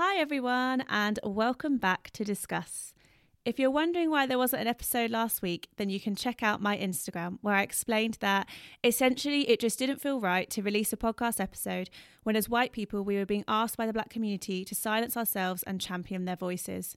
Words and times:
Hi, 0.00 0.18
everyone, 0.18 0.84
and 0.88 1.18
welcome 1.24 1.76
back 1.76 2.12
to 2.12 2.22
Discuss. 2.22 2.94
If 3.44 3.58
you're 3.58 3.68
wondering 3.68 4.10
why 4.10 4.26
there 4.26 4.38
wasn't 4.38 4.62
an 4.62 4.68
episode 4.68 5.10
last 5.10 5.42
week, 5.42 5.70
then 5.76 5.90
you 5.90 5.98
can 5.98 6.14
check 6.14 6.40
out 6.40 6.62
my 6.62 6.78
Instagram 6.78 7.38
where 7.40 7.56
I 7.56 7.62
explained 7.62 8.16
that 8.20 8.48
essentially 8.84 9.50
it 9.50 9.58
just 9.58 9.76
didn't 9.76 10.00
feel 10.00 10.20
right 10.20 10.48
to 10.50 10.62
release 10.62 10.92
a 10.92 10.96
podcast 10.96 11.40
episode 11.40 11.90
when, 12.22 12.36
as 12.36 12.48
white 12.48 12.70
people, 12.70 13.02
we 13.02 13.16
were 13.16 13.26
being 13.26 13.42
asked 13.48 13.76
by 13.76 13.86
the 13.86 13.92
black 13.92 14.08
community 14.08 14.64
to 14.66 14.72
silence 14.72 15.16
ourselves 15.16 15.64
and 15.64 15.80
champion 15.80 16.26
their 16.26 16.36
voices. 16.36 16.96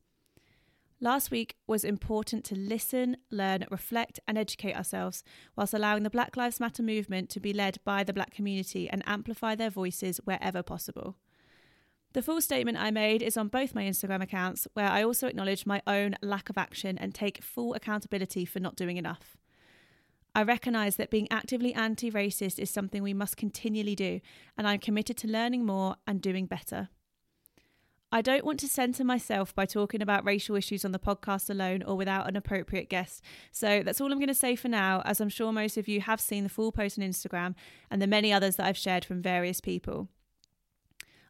Last 1.00 1.32
week 1.32 1.56
was 1.66 1.84
important 1.84 2.46
to 2.46 2.56
listen, 2.56 3.18
learn, 3.32 3.66
reflect, 3.72 4.20
and 4.28 4.38
educate 4.38 4.76
ourselves, 4.76 5.24
whilst 5.56 5.74
allowing 5.74 6.04
the 6.04 6.12
Black 6.12 6.38
Lives 6.38 6.60
Matter 6.60 6.84
movement 6.84 7.32
to 7.32 7.40
be 7.40 7.52
led 7.52 7.80
by 7.84 8.04
the 8.04 8.14
black 8.14 8.30
community 8.30 8.88
and 8.88 9.02
amplify 9.08 9.56
their 9.56 9.72
voices 9.72 10.20
wherever 10.24 10.62
possible. 10.62 11.16
The 12.14 12.22
full 12.22 12.42
statement 12.42 12.78
I 12.78 12.92
made 12.92 13.22
is 13.22 13.38
on 13.38 13.48
both 13.48 13.74
my 13.74 13.84
Instagram 13.84 14.22
accounts, 14.22 14.68
where 14.74 14.90
I 14.90 15.04
also 15.04 15.28
acknowledge 15.28 15.66
my 15.66 15.82
own 15.88 16.16
lack 16.22 16.50
of 16.50 16.58
action 16.58 16.98
and 16.98 17.16
take 17.16 17.42
full 17.42 17.74
accountability 17.74 18.44
for 18.44 18.60
not 18.60 18.76
doing 18.76 18.98
enough. 18.98 19.38
I 20.36 20.44
recognise 20.44 20.98
that 20.98 21.10
being 21.10 21.28
actively 21.32 21.74
anti 21.74 22.12
racist 22.12 22.60
is 22.60 22.70
something 22.70 23.02
we 23.02 23.14
must 23.14 23.38
continually 23.38 23.96
do, 23.96 24.20
and 24.58 24.68
I'm 24.68 24.80
committed 24.80 25.18
to 25.18 25.28
learning 25.28 25.66
more 25.66 25.96
and 26.06 26.22
doing 26.22 26.48
better. 26.48 26.90
I 28.14 28.22
don't 28.22 28.44
want 28.44 28.60
to 28.60 28.68
centre 28.68 29.06
myself 29.06 29.56
by 29.56 29.66
talking 29.66 30.02
about 30.02 30.26
racial 30.26 30.58
issues 30.58 30.84
on 30.84 30.92
the 30.92 31.00
podcast 31.00 31.50
alone 31.50 31.82
or 31.82 31.96
without 31.96 32.28
an 32.28 32.36
appropriate 32.36 32.90
guest. 32.90 33.24
So 33.54 33.84
that's 33.84 34.02
all 34.02 34.12
I'm 34.12 34.20
going 34.20 34.28
to 34.28 34.34
say 34.34 34.58
for 34.58 34.68
now, 34.68 35.02
as 35.06 35.22
I'm 35.22 35.30
sure 35.30 35.54
most 35.54 35.78
of 35.78 35.88
you 35.88 36.02
have 36.02 36.20
seen 36.20 36.44
the 36.44 36.50
full 36.50 36.74
post 36.74 37.00
on 37.00 37.06
Instagram 37.06 37.56
and 37.90 38.02
the 38.02 38.08
many 38.08 38.34
others 38.34 38.58
that 38.58 38.66
I've 38.66 38.78
shared 38.78 39.06
from 39.06 39.22
various 39.22 39.62
people. 39.62 40.10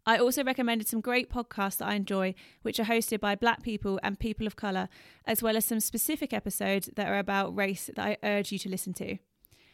I 0.05 0.17
also 0.17 0.43
recommended 0.43 0.87
some 0.87 0.99
great 0.99 1.29
podcasts 1.29 1.77
that 1.77 1.87
I 1.87 1.93
enjoy, 1.93 2.33
which 2.63 2.79
are 2.79 2.85
hosted 2.85 3.19
by 3.19 3.35
Black 3.35 3.61
people 3.61 3.99
and 4.01 4.19
people 4.19 4.47
of 4.47 4.55
colour, 4.55 4.89
as 5.25 5.43
well 5.43 5.55
as 5.55 5.65
some 5.65 5.79
specific 5.79 6.33
episodes 6.33 6.89
that 6.95 7.07
are 7.07 7.19
about 7.19 7.55
race 7.55 7.89
that 7.95 8.03
I 8.03 8.17
urge 8.23 8.51
you 8.51 8.57
to 8.59 8.69
listen 8.69 8.93
to. 8.93 9.17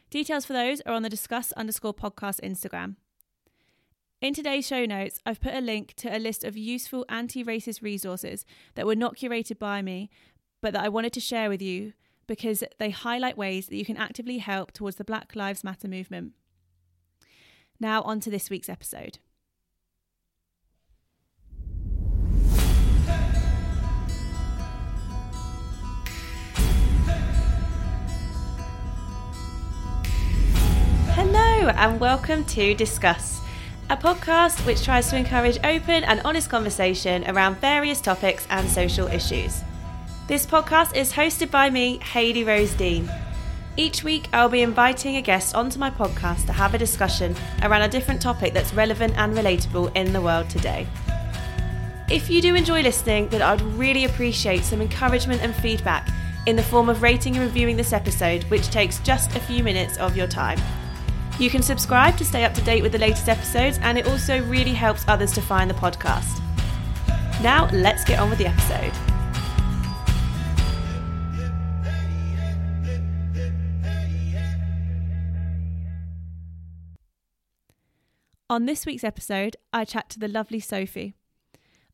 Details 0.09 0.45
for 0.45 0.53
those 0.53 0.81
are 0.81 0.93
on 0.93 1.03
the 1.03 1.09
Discuss 1.09 1.53
underscore 1.53 1.93
podcast 1.93 2.41
Instagram. 2.41 2.95
In 4.19 4.33
today's 4.33 4.67
show 4.67 4.85
notes, 4.85 5.19
I've 5.25 5.39
put 5.39 5.53
a 5.53 5.61
link 5.61 5.93
to 5.97 6.15
a 6.15 6.19
list 6.19 6.43
of 6.43 6.57
useful 6.57 7.05
anti 7.07 7.43
racist 7.43 7.81
resources 7.81 8.45
that 8.75 8.85
were 8.85 8.95
not 8.95 9.15
curated 9.15 9.59
by 9.59 9.81
me, 9.81 10.09
but 10.61 10.73
that 10.73 10.83
I 10.83 10.89
wanted 10.89 11.13
to 11.13 11.19
share 11.19 11.49
with 11.49 11.61
you 11.61 11.93
because 12.25 12.63
they 12.79 12.89
highlight 12.89 13.37
ways 13.37 13.67
that 13.67 13.77
you 13.77 13.85
can 13.85 13.95
actively 13.95 14.39
help 14.39 14.73
towards 14.73 14.97
the 14.97 15.05
Black 15.05 15.35
Lives 15.35 15.63
Matter 15.63 15.87
movement. 15.87 16.33
Now, 17.79 18.01
on 18.01 18.19
to 18.21 18.29
this 18.29 18.49
week's 18.49 18.69
episode. 18.69 19.19
And 31.75 31.99
welcome 31.99 32.45
to 32.45 32.73
Discuss 32.73 33.41
a 33.89 33.97
podcast 33.97 34.65
which 34.65 34.83
tries 34.83 35.09
to 35.09 35.17
encourage 35.17 35.57
open 35.65 36.03
and 36.05 36.21
honest 36.23 36.49
conversation 36.49 37.29
around 37.29 37.57
various 37.57 37.99
topics 37.99 38.47
and 38.49 38.69
social 38.69 39.07
issues. 39.07 39.61
This 40.27 40.45
podcast 40.45 40.95
is 40.95 41.11
hosted 41.11 41.51
by 41.51 41.69
me, 41.69 41.97
Hayley 41.99 42.43
Rose 42.43 42.73
Dean. 42.73 43.09
Each 43.75 44.03
week, 44.03 44.29
I'll 44.31 44.49
be 44.49 44.61
inviting 44.61 45.17
a 45.17 45.21
guest 45.21 45.55
onto 45.55 45.77
my 45.77 45.89
podcast 45.89 46.45
to 46.45 46.53
have 46.53 46.73
a 46.73 46.77
discussion 46.77 47.35
around 47.63 47.81
a 47.81 47.89
different 47.89 48.21
topic 48.21 48.53
that's 48.53 48.73
relevant 48.73 49.17
and 49.17 49.35
relatable 49.35 49.95
in 49.95 50.13
the 50.13 50.21
world 50.21 50.49
today. 50.49 50.87
If 52.09 52.29
you 52.29 52.41
do 52.41 52.55
enjoy 52.55 52.81
listening, 52.81 53.27
then 53.27 53.41
I'd 53.41 53.61
really 53.61 54.05
appreciate 54.05 54.63
some 54.63 54.81
encouragement 54.81 55.41
and 55.41 55.53
feedback 55.55 56.07
in 56.45 56.55
the 56.55 56.63
form 56.63 56.87
of 56.87 57.01
rating 57.01 57.35
and 57.35 57.45
reviewing 57.45 57.75
this 57.75 57.91
episode, 57.91 58.43
which 58.45 58.69
takes 58.69 58.99
just 58.99 59.35
a 59.35 59.39
few 59.39 59.63
minutes 59.63 59.97
of 59.97 60.15
your 60.15 60.27
time. 60.27 60.59
You 61.39 61.51
can 61.51 61.61
subscribe 61.61 62.17
to 62.17 62.25
stay 62.25 62.45
up 62.45 62.55
to 62.55 62.61
date 62.61 62.81
with 62.81 62.91
the 62.91 62.97
latest 62.97 63.29
episodes, 63.29 63.77
and 63.83 63.97
it 63.97 64.07
also 64.07 64.41
really 64.45 64.73
helps 64.73 65.07
others 65.07 65.31
to 65.33 65.41
find 65.41 65.69
the 65.69 65.75
podcast. 65.75 66.41
Now, 67.43 67.69
let's 67.71 68.03
get 68.03 68.19
on 68.19 68.31
with 68.31 68.39
the 68.39 68.47
episode. 68.47 68.91
On 78.49 78.65
this 78.65 78.85
week's 78.85 79.03
episode, 79.03 79.57
I 79.71 79.85
chat 79.85 80.09
to 80.11 80.19
the 80.19 80.27
lovely 80.27 80.59
Sophie. 80.59 81.13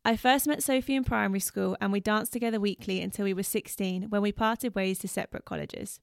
I 0.05 0.15
first 0.15 0.47
met 0.47 0.63
Sophie 0.63 0.95
in 0.95 1.03
primary 1.03 1.39
school 1.39 1.75
and 1.81 1.91
we 1.91 1.99
danced 1.99 2.31
together 2.31 2.59
weekly 2.59 3.01
until 3.01 3.25
we 3.25 3.33
were 3.33 3.43
16 3.43 4.03
when 4.03 4.21
we 4.21 4.31
parted 4.31 4.75
ways 4.75 4.99
to 4.99 5.07
separate 5.07 5.45
colleges. 5.45 5.99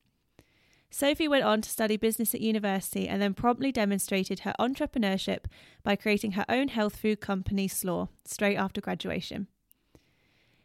Sophie 0.91 1.29
went 1.29 1.45
on 1.45 1.61
to 1.63 1.71
study 1.71 1.97
business 1.97 2.35
at 2.35 2.41
university 2.41 3.09
and 3.09 3.23
then 3.23 3.33
promptly 3.33 3.71
demonstrated 3.71 4.41
her 4.41 4.55
entrepreneurship 4.59 5.45
by 5.85 5.95
creating 5.95 6.33
her 6.33 6.45
own 6.49 6.69
health 6.69 6.97
food 6.97 7.21
company, 7.21 7.69
Slaw, 7.69 8.09
straight 8.25 8.57
after 8.57 8.81
graduation. 8.81 9.47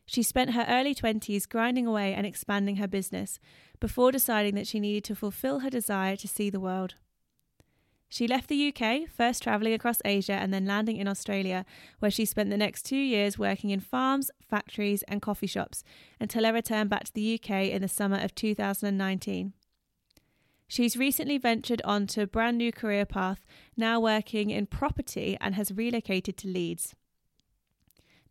She 0.08 0.24
spent 0.24 0.52
her 0.52 0.66
early 0.68 0.96
20s 0.96 1.48
grinding 1.48 1.86
away 1.88 2.14
and 2.14 2.26
expanding 2.26 2.78
her 2.78 2.88
business 2.88 3.40
before 3.80 4.12
deciding 4.12 4.56
that 4.56 4.68
she 4.68 4.80
needed 4.80 5.04
to 5.06 5.16
fulfill 5.16 5.60
her 5.60 5.70
desire 5.70 6.16
to 6.16 6.28
see 6.28 6.50
the 6.50 6.60
world. 6.60 6.96
She 8.08 8.28
left 8.28 8.48
the 8.48 8.74
UK, 8.74 9.10
first 9.10 9.44
travelling 9.44 9.74
across 9.74 10.02
Asia 10.06 10.34
and 10.34 10.54
then 10.54 10.66
landing 10.66 10.98
in 10.98 11.08
Australia, 11.08 11.66
where 12.00 12.12
she 12.12 12.24
spent 12.26 12.50
the 12.50 12.58
next 12.58 12.84
two 12.84 12.96
years 12.96 13.40
working 13.40 13.72
in 13.72 13.80
farms, 13.80 14.30
factories, 14.48 15.04
and 15.04 15.22
coffee 15.22 15.48
shops 15.48 15.84
until 16.20 16.46
her 16.46 16.54
return 16.54 16.88
back 16.88 17.06
to 17.06 17.14
the 17.14 17.40
UK 17.40 17.70
in 17.70 17.82
the 17.82 17.88
summer 17.88 18.18
of 18.18 18.34
2019. 18.36 19.54
She's 20.68 20.98
recently 20.98 21.38
ventured 21.38 21.82
onto 21.86 22.22
a 22.22 22.28
brand 22.28 22.58
new 22.58 22.72
career 22.72 23.06
path, 23.06 23.46
now 23.78 24.00
working 24.00 24.50
in 24.50 24.66
property 24.66 25.38
and 25.40 25.56
has 25.56 25.72
relocated 25.72 26.38
to 26.38 26.48
Leeds. 26.48 26.96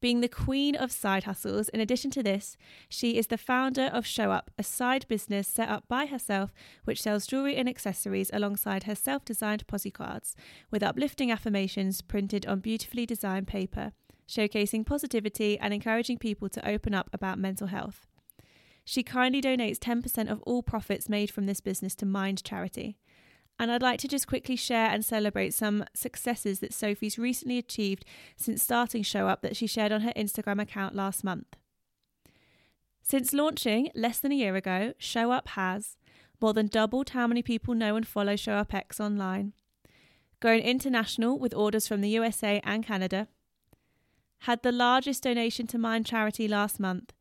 Being 0.00 0.20
the 0.20 0.28
queen 0.28 0.76
of 0.76 0.92
side 0.92 1.24
hustles, 1.24 1.70
in 1.70 1.80
addition 1.80 2.10
to 2.10 2.22
this, 2.22 2.58
she 2.90 3.16
is 3.16 3.28
the 3.28 3.38
founder 3.38 3.84
of 3.84 4.04
Show 4.04 4.32
Up, 4.32 4.50
a 4.58 4.62
side 4.62 5.06
business 5.08 5.48
set 5.48 5.70
up 5.70 5.88
by 5.88 6.04
herself 6.04 6.52
which 6.84 7.00
sells 7.00 7.26
jewellery 7.26 7.56
and 7.56 7.66
accessories 7.66 8.30
alongside 8.34 8.82
her 8.82 8.94
self 8.94 9.24
designed 9.24 9.66
posse 9.66 9.90
cards, 9.90 10.36
with 10.70 10.82
uplifting 10.82 11.30
affirmations 11.30 12.02
printed 12.02 12.44
on 12.44 12.60
beautifully 12.60 13.06
designed 13.06 13.46
paper, 13.46 13.92
showcasing 14.28 14.84
positivity 14.84 15.58
and 15.58 15.72
encouraging 15.72 16.18
people 16.18 16.50
to 16.50 16.68
open 16.68 16.92
up 16.92 17.08
about 17.14 17.38
mental 17.38 17.68
health. 17.68 18.06
She 18.84 19.02
kindly 19.02 19.40
donates 19.40 19.78
10% 19.78 20.30
of 20.30 20.42
all 20.42 20.62
profits 20.62 21.08
made 21.08 21.30
from 21.30 21.46
this 21.46 21.60
business 21.60 21.94
to 21.96 22.06
Mind 22.06 22.44
Charity. 22.44 22.98
And 23.58 23.70
I'd 23.70 23.82
like 23.82 24.00
to 24.00 24.08
just 24.08 24.26
quickly 24.26 24.56
share 24.56 24.90
and 24.90 25.04
celebrate 25.04 25.54
some 25.54 25.84
successes 25.94 26.58
that 26.60 26.74
Sophie's 26.74 27.18
recently 27.18 27.56
achieved 27.56 28.04
since 28.36 28.62
starting 28.62 29.02
Show 29.02 29.28
Up 29.28 29.42
that 29.42 29.56
she 29.56 29.66
shared 29.66 29.92
on 29.92 30.02
her 30.02 30.12
Instagram 30.16 30.60
account 30.60 30.94
last 30.94 31.24
month. 31.24 31.56
Since 33.00 33.32
launching 33.32 33.90
less 33.94 34.18
than 34.18 34.32
a 34.32 34.36
year 34.36 34.56
ago, 34.56 34.94
Show 34.98 35.30
Up 35.30 35.48
has 35.48 35.96
more 36.40 36.52
than 36.52 36.66
doubled 36.66 37.10
how 37.10 37.26
many 37.26 37.42
people 37.42 37.74
know 37.74 37.96
and 37.96 38.06
follow 38.06 38.34
Show 38.34 38.54
Up 38.54 38.74
X 38.74 38.98
online, 38.98 39.52
grown 40.40 40.60
international 40.60 41.38
with 41.38 41.54
orders 41.54 41.86
from 41.86 42.00
the 42.00 42.10
USA 42.10 42.60
and 42.64 42.84
Canada, 42.84 43.28
had 44.40 44.62
the 44.62 44.72
largest 44.72 45.22
donation 45.22 45.66
to 45.68 45.78
Mind 45.78 46.06
Charity 46.06 46.48
last 46.48 46.80
month, 46.80 47.12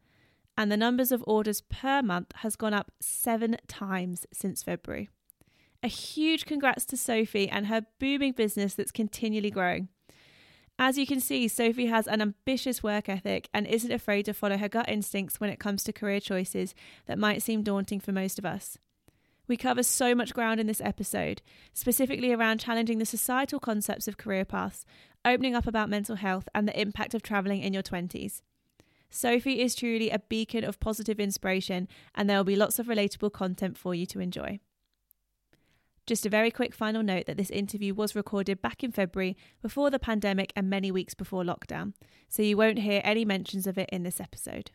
and 0.58 0.72
the 0.72 0.78
numbers 0.78 1.12
of 1.12 1.24
orders 1.26 1.62
per 1.62 2.02
month 2.02 2.32
has 2.38 2.56
gone 2.56 2.74
up 2.74 2.92
seven 3.00 3.58
times 3.68 4.26
since 4.32 4.64
February. 4.64 5.10
A 5.82 5.88
huge 5.88 6.46
congrats 6.46 6.86
to 6.86 6.98
Sophie 6.98 7.50
and 7.50 7.68
her 7.68 7.86
booming 8.00 8.32
business 8.34 8.74
that's 8.74 8.92
continually 8.92 9.52
growing. 9.52 9.90
As 10.80 10.98
you 10.98 11.06
can 11.06 11.20
see, 11.20 11.48
Sophie 11.48 11.86
has 11.88 12.08
an 12.08 12.22
ambitious 12.22 12.82
work 12.82 13.08
ethic 13.08 13.48
and 13.54 13.68
isn't 13.68 13.92
afraid 13.92 14.24
to 14.26 14.34
follow 14.34 14.58
her 14.58 14.70
gut 14.70 14.90
instincts 14.90 15.40
when 15.40 15.50
it 15.50 15.60
comes 15.60 15.84
to 15.84 15.94
career 15.94 16.20
choices 16.20 16.74
that 17.06 17.20
might 17.20 17.44
seem 17.44 17.64
daunting 17.64 18.00
for 18.00 18.12
most 18.12 18.40
of 18.40 18.46
us. 18.46 18.78
We 19.48 19.58
cover 19.58 19.84
so 19.84 20.16
much 20.16 20.34
ground 20.34 20.60
in 20.60 20.68
this 20.68 20.82
episode, 20.82 21.42
specifically 21.74 22.32
around 22.32 22.60
challenging 22.60 22.98
the 22.98 23.06
societal 23.06 23.60
concepts 23.60 24.08
of 24.08 24.18
career 24.18 24.46
paths, 24.46 24.86
opening 25.26 25.54
up 25.54 25.68
about 25.68 25.90
mental 25.90 26.16
health, 26.16 26.48
and 26.56 26.68
the 26.68 26.80
impact 26.80 27.14
of 27.14 27.22
travelling 27.22 27.62
in 27.62 27.74
your 27.74 27.84
20s. 27.84 28.42
Sophie 29.16 29.62
is 29.62 29.76
truly 29.76 30.10
a 30.10 30.18
beacon 30.18 30.64
of 30.64 30.80
positive 30.80 31.20
inspiration, 31.20 31.88
and 32.16 32.28
there 32.28 32.38
will 32.38 32.44
be 32.44 32.56
lots 32.56 32.80
of 32.80 32.88
relatable 32.88 33.32
content 33.32 33.78
for 33.78 33.94
you 33.94 34.08
to 34.08 34.20
enjoy. 34.20 34.60
Just 36.08 36.26
a 36.26 36.30
very 36.30 36.50
quick 36.50 36.74
final 36.74 37.04
note 37.04 37.28
that 37.28 37.38
this 37.38 37.52
interview 37.52 37.94
was 37.94 38.16
recorded 38.16 38.60
back 38.60 38.84
in 38.84 38.92
February 38.92 39.38
before 39.62 39.92
the 39.92 40.00
pandemic 40.00 40.52
and 40.56 40.68
many 40.68 40.92
weeks 40.92 41.14
before 41.14 41.44
lockdown, 41.44 41.94
so 42.28 42.42
you 42.42 42.58
won't 42.58 42.80
hear 42.80 43.02
any 43.04 43.24
mentions 43.24 43.68
of 43.68 43.78
it 43.78 43.88
in 43.92 44.02
this 44.02 44.20
episode. 44.20 44.72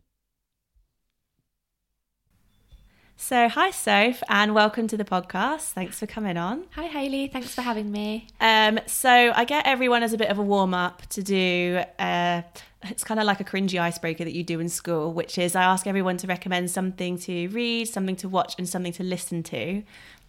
So, 3.21 3.49
hi, 3.49 3.73
Soph, 3.73 4.23
and 4.29 4.55
welcome 4.55 4.87
to 4.87 4.97
the 4.97 5.05
podcast. 5.05 5.73
Thanks 5.73 5.99
for 5.99 6.07
coming 6.07 6.37
on. 6.37 6.67
Hi, 6.77 6.85
Hayley. 6.85 7.27
Thanks 7.27 7.53
for 7.53 7.63
having 7.63 7.91
me. 7.91 8.29
Um, 8.41 8.79
so, 8.87 9.33
I 9.35 9.45
get 9.45 9.67
everyone 9.67 10.05
as 10.05 10.13
a 10.13 10.17
bit 10.17 10.31
of 10.31 10.39
a 10.39 10.43
warm 10.43 10.73
up 10.73 11.05
to 11.09 11.23
do. 11.25 11.83
Uh, 11.99 12.43
it's 12.85 13.03
kind 13.03 13.19
of 13.19 13.27
like 13.27 13.41
a 13.41 13.45
cringy 13.45 13.79
icebreaker 13.79 14.23
that 14.23 14.35
you 14.35 14.45
do 14.45 14.61
in 14.61 14.69
school, 14.69 15.13
which 15.13 15.37
is 15.37 15.57
I 15.57 15.65
ask 15.65 15.89
everyone 15.89 16.17
to 16.19 16.29
recommend 16.29 16.71
something 16.71 17.19
to 17.19 17.49
read, 17.49 17.89
something 17.89 18.15
to 18.17 18.29
watch, 18.29 18.55
and 18.57 18.69
something 18.69 18.93
to 18.93 19.03
listen 19.03 19.43
to. 19.43 19.57
Okay. 19.57 19.85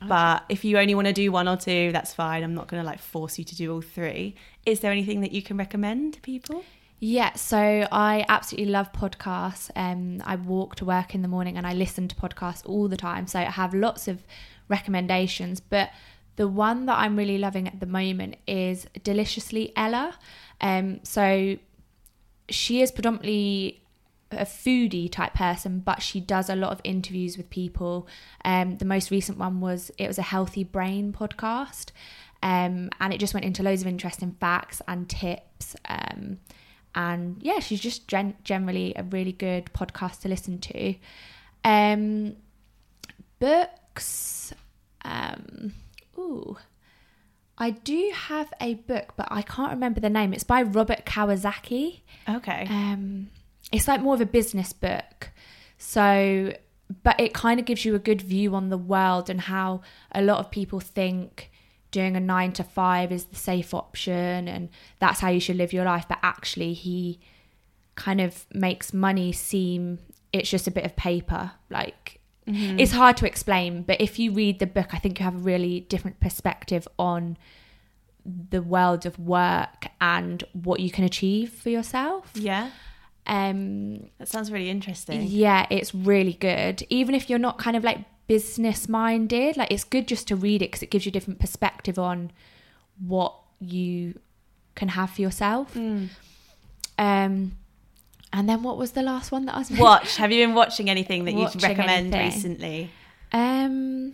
But 0.08 0.46
if 0.50 0.66
you 0.66 0.80
only 0.80 0.96
want 0.96 1.06
to 1.08 1.14
do 1.14 1.32
one 1.32 1.48
or 1.48 1.58
two, 1.58 1.92
that's 1.92 2.16
fine. 2.16 2.44
I'm 2.44 2.56
not 2.56 2.68
going 2.70 2.82
to 2.82 2.88
like 2.88 3.00
force 3.00 3.38
you 3.38 3.46
to 3.46 3.56
do 3.56 3.72
all 3.72 3.82
three. 3.82 4.34
Is 4.66 4.80
there 4.80 4.92
anything 4.92 5.22
that 5.22 5.32
you 5.32 5.44
can 5.44 5.58
recommend 5.58 6.16
to 6.16 6.22
people? 6.22 6.64
Yeah, 7.00 7.34
so 7.36 7.88
I 7.92 8.26
absolutely 8.28 8.72
love 8.72 8.92
podcasts. 8.92 9.72
Um, 9.76 10.22
I 10.26 10.36
walk 10.36 10.76
to 10.78 10.86
work 10.86 11.16
in 11.16 11.22
the 11.22 11.30
morning 11.30 11.58
and 11.58 11.66
I 11.66 11.74
listen 11.74 12.10
to 12.10 12.16
podcasts 12.16 12.62
all 12.66 12.90
the 12.90 12.98
time. 12.98 13.26
So 13.26 13.40
I 13.40 13.44
have 13.44 13.74
lots 13.74 14.10
of 14.10 14.24
recommendations, 14.68 15.62
but 15.62 15.92
the 16.36 16.48
one 16.48 16.86
that 16.88 16.98
I'm 16.98 17.16
really 17.16 17.38
loving 17.38 17.68
at 17.68 17.80
the 17.80 17.86
moment 17.86 18.36
is 18.48 18.86
Deliciously 19.04 19.72
Ella. 19.78 20.18
Um, 20.60 21.00
so 21.04 21.58
she 22.50 22.82
is 22.82 22.92
predominantly 22.92 23.82
a 24.32 24.46
foodie 24.46 25.12
type 25.12 25.34
person, 25.34 25.80
but 25.80 26.02
she 26.02 26.20
does 26.20 26.50
a 26.50 26.56
lot 26.56 26.72
of 26.72 26.82
interviews 26.84 27.38
with 27.38 27.50
people. 27.50 28.08
Um, 28.44 28.78
the 28.78 28.86
most 28.86 29.10
recent 29.10 29.38
one 29.38 29.62
was 29.62 29.90
it 29.98 30.08
was 30.08 30.18
a 30.18 30.24
healthy 30.24 30.64
brain 30.64 31.14
podcast, 31.14 31.92
um, 32.44 32.90
and 33.00 33.14
it 33.14 33.20
just 33.20 33.34
went 33.34 33.46
into 33.46 33.64
loads 33.64 33.82
of 33.82 33.88
interesting 33.88 34.36
facts 34.40 34.82
and 34.88 35.10
tips. 35.10 35.76
Um, 35.88 36.40
and 36.96 37.38
yeah, 37.42 37.60
she's 37.60 37.80
just 37.80 38.08
gen- 38.08 38.38
generally 38.44 38.94
a 38.96 39.04
really 39.04 39.32
good 39.32 39.66
podcast 39.74 40.22
to 40.22 40.28
listen 40.28 40.60
to. 40.60 40.96
Um, 41.64 42.36
books, 43.40 44.54
um, 45.04 45.74
ooh, 46.18 46.58
I 47.58 47.72
do 47.72 48.12
have 48.14 48.54
a 48.62 48.76
book, 48.76 49.14
but 49.18 49.28
I 49.30 49.42
can't 49.42 49.72
remember 49.72 50.00
the 50.00 50.10
name. 50.10 50.34
It's 50.34 50.44
by 50.44 50.62
Robert 50.64 51.06
Kiyosaki. 51.06 52.00
Okay. 52.28 52.66
Um, 52.70 53.30
it's 53.72 53.88
like 53.88 54.02
more 54.02 54.16
of 54.16 54.22
a 54.22 54.26
business 54.26 54.74
book, 54.74 55.32
so 55.78 56.54
but 57.04 57.20
it 57.20 57.34
kind 57.34 57.60
of 57.60 57.66
gives 57.66 57.86
you 57.86 57.94
a 57.94 58.00
good 58.00 58.22
view 58.22 58.56
on 58.56 58.70
the 58.70 58.78
world 58.78 59.30
and 59.30 59.42
how 59.42 59.82
a 60.12 60.22
lot 60.22 60.40
of 60.40 60.50
people 60.50 60.80
think 60.80 61.49
doing 61.92 62.16
a 62.16 62.20
nine 62.20 62.52
to 62.54 62.64
five 62.64 63.12
is 63.12 63.26
the 63.26 63.36
safe 63.36 63.74
option 63.74 64.48
and 64.48 64.70
that's 65.00 65.20
how 65.20 65.30
you 65.30 65.40
should 65.40 65.56
live 65.56 65.74
your 65.74 65.86
life. 65.86 66.06
But 66.08 66.20
actually, 66.22 66.74
he 66.74 67.20
kind 67.96 68.22
of 68.22 68.46
makes 68.54 68.94
money 68.94 69.32
seem 69.32 70.00
it's 70.32 70.50
just 70.50 70.68
a 70.68 70.72
bit 70.72 70.86
of 70.86 70.96
paper. 70.96 71.52
Like, 71.70 72.20
mm-hmm. 72.48 72.80
it's 72.80 72.92
hard 72.92 73.18
to 73.18 73.26
explain, 73.26 73.84
but 73.84 74.00
if 74.00 74.20
you 74.20 74.32
read 74.32 74.60
the 74.60 74.68
book, 74.68 74.94
I 74.94 75.00
think 75.00 75.20
you 75.20 75.24
have 75.24 75.36
a 75.36 75.40
really 75.40 75.82
different 75.82 76.20
perspective 76.20 76.88
on 76.98 77.38
the 78.26 78.62
world 78.62 79.06
of 79.06 79.18
work 79.18 79.88
and 80.00 80.44
what 80.54 80.80
you 80.80 80.92
can 80.92 81.04
achieve 81.04 81.52
for 81.52 81.70
yourself. 81.70 82.32
Yeah. 82.36 82.70
Um, 83.26 84.10
that 84.18 84.28
sounds 84.28 84.52
really 84.52 84.70
interesting. 84.70 85.24
Yeah, 85.24 85.66
it's 85.70 85.94
really 85.94 86.34
good. 86.34 86.84
Even 86.90 87.16
if 87.16 87.30
you're 87.30 87.40
not 87.40 87.58
kind 87.58 87.76
of 87.76 87.84
like 87.84 88.00
business 88.30 88.88
minded. 88.88 89.58
Like 89.58 89.72
it's 89.72 89.84
good 89.84 90.08
just 90.08 90.28
to 90.30 90.36
read 90.36 90.62
it 90.62 90.68
because 90.68 90.84
it 90.84 90.92
gives 90.92 91.06
you 91.06 91.10
a 91.10 91.12
different 91.12 91.40
perspective 91.40 91.98
on 92.00 92.32
what 93.06 93.34
you 93.60 94.20
can 94.76 94.90
have 94.90 95.10
for 95.10 95.22
yourself. 95.22 95.74
Mm. 95.74 96.10
Um, 97.00 97.58
and 98.32 98.48
then 98.48 98.62
what 98.62 98.78
was 98.78 98.92
the 98.92 99.02
last 99.02 99.32
one 99.32 99.46
that 99.48 99.56
I 99.56 99.60
was 99.60 99.72
watch? 99.88 100.18
Have 100.18 100.32
you 100.32 100.46
been 100.46 100.56
watching 100.56 100.90
anything 100.90 101.26
that 101.26 101.34
you'd 101.34 101.62
recommend 101.62 102.14
anything. 102.14 102.22
recently? 102.22 102.92
Um, 103.32 104.14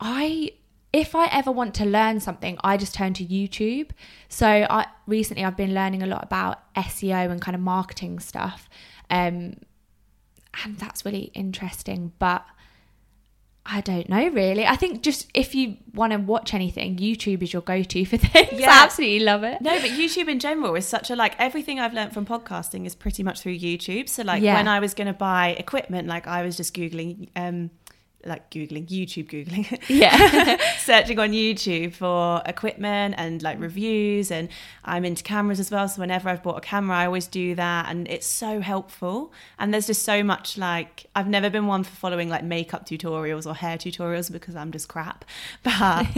I 0.00 0.52
if 0.92 1.14
I 1.14 1.26
ever 1.26 1.52
want 1.52 1.74
to 1.74 1.84
learn 1.84 2.18
something, 2.18 2.58
I 2.64 2.76
just 2.76 2.96
turn 2.96 3.14
to 3.14 3.24
YouTube. 3.24 3.90
So 4.28 4.48
I 4.48 4.86
recently 5.06 5.44
I've 5.44 5.56
been 5.56 5.72
learning 5.72 6.02
a 6.02 6.06
lot 6.06 6.24
about 6.24 6.74
SEO 6.74 7.30
and 7.30 7.40
kind 7.40 7.54
of 7.54 7.60
marketing 7.60 8.18
stuff. 8.18 8.68
Um, 9.08 9.54
and 10.64 10.78
that's 10.78 11.04
really 11.04 11.30
interesting. 11.34 12.12
But 12.18 12.44
I 13.66 13.82
don't 13.82 14.08
know 14.08 14.28
really. 14.28 14.66
I 14.66 14.76
think 14.76 15.02
just 15.02 15.30
if 15.34 15.54
you 15.54 15.76
want 15.94 16.12
to 16.12 16.18
watch 16.18 16.54
anything, 16.54 16.96
YouTube 16.96 17.42
is 17.42 17.52
your 17.52 17.62
go-to 17.62 18.04
for 18.04 18.16
things. 18.18 18.60
Yeah. 18.60 18.70
I 18.70 18.84
absolutely 18.84 19.20
love 19.20 19.44
it. 19.44 19.60
No, 19.60 19.78
but 19.80 19.90
YouTube 19.90 20.28
in 20.28 20.40
general 20.40 20.74
is 20.74 20.86
such 20.86 21.10
a 21.10 21.16
like 21.16 21.34
everything 21.38 21.78
I've 21.78 21.94
learned 21.94 22.12
from 22.12 22.26
podcasting 22.26 22.86
is 22.86 22.94
pretty 22.94 23.22
much 23.22 23.40
through 23.40 23.58
YouTube. 23.58 24.08
So 24.08 24.22
like 24.22 24.42
yeah. 24.42 24.54
when 24.54 24.66
I 24.66 24.80
was 24.80 24.94
going 24.94 25.06
to 25.06 25.12
buy 25.12 25.50
equipment, 25.58 26.08
like 26.08 26.26
I 26.26 26.42
was 26.42 26.56
just 26.56 26.74
googling 26.74 27.28
um 27.36 27.70
like 28.24 28.50
googling 28.50 28.86
youtube 28.86 29.28
googling. 29.28 29.80
Yeah. 29.88 30.58
Searching 30.78 31.18
on 31.18 31.30
youtube 31.30 31.94
for 31.94 32.42
equipment 32.46 33.14
and 33.18 33.42
like 33.42 33.58
mm. 33.58 33.62
reviews 33.62 34.30
and 34.30 34.48
i'm 34.84 35.04
into 35.04 35.22
cameras 35.22 35.58
as 35.60 35.70
well 35.70 35.88
so 35.88 36.00
whenever 36.00 36.28
i've 36.28 36.42
bought 36.42 36.58
a 36.58 36.60
camera 36.60 36.96
i 36.96 37.06
always 37.06 37.26
do 37.26 37.54
that 37.54 37.88
and 37.88 38.08
it's 38.08 38.26
so 38.26 38.60
helpful. 38.60 39.32
And 39.58 39.72
there's 39.72 39.86
just 39.86 40.02
so 40.02 40.22
much 40.22 40.58
like 40.58 41.06
i've 41.16 41.28
never 41.28 41.50
been 41.50 41.66
one 41.66 41.84
for 41.84 41.94
following 41.94 42.28
like 42.28 42.44
makeup 42.44 42.86
tutorials 42.86 43.46
or 43.46 43.54
hair 43.54 43.76
tutorials 43.76 44.30
because 44.30 44.56
i'm 44.56 44.72
just 44.72 44.88
crap 44.88 45.24
but 45.62 45.72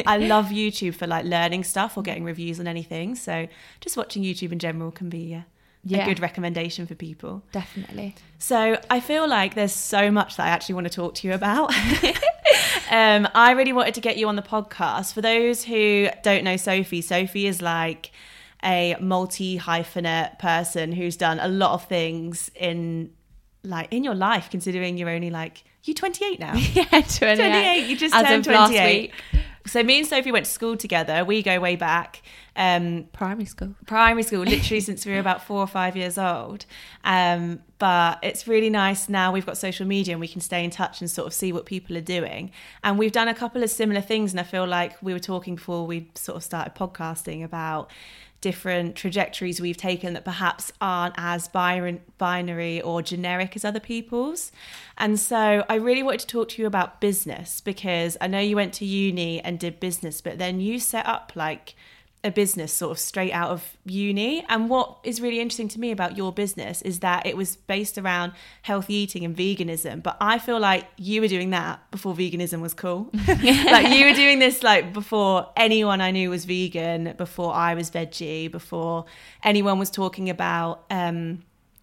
i 0.06 0.18
love 0.18 0.46
youtube 0.46 0.94
for 0.94 1.06
like 1.06 1.24
learning 1.24 1.64
stuff 1.64 1.96
or 1.96 2.02
getting 2.02 2.24
reviews 2.24 2.58
on 2.58 2.66
anything 2.66 3.14
so 3.14 3.46
just 3.80 3.96
watching 3.96 4.22
youtube 4.22 4.52
in 4.52 4.58
general 4.58 4.90
can 4.90 5.08
be 5.08 5.18
yeah 5.18 5.42
yeah. 5.84 6.04
a 6.04 6.06
good 6.06 6.20
recommendation 6.20 6.86
for 6.86 6.94
people. 6.94 7.42
Definitely. 7.52 8.14
So 8.38 8.78
I 8.88 9.00
feel 9.00 9.28
like 9.28 9.54
there's 9.54 9.72
so 9.72 10.10
much 10.10 10.36
that 10.36 10.46
I 10.46 10.50
actually 10.50 10.76
want 10.76 10.86
to 10.86 10.92
talk 10.92 11.14
to 11.16 11.28
you 11.28 11.34
about. 11.34 11.74
um, 12.90 13.28
I 13.34 13.52
really 13.56 13.72
wanted 13.72 13.94
to 13.94 14.00
get 14.00 14.16
you 14.16 14.28
on 14.28 14.36
the 14.36 14.42
podcast. 14.42 15.12
For 15.12 15.20
those 15.20 15.64
who 15.64 16.08
don't 16.22 16.44
know 16.44 16.56
Sophie, 16.56 17.00
Sophie 17.00 17.46
is 17.46 17.60
like 17.60 18.12
a 18.64 18.96
multi 19.00 19.58
hyphenate 19.58 20.38
person 20.38 20.92
who's 20.92 21.16
done 21.16 21.40
a 21.40 21.48
lot 21.48 21.72
of 21.72 21.84
things 21.86 22.50
in 22.54 23.10
like 23.64 23.92
in 23.92 24.04
your 24.04 24.14
life 24.14 24.48
considering 24.50 24.96
you're 24.96 25.10
only 25.10 25.30
like 25.30 25.64
you 25.84 25.94
28 25.94 26.38
now 26.38 26.54
yeah 26.72 26.84
28, 26.84 27.16
28 27.16 27.86
you 27.86 27.96
just 27.96 28.14
As 28.14 28.26
turned 28.26 28.44
28 28.44 29.12
so 29.72 29.82
me 29.82 29.98
and 29.98 30.06
sophie 30.06 30.32
went 30.32 30.44
to 30.44 30.50
school 30.50 30.76
together 30.76 31.24
we 31.24 31.42
go 31.42 31.58
way 31.58 31.76
back 31.76 32.22
um, 32.54 33.08
primary 33.12 33.46
school. 33.46 33.74
Primary 33.86 34.22
school, 34.22 34.40
literally 34.40 34.80
since 34.88 35.06
we 35.06 35.12
were 35.12 35.18
about 35.18 35.42
four 35.42 35.58
or 35.58 35.66
five 35.66 35.96
years 35.96 36.18
old. 36.18 36.66
Um, 37.04 37.60
but 37.78 38.18
it's 38.22 38.46
really 38.46 38.70
nice 38.70 39.08
now 39.08 39.32
we've 39.32 39.46
got 39.46 39.56
social 39.58 39.86
media 39.86 40.14
and 40.14 40.20
we 40.20 40.28
can 40.28 40.40
stay 40.40 40.62
in 40.62 40.70
touch 40.70 41.00
and 41.00 41.10
sort 41.10 41.26
of 41.26 41.32
see 41.32 41.52
what 41.52 41.66
people 41.66 41.96
are 41.96 42.02
doing. 42.02 42.50
And 42.84 42.98
we've 42.98 43.12
done 43.12 43.28
a 43.28 43.34
couple 43.34 43.62
of 43.62 43.70
similar 43.70 44.00
things. 44.00 44.32
And 44.32 44.40
I 44.40 44.44
feel 44.44 44.66
like 44.66 45.02
we 45.02 45.12
were 45.12 45.18
talking 45.18 45.56
before 45.56 45.86
we 45.86 46.10
sort 46.14 46.36
of 46.36 46.44
started 46.44 46.74
podcasting 46.74 47.42
about 47.42 47.90
different 48.42 48.94
trajectories 48.94 49.58
we've 49.60 49.78
taken 49.78 50.12
that 50.12 50.24
perhaps 50.24 50.70
aren't 50.82 51.14
as 51.16 51.48
binary 51.48 52.82
or 52.82 53.00
generic 53.00 53.56
as 53.56 53.64
other 53.64 53.80
people's. 53.80 54.52
And 54.98 55.18
so 55.18 55.64
I 55.70 55.76
really 55.76 56.02
wanted 56.02 56.20
to 56.20 56.26
talk 56.26 56.50
to 56.50 56.60
you 56.60 56.66
about 56.66 57.00
business 57.00 57.62
because 57.62 58.18
I 58.20 58.26
know 58.26 58.40
you 58.40 58.56
went 58.56 58.74
to 58.74 58.84
uni 58.84 59.40
and 59.40 59.58
did 59.58 59.80
business, 59.80 60.20
but 60.20 60.36
then 60.38 60.60
you 60.60 60.78
set 60.78 61.06
up 61.06 61.32
like 61.34 61.74
a 62.24 62.30
business 62.30 62.72
sort 62.72 62.92
of 62.92 62.98
straight 63.00 63.32
out 63.32 63.50
of 63.50 63.76
uni. 63.84 64.44
And 64.48 64.70
what 64.70 64.98
is 65.02 65.20
really 65.20 65.40
interesting 65.40 65.68
to 65.68 65.80
me 65.80 65.90
about 65.90 66.16
your 66.16 66.32
business 66.32 66.80
is 66.82 67.00
that 67.00 67.26
it 67.26 67.36
was 67.36 67.56
based 67.56 67.98
around 67.98 68.32
healthy 68.62 68.94
eating 68.94 69.24
and 69.24 69.36
veganism. 69.36 70.02
But 70.02 70.18
I 70.20 70.38
feel 70.38 70.60
like 70.60 70.86
you 70.96 71.20
were 71.20 71.28
doing 71.28 71.50
that 71.50 71.90
before 71.90 72.14
veganism 72.14 72.60
was 72.60 72.74
cool. 72.74 73.10
like 73.26 73.88
you 73.88 74.04
were 74.04 74.14
doing 74.14 74.38
this 74.38 74.62
like 74.62 74.92
before 74.92 75.48
anyone 75.56 76.00
I 76.00 76.12
knew 76.12 76.30
was 76.30 76.44
vegan, 76.44 77.14
before 77.16 77.52
I 77.52 77.74
was 77.74 77.90
veggie, 77.90 78.50
before 78.50 79.04
anyone 79.42 79.80
was 79.80 79.90
talking 79.90 80.30
about, 80.30 80.84
um, 80.90 81.42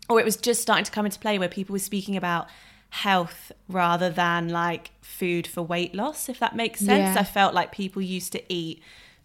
or 0.10 0.22
it 0.22 0.26
was 0.26 0.38
just 0.38 0.62
starting 0.62 0.86
to 0.86 0.92
come 0.92 1.06
into 1.06 1.20
play 1.20 1.38
where 1.38 1.50
people 1.50 1.74
were 1.74 1.80
speaking 1.80 2.16
about 2.16 2.48
health 2.92 3.52
rather 3.68 4.10
than 4.10 4.50
like 4.50 4.92
food 5.02 5.46
for 5.46 5.62
weight 5.62 5.94
loss, 5.94 6.30
if 6.30 6.40
that 6.40 6.56
makes 6.56 6.80
sense. 6.80 7.16
Yeah. 7.16 7.20
I 7.20 7.24
felt 7.26 7.54
like 7.54 7.74
people 7.74 8.02
used 8.02 8.32
to 8.32 8.54
eat 8.54 8.82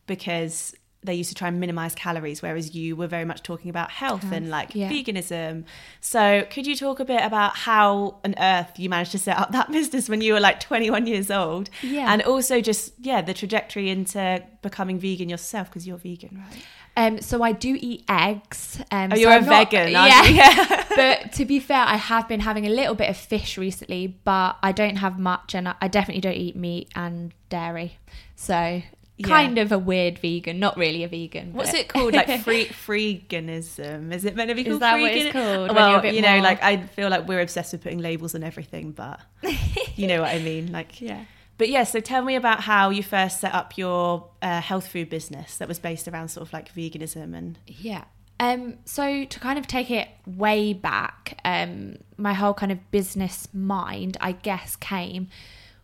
because 0.07 0.75
they 1.05 1.15
used 1.15 1.29
to 1.29 1.35
try 1.35 1.49
and 1.49 1.61
minimize 1.61 1.95
calories, 1.95 2.43
whereas 2.43 2.75
you 2.75 2.97
were 2.97 3.07
very 3.07 3.25
much 3.25 3.43
talking 3.43 3.71
about 3.71 3.91
health, 3.91 4.23
health 4.23 4.33
and 4.33 4.51
like 4.51 4.75
yeah. 4.75 4.91
veganism. 4.91 5.65
So, 6.01 6.47
could 6.51 6.67
you 6.67 6.77
talk 6.77 7.01
a 7.01 7.05
bit 7.05 7.23
about 7.23 7.57
how 7.57 8.19
on 8.25 8.35
earth 8.39 8.79
you 8.79 8.89
managed 8.89 9.13
to 9.13 9.19
set 9.19 9.39
up 9.39 9.53
that 9.53 9.71
business 9.73 10.09
when 10.09 10.21
you 10.21 10.33
were 10.33 10.41
like 10.41 10.61
21 10.61 11.07
years 11.07 11.31
old? 11.31 11.71
Yeah. 11.83 12.13
And 12.13 12.23
also 12.23 12.61
just, 12.61 12.95
yeah, 13.01 13.21
the 13.23 13.35
trajectory 13.35 13.91
into 13.91 14.43
becoming 14.63 14.99
vegan 14.99 15.29
yourself 15.29 15.69
because 15.69 15.87
you're 15.87 15.99
vegan, 15.99 16.43
right? 16.51 16.63
Um, 16.97 17.21
so 17.21 17.43
I 17.43 17.53
do 17.53 17.77
eat 17.81 18.05
eggs. 18.09 18.81
Um, 18.91 19.11
oh, 19.13 19.17
you're 19.17 19.33
so 19.33 19.39
a 19.39 19.41
not, 19.41 19.71
vegan, 19.71 19.93
yeah. 19.93 20.25
yeah. 20.27 20.85
but 20.97 21.33
to 21.33 21.45
be 21.45 21.59
fair, 21.59 21.85
I 21.85 21.97
have 21.97 22.29
been 22.29 22.41
having 22.41 22.67
a 22.67 22.71
little 22.71 22.95
bit 22.95 23.11
of 23.11 23.17
fish 23.17 23.59
recently, 23.59 24.07
but 24.07 24.57
I 24.63 24.73
don't 24.73 24.97
have 24.97 25.19
much, 25.19 25.55
and 25.55 25.75
I 25.81 25.89
definitely 25.89 26.21
don't 26.21 26.37
eat 26.37 26.57
meat 26.57 26.91
and 26.95 27.35
dairy. 27.49 27.99
So 28.37 28.83
Yeah. 29.17 29.29
kind 29.29 29.59
of 29.59 29.71
a 29.71 29.79
weird 29.79 30.19
vegan, 30.19 30.59
not 30.59 30.77
really 30.77 31.05
a 31.05 31.09
vegan. 31.09 31.53
What's 31.53 31.73
it 31.73 31.89
called? 31.89 32.15
Like 32.15 32.41
free 32.43 32.67
freeganism? 32.67 34.13
Is 34.13 34.25
it 34.25 34.35
meant 34.37 34.49
to 34.49 34.55
be 34.55 34.63
Is 34.63 34.69
called 34.69 34.83
that 34.83 35.01
what 35.01 35.13
it's 35.13 35.33
called? 35.33 35.69
When 35.75 35.91
you're 35.91 35.99
a 35.99 36.03
Well, 36.03 36.15
you 36.15 36.23
know, 36.23 36.33
more- 36.35 36.43
like 36.43 36.63
I 36.63 36.79
feel 36.79 37.09
like 37.11 37.29
we're 37.29 37.41
obsessed 37.41 37.73
with 37.73 37.83
putting 37.83 37.99
labels 37.99 38.35
on 38.35 38.43
everything, 38.43 38.93
but 38.93 39.21
you 39.97 40.07
know 40.07 40.21
what 40.23 40.35
I 40.35 40.41
mean. 40.41 40.73
Like, 40.73 41.01
yeah. 41.01 41.25
but 41.59 41.69
yeah. 41.69 41.85
So 41.85 42.01
tell 42.01 42.23
me 42.25 42.35
about 42.37 42.61
how 42.61 42.91
you 42.91 43.03
first 43.03 43.41
set 43.41 43.55
up 43.55 43.79
your 43.79 44.29
uh, 44.43 44.61
health 44.61 44.89
food 44.89 45.11
business 45.11 45.59
that 45.59 45.69
was 45.69 45.79
based 45.79 46.09
around 46.09 46.29
sort 46.29 46.47
of 46.47 46.53
like 46.53 46.75
veganism 46.75 47.35
and 47.37 47.59
Yeah. 47.67 48.05
Um, 48.41 48.79
so 48.85 49.25
to 49.25 49.41
kind 49.41 49.61
of 49.61 49.69
take 49.69 49.93
it 49.93 50.09
way 50.27 50.73
back, 50.73 51.39
um, 51.45 51.99
my 52.17 52.33
whole 52.35 52.53
kind 52.53 52.73
of 52.73 52.91
business 52.91 53.47
mind, 53.55 54.17
I 54.21 54.33
guess, 54.33 54.75
came 54.75 55.29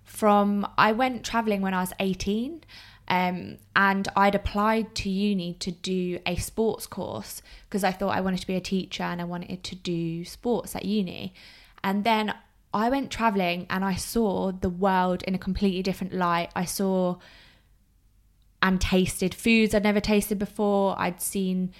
from 0.02 0.66
I 0.76 0.90
went 0.90 1.24
traveling 1.24 1.62
when 1.62 1.74
I 1.74 1.80
was 1.80 1.92
18. 2.00 2.64
Um, 3.10 3.58
and 3.74 4.06
I'd 4.14 4.36
applied 4.36 4.94
to 4.94 5.10
uni 5.10 5.54
to 5.54 5.72
do 5.72 6.20
a 6.24 6.36
sports 6.36 6.86
course 6.86 7.42
because 7.68 7.82
I 7.82 7.90
thought 7.90 8.16
I 8.16 8.20
wanted 8.20 8.40
to 8.40 8.46
be 8.46 8.54
a 8.54 8.60
teacher 8.60 9.02
and 9.02 9.20
I 9.20 9.24
wanted 9.24 9.64
to 9.64 9.74
do 9.74 10.24
sports 10.24 10.76
at 10.76 10.84
uni. 10.84 11.34
And 11.82 12.04
then 12.04 12.32
I 12.72 12.88
went 12.88 13.10
traveling 13.10 13.66
and 13.68 13.84
I 13.84 13.96
saw 13.96 14.52
the 14.52 14.68
world 14.68 15.24
in 15.24 15.34
a 15.34 15.38
completely 15.38 15.82
different 15.82 16.14
light. 16.14 16.50
I 16.54 16.64
saw 16.64 17.16
and 18.62 18.80
tasted 18.80 19.34
foods 19.34 19.74
I'd 19.74 19.82
never 19.82 20.00
tasted 20.00 20.38
before. 20.38 20.94
I'd 20.96 21.20
seen, 21.20 21.72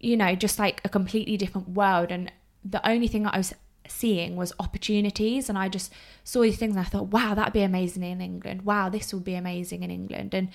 you 0.00 0.16
know, 0.16 0.34
just 0.34 0.58
like 0.58 0.80
a 0.84 0.88
completely 0.88 1.36
different 1.36 1.68
world. 1.68 2.10
And 2.10 2.32
the 2.64 2.84
only 2.88 3.06
thing 3.06 3.22
that 3.22 3.34
I 3.34 3.38
was 3.38 3.54
seeing 3.88 4.36
was 4.36 4.52
opportunities. 4.58 5.48
And 5.48 5.58
I 5.58 5.68
just 5.68 5.92
saw 6.22 6.42
these 6.42 6.58
things 6.58 6.76
and 6.76 6.84
I 6.84 6.88
thought, 6.88 7.08
wow, 7.08 7.34
that'd 7.34 7.52
be 7.52 7.62
amazing 7.62 8.02
in 8.02 8.20
England. 8.20 8.62
Wow, 8.62 8.88
this 8.88 9.12
would 9.12 9.24
be 9.24 9.34
amazing 9.34 9.82
in 9.82 9.90
England. 9.90 10.34
And 10.34 10.48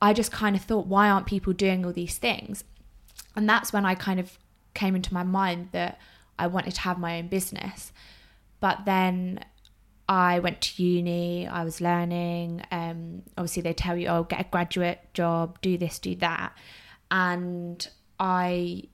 I 0.00 0.12
just 0.12 0.32
kind 0.32 0.56
of 0.56 0.62
thought, 0.62 0.86
why 0.86 1.10
aren't 1.10 1.26
people 1.26 1.52
doing 1.52 1.84
all 1.84 1.92
these 1.92 2.18
things? 2.18 2.64
And 3.36 3.48
that's 3.48 3.72
when 3.72 3.84
I 3.84 3.94
kind 3.94 4.18
of 4.18 4.38
came 4.74 4.96
into 4.96 5.12
my 5.14 5.22
mind 5.22 5.68
that 5.72 5.98
I 6.38 6.46
wanted 6.46 6.74
to 6.74 6.80
have 6.82 6.98
my 6.98 7.18
own 7.18 7.28
business. 7.28 7.92
But 8.60 8.84
then 8.84 9.44
I 10.08 10.40
went 10.40 10.60
to 10.62 10.82
uni, 10.82 11.46
I 11.46 11.64
was 11.64 11.80
learning. 11.80 12.62
Um, 12.70 13.22
obviously, 13.36 13.62
they 13.62 13.72
tell 13.72 13.96
you, 13.96 14.08
oh, 14.08 14.24
get 14.24 14.40
a 14.40 14.44
graduate 14.50 15.00
job, 15.14 15.60
do 15.60 15.78
this, 15.78 15.98
do 15.98 16.14
that. 16.16 16.52
And 17.10 17.86
I 18.18 18.84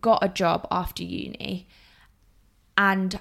got 0.00 0.24
a 0.24 0.28
job 0.28 0.66
after 0.70 1.02
uni. 1.02 1.66
And 2.76 3.18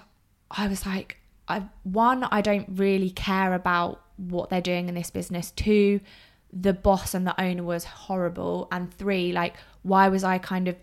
I 0.49 0.67
was 0.67 0.85
like, 0.85 1.17
I, 1.47 1.63
one, 1.83 2.23
I 2.23 2.41
don't 2.41 2.67
really 2.71 3.09
care 3.09 3.53
about 3.53 4.01
what 4.17 4.49
they're 4.49 4.61
doing 4.61 4.89
in 4.89 4.95
this 4.95 5.09
business. 5.09 5.51
Two, 5.51 5.99
the 6.51 6.73
boss 6.73 7.13
and 7.13 7.25
the 7.27 7.39
owner 7.41 7.63
was 7.63 7.83
horrible. 7.83 8.67
And 8.71 8.93
three, 8.93 9.31
like, 9.31 9.55
why 9.81 10.07
was 10.09 10.23
I 10.23 10.37
kind 10.37 10.67
of 10.67 10.75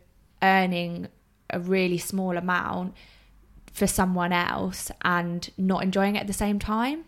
earning 0.43 1.09
a 1.49 1.61
really 1.61 1.99
small 1.99 2.37
amount 2.37 2.95
for 3.73 3.87
someone 3.87 4.33
else 4.33 4.91
and 5.03 5.49
not 5.57 5.83
enjoying 5.83 6.17
it 6.17 6.21
at 6.21 6.27
the 6.27 6.33
same 6.33 6.59
time? 6.59 7.05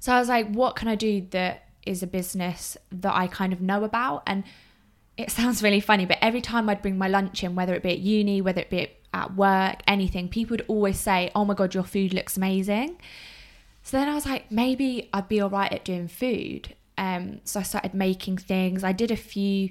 So 0.00 0.12
I 0.12 0.18
was 0.18 0.28
like, 0.28 0.48
what 0.50 0.76
can 0.76 0.88
I 0.88 0.96
do 0.96 1.26
that 1.30 1.68
is 1.86 2.02
a 2.02 2.06
business 2.06 2.76
that 2.90 3.14
I 3.14 3.28
kind 3.28 3.52
of 3.52 3.60
know 3.60 3.84
about? 3.84 4.24
And 4.26 4.44
it 5.16 5.30
sounds 5.30 5.62
really 5.62 5.80
funny, 5.80 6.06
but 6.06 6.18
every 6.20 6.40
time 6.40 6.68
I'd 6.68 6.82
bring 6.82 6.98
my 6.98 7.08
lunch 7.08 7.44
in, 7.44 7.54
whether 7.54 7.74
it 7.74 7.82
be 7.82 7.90
at 7.90 7.98
uni, 7.98 8.40
whether 8.40 8.60
it 8.60 8.70
be 8.70 8.88
at 9.12 9.34
work, 9.34 9.82
anything, 9.86 10.28
people 10.28 10.54
would 10.54 10.64
always 10.68 10.98
say, 10.98 11.30
Oh 11.34 11.44
my 11.44 11.54
God, 11.54 11.74
your 11.74 11.84
food 11.84 12.14
looks 12.14 12.36
amazing. 12.36 12.98
So 13.82 13.96
then 13.96 14.08
I 14.08 14.14
was 14.14 14.26
like, 14.26 14.50
maybe 14.50 15.08
I'd 15.12 15.28
be 15.28 15.40
all 15.40 15.50
right 15.50 15.72
at 15.72 15.84
doing 15.84 16.08
food. 16.08 16.74
Um, 16.96 17.40
so 17.44 17.60
I 17.60 17.62
started 17.64 17.94
making 17.94 18.38
things. 18.38 18.84
I 18.84 18.92
did 18.92 19.10
a 19.10 19.16
few 19.16 19.70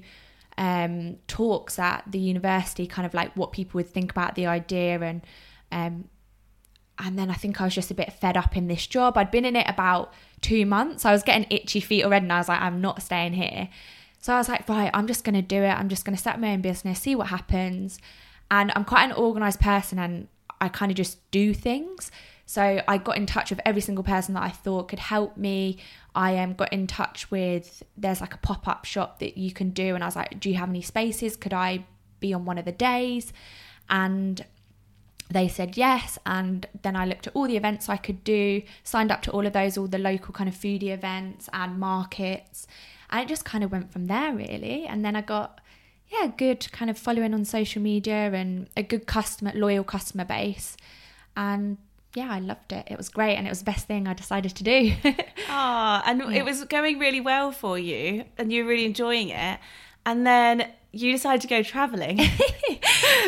um, 0.58 1.16
talks 1.26 1.78
at 1.78 2.04
the 2.06 2.18
university, 2.18 2.86
kind 2.86 3.06
of 3.06 3.14
like 3.14 3.34
what 3.36 3.52
people 3.52 3.78
would 3.78 3.88
think 3.88 4.10
about 4.10 4.34
the 4.34 4.46
idea, 4.46 5.00
and 5.00 5.22
um, 5.70 6.08
and 6.98 7.18
then 7.18 7.30
I 7.30 7.34
think 7.34 7.60
I 7.60 7.64
was 7.64 7.74
just 7.74 7.90
a 7.90 7.94
bit 7.94 8.12
fed 8.12 8.36
up 8.36 8.56
in 8.56 8.68
this 8.68 8.86
job. 8.86 9.16
I'd 9.16 9.30
been 9.30 9.46
in 9.46 9.56
it 9.56 9.66
about 9.68 10.12
two 10.40 10.66
months. 10.66 11.04
I 11.04 11.12
was 11.12 11.22
getting 11.22 11.46
itchy 11.50 11.80
feet 11.80 12.04
already, 12.04 12.24
and 12.24 12.32
I 12.32 12.38
was 12.38 12.48
like, 12.48 12.60
I'm 12.60 12.80
not 12.80 13.02
staying 13.02 13.32
here. 13.32 13.70
So 14.22 14.32
I 14.32 14.38
was 14.38 14.48
like, 14.48 14.68
right, 14.68 14.90
I'm 14.94 15.08
just 15.08 15.24
going 15.24 15.34
to 15.34 15.42
do 15.42 15.62
it. 15.62 15.70
I'm 15.70 15.88
just 15.88 16.04
going 16.04 16.16
to 16.16 16.22
set 16.22 16.40
my 16.40 16.52
own 16.52 16.60
business, 16.60 17.00
see 17.00 17.14
what 17.16 17.26
happens. 17.26 17.98
And 18.50 18.72
I'm 18.74 18.84
quite 18.84 19.04
an 19.04 19.12
organized 19.12 19.58
person, 19.60 19.98
and 19.98 20.28
I 20.60 20.68
kind 20.68 20.92
of 20.92 20.96
just 20.96 21.30
do 21.32 21.52
things. 21.52 22.10
So 22.46 22.82
I 22.86 22.98
got 22.98 23.16
in 23.16 23.26
touch 23.26 23.50
with 23.50 23.60
every 23.64 23.80
single 23.80 24.04
person 24.04 24.34
that 24.34 24.44
I 24.44 24.50
thought 24.50 24.88
could 24.88 25.00
help 25.00 25.36
me. 25.36 25.78
I 26.14 26.38
um, 26.38 26.54
got 26.54 26.72
in 26.72 26.86
touch 26.86 27.32
with, 27.32 27.82
there's 27.96 28.20
like 28.20 28.34
a 28.34 28.38
pop 28.38 28.68
up 28.68 28.84
shop 28.84 29.18
that 29.18 29.36
you 29.36 29.52
can 29.52 29.70
do. 29.70 29.94
And 29.94 30.04
I 30.04 30.06
was 30.06 30.16
like, 30.16 30.38
do 30.38 30.50
you 30.50 30.56
have 30.56 30.68
any 30.68 30.82
spaces? 30.82 31.34
Could 31.36 31.52
I 31.52 31.84
be 32.20 32.32
on 32.32 32.44
one 32.44 32.58
of 32.58 32.64
the 32.64 32.72
days? 32.72 33.32
And 33.90 34.44
they 35.30 35.48
said 35.48 35.76
yes. 35.76 36.18
And 36.26 36.66
then 36.82 36.94
I 36.94 37.06
looked 37.06 37.26
at 37.26 37.34
all 37.34 37.48
the 37.48 37.56
events 37.56 37.88
I 37.88 37.96
could 37.96 38.22
do, 38.22 38.62
signed 38.84 39.10
up 39.10 39.22
to 39.22 39.32
all 39.32 39.46
of 39.46 39.52
those, 39.52 39.76
all 39.76 39.88
the 39.88 39.98
local 39.98 40.32
kind 40.32 40.48
of 40.48 40.54
foodie 40.54 40.92
events 40.92 41.48
and 41.52 41.80
markets. 41.80 42.68
And 43.12 43.20
it 43.20 43.28
just 43.28 43.44
kind 43.44 43.62
of 43.62 43.70
went 43.70 43.92
from 43.92 44.06
there, 44.06 44.34
really. 44.34 44.86
And 44.86 45.04
then 45.04 45.14
I 45.14 45.20
got, 45.20 45.60
yeah, 46.08 46.32
good 46.36 46.72
kind 46.72 46.90
of 46.90 46.98
following 46.98 47.34
on 47.34 47.44
social 47.44 47.80
media 47.80 48.32
and 48.32 48.68
a 48.76 48.82
good 48.82 49.06
customer, 49.06 49.52
loyal 49.54 49.84
customer 49.84 50.24
base. 50.24 50.76
And 51.36 51.76
yeah, 52.14 52.30
I 52.30 52.40
loved 52.40 52.72
it. 52.72 52.88
It 52.90 52.96
was 52.96 53.08
great, 53.08 53.36
and 53.36 53.46
it 53.46 53.50
was 53.50 53.60
the 53.60 53.66
best 53.66 53.86
thing 53.86 54.08
I 54.08 54.14
decided 54.14 54.56
to 54.56 54.64
do. 54.64 54.92
Ah, 55.54 56.02
and 56.06 56.22
it 56.34 56.46
was 56.46 56.64
going 56.64 56.98
really 56.98 57.20
well 57.20 57.52
for 57.52 57.78
you, 57.78 58.24
and 58.38 58.50
you 58.50 58.64
were 58.64 58.70
really 58.70 58.86
enjoying 58.86 59.28
it. 59.28 59.58
And 60.06 60.26
then 60.26 60.66
you 60.92 61.10
decided 61.12 61.40
to 61.40 61.48
go 61.48 61.62
traveling. 61.62 62.20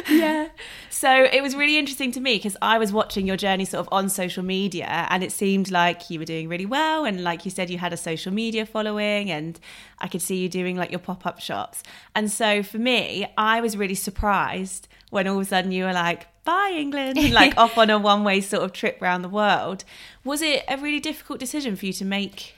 yeah. 0.11 0.49
So 0.90 1.25
it 1.25 1.42
was 1.42 1.54
really 1.54 1.76
interesting 1.78 2.12
to 2.12 2.21
me 2.21 2.37
because 2.37 2.56
I 2.62 2.78
was 2.78 2.92
watching 2.92 3.26
your 3.26 3.37
journey 3.37 3.64
sort 3.64 3.87
of 3.87 3.92
on 3.92 4.09
social 4.09 4.42
media 4.42 5.06
and 5.11 5.23
it 5.23 5.33
seemed 5.33 5.71
like 5.71 6.11
you 6.11 6.18
were 6.18 6.25
doing 6.25 6.49
really 6.49 6.66
well. 6.66 7.04
And 7.04 7.23
like 7.23 7.44
you 7.44 7.50
said, 7.50 7.71
you 7.71 7.78
had 7.78 7.92
a 7.92 7.97
social 7.97 8.33
media 8.33 8.66
following 8.66 9.30
and 9.30 9.59
I 9.99 10.09
could 10.09 10.23
see 10.23 10.37
you 10.37 10.49
doing 10.49 10.76
like 10.76 10.90
your 10.90 11.00
pop 11.00 11.26
up 11.26 11.40
shops. 11.40 11.83
And 12.14 12.30
so 12.30 12.62
for 12.62 12.78
me, 12.78 13.26
I 13.37 13.61
was 13.61 13.76
really 13.76 13.94
surprised 13.94 14.88
when 15.11 15.26
all 15.26 15.37
of 15.37 15.42
a 15.42 15.44
sudden 15.44 15.73
you 15.73 15.85
were 15.85 15.92
like, 15.92 16.26
bye 16.44 16.73
England, 16.76 17.16
and 17.18 17.33
like 17.33 17.56
off 17.56 17.78
on 17.78 17.90
a 17.90 17.99
one 17.99 18.25
way 18.25 18.40
sort 18.40 18.62
of 18.62 18.73
trip 18.73 19.00
around 19.00 19.23
the 19.23 19.28
world. 19.28 19.85
Was 20.25 20.42
it 20.42 20.64
a 20.68 20.76
really 20.76 21.00
difficult 21.00 21.38
decision 21.40 21.76
for 21.76 21.87
you 21.87 21.92
to 21.94 22.04
make 22.04 22.54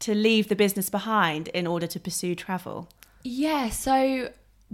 to 0.00 0.14
leave 0.14 0.48
the 0.48 0.56
business 0.56 0.88
behind 0.88 1.48
in 1.48 1.66
order 1.66 1.86
to 1.86 2.00
pursue 2.00 2.34
travel? 2.34 2.88
Yeah, 3.22 3.68
so 3.68 4.30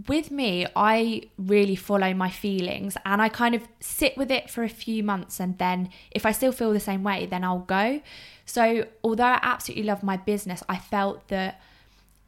with 0.08 0.30
me, 0.30 0.66
I 0.76 1.22
really 1.38 1.74
follow 1.74 2.12
my 2.12 2.30
feelings 2.30 2.96
and 3.04 3.22
I 3.22 3.28
kind 3.28 3.54
of 3.54 3.66
sit 3.80 4.16
with 4.16 4.30
it 4.30 4.50
for 4.50 4.62
a 4.62 4.68
few 4.68 5.02
months. 5.02 5.40
And 5.40 5.56
then 5.58 5.88
if 6.10 6.26
I 6.26 6.32
still 6.32 6.52
feel 6.52 6.72
the 6.72 6.80
same 6.80 7.02
way, 7.02 7.26
then 7.26 7.42
I'll 7.42 7.60
go. 7.60 8.02
So, 8.44 8.86
although 9.02 9.24
I 9.24 9.40
absolutely 9.42 9.84
love 9.84 10.02
my 10.02 10.16
business, 10.16 10.62
I 10.68 10.76
felt 10.76 11.28
that 11.28 11.60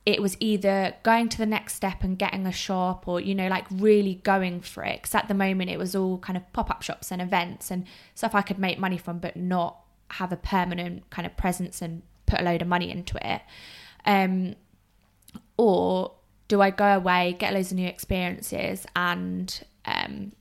it 0.07 0.23
was 0.23 0.39
either 0.41 0.95
going 1.03 1.29
to 1.29 1.37
the 1.37 1.47
next 1.47 1.75
step 1.75 2.03
and 2.03 2.19
getting 2.19 2.47
a 2.47 2.53
shop 2.53 3.07
or, 3.07 3.21
you 3.21 3.35
know, 3.35 3.49
like 3.49 3.67
really 3.71 4.15
going 4.25 4.63
for 4.63 4.83
it. 4.83 5.03
Because 5.03 5.15
at 5.15 5.29
the 5.29 5.35
moment, 5.35 5.69
it 5.69 5.79
was 5.79 5.95
all 5.95 6.19
kind 6.19 6.39
of 6.39 6.51
pop 6.55 6.71
up 6.71 6.83
shops 6.83 7.13
and 7.13 7.21
events 7.21 7.71
and 7.71 7.85
stuff 8.15 8.35
I 8.35 8.41
could 8.41 8.59
make 8.59 8.79
money 8.79 8.97
from, 8.97 9.19
but 9.19 9.37
not 9.37 9.77
have 10.13 10.33
a 10.33 10.37
permanent 10.37 11.11
kind 11.11 11.27
of 11.27 11.37
presence 11.37 11.83
and 11.83 12.03
put 12.25 12.41
a 12.41 12.43
load 12.43 12.63
of 12.63 12.69
money 12.69 12.91
into 12.91 13.19
it. 13.23 13.43
Um, 14.07 14.57
or 15.59 16.13
do 16.49 16.63
I 16.63 16.71
go 16.71 16.87
away, 16.87 17.37
get 17.39 17.53
loads 17.53 17.71
of 17.71 17.77
new 17.77 17.87
experiences, 17.87 18.87
and 18.97 19.61
um, 19.85 20.33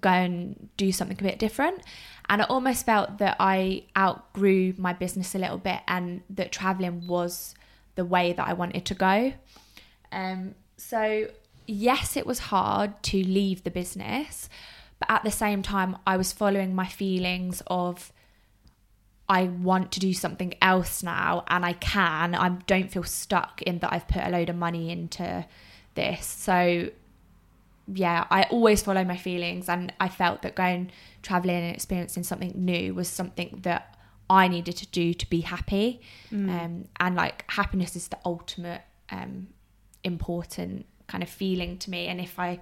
go 0.00 0.10
and 0.10 0.68
do 0.76 0.92
something 0.92 1.16
a 1.18 1.22
bit 1.22 1.38
different? 1.38 1.82
And 2.28 2.42
I 2.42 2.44
almost 2.44 2.84
felt 2.84 3.18
that 3.18 3.36
I 3.40 3.84
outgrew 3.96 4.74
my 4.76 4.92
business 4.92 5.34
a 5.34 5.38
little 5.38 5.58
bit, 5.58 5.80
and 5.88 6.22
that 6.28 6.52
traveling 6.52 7.06
was 7.06 7.54
the 7.94 8.04
way 8.04 8.34
that 8.34 8.46
I 8.46 8.52
wanted 8.52 8.84
to 8.86 8.94
go. 8.94 9.32
Um, 10.10 10.54
so 10.76 11.28
yes, 11.66 12.16
it 12.16 12.26
was 12.26 12.38
hard 12.38 13.02
to 13.04 13.16
leave 13.22 13.64
the 13.64 13.70
business, 13.70 14.48
but 14.98 15.10
at 15.10 15.24
the 15.24 15.30
same 15.30 15.62
time, 15.62 15.96
I 16.06 16.16
was 16.16 16.32
following 16.32 16.74
my 16.74 16.86
feelings 16.86 17.62
of 17.66 18.12
I 19.32 19.44
want 19.44 19.92
to 19.92 20.00
do 20.00 20.12
something 20.12 20.52
else 20.60 21.02
now 21.02 21.44
and 21.48 21.64
I 21.64 21.72
can. 21.72 22.34
I 22.34 22.50
don't 22.66 22.90
feel 22.92 23.02
stuck 23.02 23.62
in 23.62 23.78
that 23.78 23.90
I've 23.90 24.06
put 24.06 24.22
a 24.22 24.28
load 24.28 24.50
of 24.50 24.56
money 24.56 24.90
into 24.90 25.46
this. 25.94 26.26
So 26.26 26.90
yeah, 27.90 28.26
I 28.30 28.42
always 28.50 28.82
follow 28.82 29.04
my 29.04 29.16
feelings 29.16 29.70
and 29.70 29.90
I 29.98 30.08
felt 30.10 30.42
that 30.42 30.54
going 30.54 30.90
traveling 31.22 31.56
and 31.56 31.74
experiencing 31.74 32.24
something 32.24 32.52
new 32.54 32.92
was 32.92 33.08
something 33.08 33.60
that 33.62 33.96
I 34.28 34.48
needed 34.48 34.76
to 34.76 34.86
do 34.88 35.14
to 35.14 35.30
be 35.30 35.40
happy. 35.40 36.02
Um, 36.50 36.88
and 37.00 37.16
like 37.16 37.50
happiness 37.50 37.96
is 37.96 38.08
the 38.08 38.18
ultimate 38.26 38.82
um, 39.08 39.46
important 40.04 40.84
kind 41.06 41.22
of 41.22 41.30
feeling 41.30 41.78
to 41.78 41.90
me. 41.90 42.08
And 42.08 42.20
if 42.20 42.38
I 42.38 42.60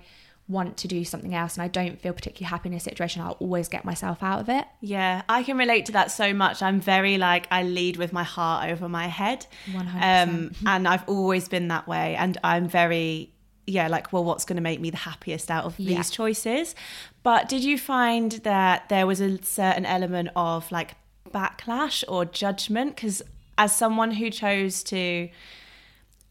want 0.51 0.77
to 0.79 0.89
do 0.89 1.05
something 1.05 1.35
else 1.35 1.55
and 1.55 1.63
I 1.63 1.69
don't 1.69 2.01
feel 2.01 2.13
particularly 2.13 2.51
happy 2.51 2.69
in 2.71 2.75
a 2.75 2.81
situation, 2.81 3.23
I'll 3.23 3.33
always 3.41 3.69
get 3.69 3.85
myself 3.85 4.23
out 4.23 4.41
of 4.41 4.49
it. 4.49 4.65
Yeah, 4.81 5.23
I 5.29 5.43
can 5.43 5.57
relate 5.57 5.87
to 5.87 5.93
that 5.93 6.11
so 6.11 6.35
much. 6.35 6.61
I'm 6.63 6.81
very 6.81 7.19
like 7.19 7.47
I 7.51 7.63
lead 7.63 7.97
with 7.97 8.13
my 8.13 8.25
heart 8.25 8.69
over 8.71 8.89
my 8.89 9.07
head. 9.07 9.47
100%. 9.73 10.29
Um, 10.29 10.51
and 10.67 10.89
I've 10.89 11.09
always 11.09 11.49
been 11.49 11.69
that 11.69 11.87
way. 11.87 12.17
And 12.17 12.37
I'm 12.43 12.69
very 12.69 13.33
yeah, 13.67 13.87
like 13.87 14.13
well, 14.13 14.25
what's 14.25 14.45
going 14.45 14.57
to 14.57 14.63
make 14.63 14.81
me 14.81 14.91
the 14.91 14.97
happiest 14.97 15.51
out 15.51 15.65
of 15.65 15.79
Yeah. 15.79 15.97
these 15.99 16.11
choices? 16.11 16.75
But 17.23 17.49
did 17.49 17.63
you 17.63 17.79
find 17.79 18.33
that 18.43 18.89
there 18.89 19.07
was 19.07 19.21
a 19.21 19.41
certain 19.45 19.87
element 19.87 20.31
of 20.35 20.71
like 20.73 20.97
backlash 21.31 22.03
or 22.09 22.25
judgment? 22.25 22.97
Because 22.97 23.23
as 23.57 23.77
someone 23.77 24.11
who 24.13 24.31
chose 24.31 24.83
to 24.85 25.29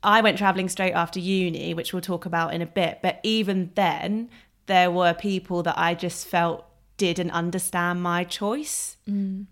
I 0.03 0.21
went 0.21 0.37
traveling 0.37 0.69
straight 0.69 0.93
after 0.93 1.19
uni, 1.19 1.73
which 1.73 1.93
we'll 1.93 2.01
talk 2.01 2.25
about 2.25 2.53
in 2.53 2.61
a 2.61 2.65
bit. 2.65 2.99
But 3.01 3.19
even 3.23 3.71
then, 3.75 4.29
there 4.67 4.89
were 4.89 5.13
people 5.13 5.63
that 5.63 5.77
I 5.77 5.93
just 5.93 6.27
felt 6.27 6.65
didn't 6.97 7.31
understand 7.31 8.03
my 8.03 8.25
choice 8.25 8.97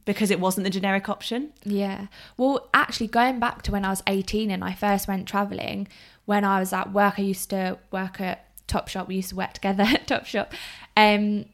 because 0.03 0.29
it 0.29 0.39
wasn't 0.39 0.65
the 0.65 0.69
generic 0.69 1.07
option. 1.07 1.53
Yeah. 1.63 2.07
Well, 2.35 2.69
actually, 2.73 3.07
going 3.07 3.39
back 3.39 3.61
to 3.63 3.71
when 3.71 3.85
I 3.85 3.89
was 3.89 4.03
18 4.05 4.51
and 4.51 4.63
I 4.63 4.73
first 4.73 5.07
went 5.07 5.27
traveling, 5.27 5.87
when 6.25 6.43
I 6.43 6.59
was 6.59 6.73
at 6.73 6.91
work, 6.91 7.15
I 7.17 7.21
used 7.21 7.49
to 7.51 7.77
work 7.89 8.19
at 8.19 8.45
Topshop. 8.67 9.07
We 9.07 9.15
used 9.15 9.29
to 9.29 9.37
work 9.37 9.53
together 9.53 9.83
at 9.87 10.07
Topshop. 10.07 10.51
Um, 10.95 11.45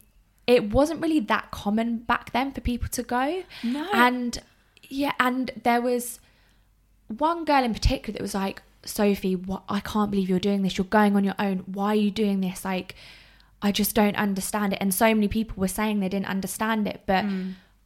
it 0.46 0.70
wasn't 0.70 1.00
really 1.00 1.20
that 1.20 1.50
common 1.50 1.98
back 1.98 2.32
then 2.32 2.52
for 2.52 2.60
people 2.60 2.88
to 2.88 3.02
go. 3.02 3.44
No. 3.62 3.88
And 3.92 4.38
yeah, 4.82 5.12
and 5.18 5.50
there 5.62 5.80
was 5.80 6.18
one 7.06 7.44
girl 7.44 7.64
in 7.64 7.72
particular 7.72 8.18
that 8.18 8.22
was 8.22 8.34
like, 8.34 8.62
Sophie, 8.84 9.36
what, 9.36 9.62
I 9.68 9.80
can't 9.80 10.10
believe 10.10 10.28
you're 10.28 10.38
doing 10.38 10.62
this. 10.62 10.78
You're 10.78 10.84
going 10.84 11.16
on 11.16 11.24
your 11.24 11.34
own. 11.38 11.58
Why 11.66 11.88
are 11.88 11.94
you 11.94 12.10
doing 12.10 12.40
this? 12.40 12.64
Like, 12.64 12.94
I 13.62 13.72
just 13.72 13.94
don't 13.94 14.16
understand 14.16 14.74
it. 14.74 14.78
And 14.80 14.92
so 14.92 15.06
many 15.14 15.28
people 15.28 15.56
were 15.56 15.68
saying 15.68 16.00
they 16.00 16.08
didn't 16.08 16.28
understand 16.28 16.86
it. 16.86 17.02
But 17.06 17.24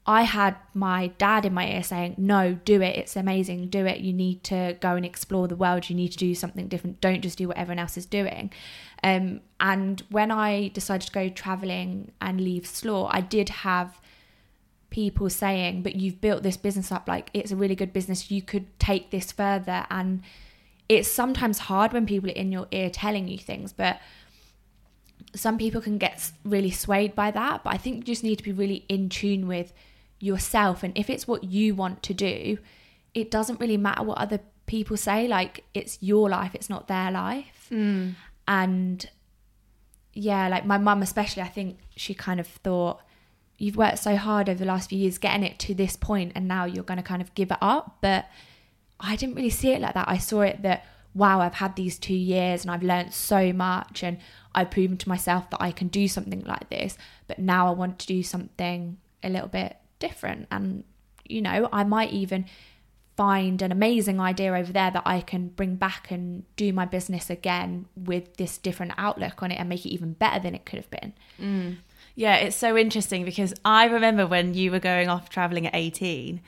I 0.09 0.23
had 0.23 0.57
my 0.73 1.09
dad 1.19 1.45
in 1.45 1.53
my 1.53 1.69
ear 1.69 1.83
saying, 1.83 2.15
No, 2.17 2.55
do 2.65 2.81
it. 2.81 2.97
It's 2.97 3.15
amazing. 3.15 3.69
Do 3.69 3.85
it. 3.85 4.01
You 4.01 4.15
need 4.15 4.43
to 4.45 4.77
go 4.81 4.97
and 4.97 5.05
explore 5.05 5.47
the 5.47 5.55
world. 5.55 5.91
You 5.91 5.95
need 5.95 6.13
to 6.13 6.19
do 6.19 6.35
something 6.35 6.67
different. 6.67 7.03
Don't 7.03 7.21
just 7.21 7.37
do 7.37 7.49
what 7.49 7.59
everyone 7.59 7.79
else 7.79 7.99
is 7.99 8.07
doing. 8.07 8.51
Um, 9.05 9.43
and 9.61 10.03
when 10.09 10.31
I 10.31 10.69
decided 10.69 11.07
to 11.09 11.13
go 11.13 11.29
traveling 11.29 12.11
and 12.23 12.41
leave 12.41 12.67
Slaw, 12.67 13.11
I 13.13 13.21
did 13.21 13.51
have 13.51 14.01
people 14.89 15.29
saying, 15.29 15.83
But 15.83 15.97
you've 15.97 16.23
built 16.23 16.43
this 16.43 16.57
business 16.57 16.91
up. 16.91 17.07
Like, 17.07 17.29
it's 17.35 17.53
a 17.53 17.57
really 17.57 17.75
good 17.75 17.93
business. 17.93 18.31
You 18.31 18.41
could 18.41 18.67
take 18.81 19.11
this 19.11 19.31
further. 19.31 19.87
And 19.91 20.23
it's 20.89 21.11
sometimes 21.11 21.59
hard 21.59 21.93
when 21.93 22.07
people 22.07 22.31
are 22.31 22.35
in 22.35 22.53
your 22.53 22.67
ear 22.71 22.91
telling 22.91 23.29
you 23.29 23.39
things, 23.39 23.73
but 23.73 24.01
some 25.35 25.59
people 25.59 25.81
can 25.81 25.99
get 25.99 26.33
really 26.45 26.71
swayed 26.71 27.15
by 27.15 27.31
that. 27.31 27.65
But 27.65 27.75
I 27.75 27.77
think 27.77 27.97
you 27.97 28.03
just 28.03 28.25
need 28.25 28.37
to 28.37 28.45
be 28.45 28.53
really 28.53 28.85
in 28.89 29.09
tune 29.09 29.47
with 29.47 29.73
yourself. 30.19 30.83
And 30.83 30.97
if 30.97 31.11
it's 31.11 31.29
what 31.29 31.45
you 31.45 31.75
want 31.75 32.03
to 32.05 32.15
do, 32.15 32.59
it 33.15 33.31
doesn't 33.31 33.61
really 33.61 33.77
matter 33.77 34.03
what 34.03 34.19
other 34.19 34.41
people 34.67 34.97
say. 34.97 35.29
Like, 35.29 35.65
it's 35.75 35.99
your 36.01 36.31
life, 36.31 36.55
it's 36.55 36.71
not 36.71 36.89
their 36.89 37.11
life. 37.11 37.69
Mm. 37.71 38.15
And 38.47 39.11
yeah, 40.15 40.49
like 40.49 40.65
my 40.65 40.79
mum, 40.79 41.03
especially, 41.03 41.43
I 41.43 41.49
think 41.49 41.79
she 41.97 42.15
kind 42.15 42.41
of 42.41 42.47
thought, 42.47 43.01
You've 43.61 43.77
worked 43.77 43.99
so 43.99 44.15
hard 44.15 44.49
over 44.49 44.61
the 44.61 44.65
last 44.65 44.89
few 44.89 44.99
years 44.99 45.19
getting 45.19 45.43
it 45.43 45.59
to 45.59 45.75
this 45.75 45.97
point, 45.97 46.31
and 46.37 46.47
now 46.47 46.65
you're 46.65 46.85
going 46.85 46.99
to 46.99 47.03
kind 47.03 47.21
of 47.21 47.35
give 47.35 47.51
it 47.51 47.59
up. 47.61 47.99
But 48.01 48.27
I 49.01 49.17
didn't 49.17 49.37
really 49.37 49.51
see 49.51 49.73
it 49.73 49.81
like 49.81 49.95
that. 49.95 50.09
I 50.09 50.19
saw 50.19 50.41
it 50.43 50.63
that, 50.63 50.85
wow, 51.15 51.41
I've 51.41 51.55
had 51.55 51.77
these 51.77 51.99
two 51.99 52.15
years 52.15 52.63
and 52.63 52.71
I've 52.71 52.83
learned 52.83 53.13
so 53.13 53.53
much 53.53 54.03
and 54.03 54.19
I've 54.55 54.71
proven 54.71 54.97
to 54.99 55.09
myself 55.09 55.51
that 55.51 55.63
I 55.63 55.71
can 55.71 55.89
do 55.89 56.09
something 56.09 56.45
like 56.45 56.69
this. 56.69 56.99
But 57.27 57.39
now 57.39 57.69
I 57.69 57.71
want 57.73 57.99
to 58.01 58.07
do 58.07 58.23
something 58.23 58.99
a 59.23 59.29
little 59.29 59.49
bit 59.49 59.77
different. 59.99 60.49
And, 60.51 60.85
you 61.25 61.43
know, 61.43 61.69
I 61.73 61.85
might 61.85 62.13
even 62.13 62.47
find 63.17 63.63
an 63.63 63.73
amazing 63.73 64.21
idea 64.21 64.53
over 64.55 64.73
there 64.73 64.93
that 64.93 65.03
I 65.05 65.21
can 65.21 65.49
bring 65.49 65.75
back 65.75 66.13
and 66.13 66.45
do 66.55 66.73
my 66.73 66.85
business 66.85 67.29
again 67.29 67.87
with 67.97 68.37
this 68.37 68.59
different 68.59 68.93
outlook 68.97 69.43
on 69.43 69.51
it 69.51 69.57
and 69.57 69.69
make 69.69 69.85
it 69.85 69.91
even 69.91 70.13
better 70.13 70.39
than 70.39 70.55
it 70.55 70.65
could 70.65 70.77
have 70.77 70.91
been. 70.91 71.13
Mm. 71.41 71.77
Yeah, 72.15 72.37
it's 72.37 72.55
so 72.55 72.77
interesting 72.77 73.25
because 73.25 73.55
I 73.65 73.87
remember 73.87 74.25
when 74.25 74.55
you 74.55 74.71
were 74.71 74.79
going 74.79 75.09
off 75.09 75.31
traveling 75.31 75.67
at 75.67 75.75
18 75.75 76.41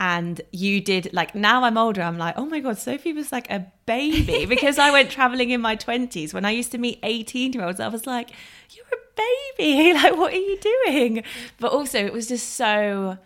and 0.00 0.40
you 0.52 0.80
did 0.80 1.12
like 1.12 1.34
now 1.34 1.64
I'm 1.64 1.76
older 1.76 2.02
I'm 2.02 2.18
like 2.18 2.34
oh 2.36 2.46
my 2.46 2.60
god 2.60 2.78
Sophie 2.78 3.12
was 3.12 3.32
like 3.32 3.50
a 3.50 3.66
baby 3.86 4.46
because 4.48 4.78
I 4.78 4.90
went 4.90 5.10
traveling 5.10 5.50
in 5.50 5.60
my 5.60 5.76
20s 5.76 6.32
when 6.32 6.44
I 6.44 6.50
used 6.50 6.70
to 6.72 6.78
meet 6.78 6.98
18 7.02 7.52
year 7.52 7.64
olds 7.64 7.80
I 7.80 7.88
was 7.88 8.06
like 8.06 8.30
you're 8.70 8.86
a 8.86 9.56
baby 9.56 9.92
like 9.94 10.16
what 10.16 10.32
are 10.32 10.36
you 10.36 10.58
doing? 10.58 11.24
But 11.58 11.72
also 11.72 11.98
it 11.98 12.12
was 12.12 12.28
just 12.28 12.54
so 12.54 13.18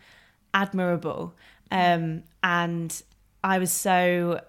admirable. 0.55 1.35
Um 1.70 2.23
and 2.42 3.03
I 3.44 3.59
was 3.59 3.70
so 3.70 4.40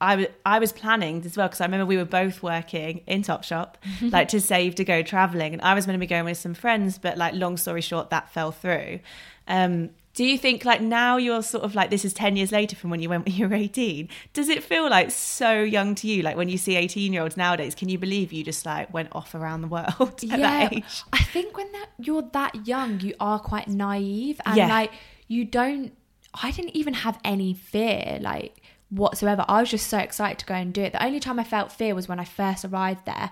I 0.00 0.16
was 0.16 0.26
I 0.46 0.58
was 0.58 0.72
planning 0.72 1.22
as 1.24 1.36
well 1.36 1.48
because 1.48 1.60
I 1.60 1.64
remember 1.64 1.86
we 1.86 1.96
were 1.96 2.04
both 2.04 2.42
working 2.42 3.02
in 3.06 3.22
Topshop, 3.22 3.74
like 4.02 4.28
to 4.28 4.40
save 4.40 4.74
to 4.76 4.84
go 4.84 5.02
traveling, 5.02 5.52
and 5.52 5.62
I 5.62 5.74
was 5.74 5.84
going 5.84 5.94
to 5.94 6.00
be 6.00 6.06
going 6.06 6.24
with 6.24 6.38
some 6.38 6.54
friends, 6.54 6.96
but 6.98 7.18
like 7.18 7.34
long 7.34 7.58
story 7.58 7.82
short, 7.82 8.08
that 8.10 8.30
fell 8.30 8.50
through. 8.50 9.00
Um, 9.46 9.90
do 10.20 10.26
you 10.26 10.36
think 10.36 10.66
like 10.66 10.82
now 10.82 11.16
you're 11.16 11.42
sort 11.42 11.64
of 11.64 11.74
like 11.74 11.88
this 11.88 12.04
is 12.04 12.12
ten 12.12 12.36
years 12.36 12.52
later 12.52 12.76
from 12.76 12.90
when 12.90 13.00
you 13.00 13.08
went 13.08 13.24
when 13.24 13.34
you 13.38 13.48
were 13.48 13.54
eighteen? 13.54 14.06
Does 14.34 14.50
it 14.50 14.62
feel 14.62 14.90
like 14.90 15.10
so 15.10 15.62
young 15.62 15.94
to 15.94 16.06
you? 16.06 16.20
Like 16.22 16.36
when 16.36 16.50
you 16.50 16.58
see 16.58 16.76
eighteen 16.76 17.14
year 17.14 17.22
olds 17.22 17.38
nowadays, 17.38 17.74
can 17.74 17.88
you 17.88 17.96
believe 17.96 18.30
you 18.30 18.44
just 18.44 18.66
like 18.66 18.92
went 18.92 19.08
off 19.12 19.34
around 19.34 19.62
the 19.62 19.68
world 19.68 19.88
at 20.30 20.40
that 20.40 20.72
age? 20.74 20.84
I 21.10 21.22
think 21.22 21.56
when 21.56 21.72
that 21.72 21.86
you're 21.98 22.20
that 22.32 22.66
young, 22.66 23.00
you 23.00 23.14
are 23.18 23.38
quite 23.38 23.66
naive 23.68 24.38
and 24.44 24.56
Yeah. 24.58 24.68
like 24.68 24.92
you 25.26 25.46
don't. 25.46 25.92
I 26.34 26.50
didn't 26.50 26.76
even 26.76 26.92
have 26.92 27.18
any 27.24 27.54
fear 27.54 28.18
like 28.20 28.60
whatsoever. 28.90 29.46
I 29.48 29.60
was 29.62 29.70
just 29.70 29.86
so 29.86 29.96
excited 29.96 30.38
to 30.40 30.44
go 30.44 30.52
and 30.54 30.70
do 30.74 30.82
it. 30.82 30.92
The 30.92 31.02
only 31.02 31.20
time 31.20 31.40
I 31.40 31.44
felt 31.44 31.72
fear 31.72 31.94
was 31.94 32.08
when 32.08 32.20
I 32.20 32.24
first 32.24 32.62
arrived 32.66 33.06
there, 33.06 33.30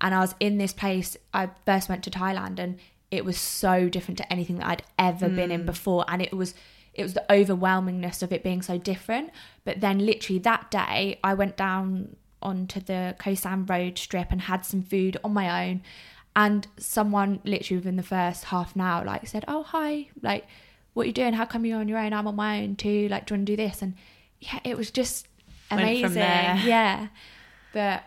and 0.00 0.14
I 0.14 0.20
was 0.20 0.34
in 0.40 0.56
this 0.56 0.72
place. 0.72 1.18
I 1.34 1.50
first 1.66 1.90
went 1.90 2.02
to 2.04 2.10
Thailand, 2.10 2.58
and 2.58 2.78
it 3.10 3.24
was 3.24 3.38
so 3.38 3.88
different 3.88 4.18
to 4.18 4.32
anything 4.32 4.56
that 4.56 4.66
I'd 4.66 4.82
ever 4.98 5.28
been 5.28 5.50
in 5.50 5.66
before, 5.66 6.04
and 6.08 6.22
it 6.22 6.32
was. 6.32 6.54
It 6.92 7.04
was 7.04 7.14
the 7.14 7.24
overwhelmingness 7.30 8.20
of 8.20 8.32
it 8.32 8.42
being 8.42 8.62
so 8.62 8.76
different. 8.76 9.30
But 9.64 9.80
then, 9.80 10.04
literally, 10.04 10.40
that 10.40 10.72
day, 10.72 11.20
I 11.22 11.34
went 11.34 11.56
down 11.56 12.16
onto 12.42 12.80
the 12.80 13.14
Khao 13.18 13.38
San 13.38 13.64
Road 13.64 13.96
strip 13.96 14.32
and 14.32 14.40
had 14.42 14.64
some 14.64 14.82
food 14.82 15.16
on 15.22 15.32
my 15.32 15.68
own 15.68 15.82
and 16.34 16.66
someone 16.78 17.40
literally 17.44 17.78
within 17.78 17.96
the 17.96 18.02
first 18.02 18.44
half 18.44 18.74
an 18.74 18.80
hour 18.80 19.04
like 19.04 19.26
said 19.26 19.44
oh 19.48 19.62
hi 19.62 20.06
like 20.22 20.46
what 20.92 21.06
you 21.06 21.12
doing? 21.12 21.32
How 21.32 21.44
come 21.44 21.64
you're 21.64 21.78
on 21.78 21.88
your 21.88 21.98
own? 21.98 22.12
I'm 22.12 22.26
on 22.26 22.34
my 22.34 22.62
own 22.62 22.74
too. 22.74 23.08
Like 23.08 23.26
do 23.26 23.34
you 23.34 23.38
want 23.38 23.46
to 23.46 23.56
do 23.56 23.62
this? 23.62 23.80
And 23.80 23.94
yeah 24.40 24.58
it 24.64 24.76
was 24.76 24.90
just 24.90 25.28
amazing. 25.70 26.16
yeah. 26.64 27.08
But 27.72 28.02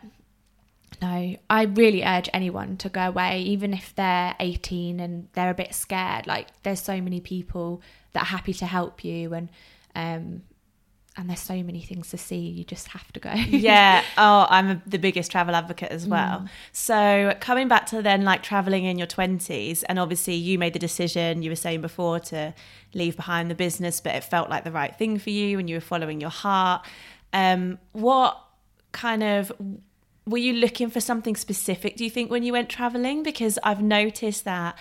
no 1.04 1.36
i 1.50 1.63
really 1.63 2.04
urge 2.04 2.30
anyone 2.34 2.78
to 2.78 2.89
go 2.89 3.02
away 3.02 3.42
even 3.42 3.74
if 3.74 3.94
they're 3.96 4.36
18 4.39 5.00
and 5.00 5.28
they're 5.34 5.50
a 5.50 5.54
bit 5.54 5.74
scared 5.74 6.28
like 6.28 6.48
there's 6.63 6.82
so 6.82 7.02
many 7.02 7.20
people 7.20 7.82
that 8.13 8.24
are 8.24 8.32
happy 8.38 8.54
to 8.54 8.66
help 8.66 9.04
you 9.04 9.34
and 9.34 9.50
um 9.96 10.42
and 11.16 11.30
there's 11.30 11.39
so 11.39 11.62
many 11.62 11.82
things 11.82 12.10
to 12.10 12.18
see 12.18 12.38
you 12.38 12.63
just 12.63 12.88
have 12.88 13.12
to 13.13 13.20
go 13.20 13.32
yeah. 13.50 14.04
Oh, 14.18 14.48
I'm 14.50 14.70
a, 14.70 14.82
the 14.88 14.98
biggest 14.98 15.32
travel 15.32 15.54
advocate 15.56 15.92
as 15.92 16.08
well. 16.08 16.39
Mm. 16.39 16.50
So 16.72 17.38
coming 17.39 17.68
back 17.68 17.86
to 17.88 18.02
then 18.02 18.24
like 18.24 18.42
traveling 18.42 18.86
in 18.86 18.98
your 18.98 19.08
20s, 19.08 19.84
and 19.88 20.00
obviously 20.00 20.34
you 20.34 20.58
made 20.58 20.74
the 20.74 20.80
decision 20.80 21.44
you 21.44 21.52
were 21.52 21.56
saying 21.56 21.82
before 21.82 22.20
to 22.20 22.54
leave 22.96 23.16
behind 23.16 23.52
the 23.52 23.56
business, 23.56 24.02
but 24.02 24.16
it 24.16 24.24
felt 24.24 24.50
like 24.50 24.63
the 24.63 24.72
right 24.72 24.96
thing 24.96 25.20
for 25.20 25.30
you, 25.30 25.60
and 25.60 25.70
you 25.70 25.76
were 25.76 25.82
following 25.82 26.20
your 26.20 26.32
heart. 26.32 26.84
Um, 27.32 27.78
what 27.92 28.39
kind 28.92 29.24
of 29.24 29.52
were 30.26 30.38
you 30.38 30.54
looking 30.54 30.90
for 30.90 31.02
something 31.02 31.36
specific? 31.36 31.98
Do 31.98 32.04
you 32.04 32.10
think 32.10 32.32
when 32.32 32.44
you 32.44 32.54
went 32.54 32.70
traveling? 32.70 33.24
Because 33.24 33.60
I've 33.64 33.82
noticed 33.82 34.46
that, 34.46 34.78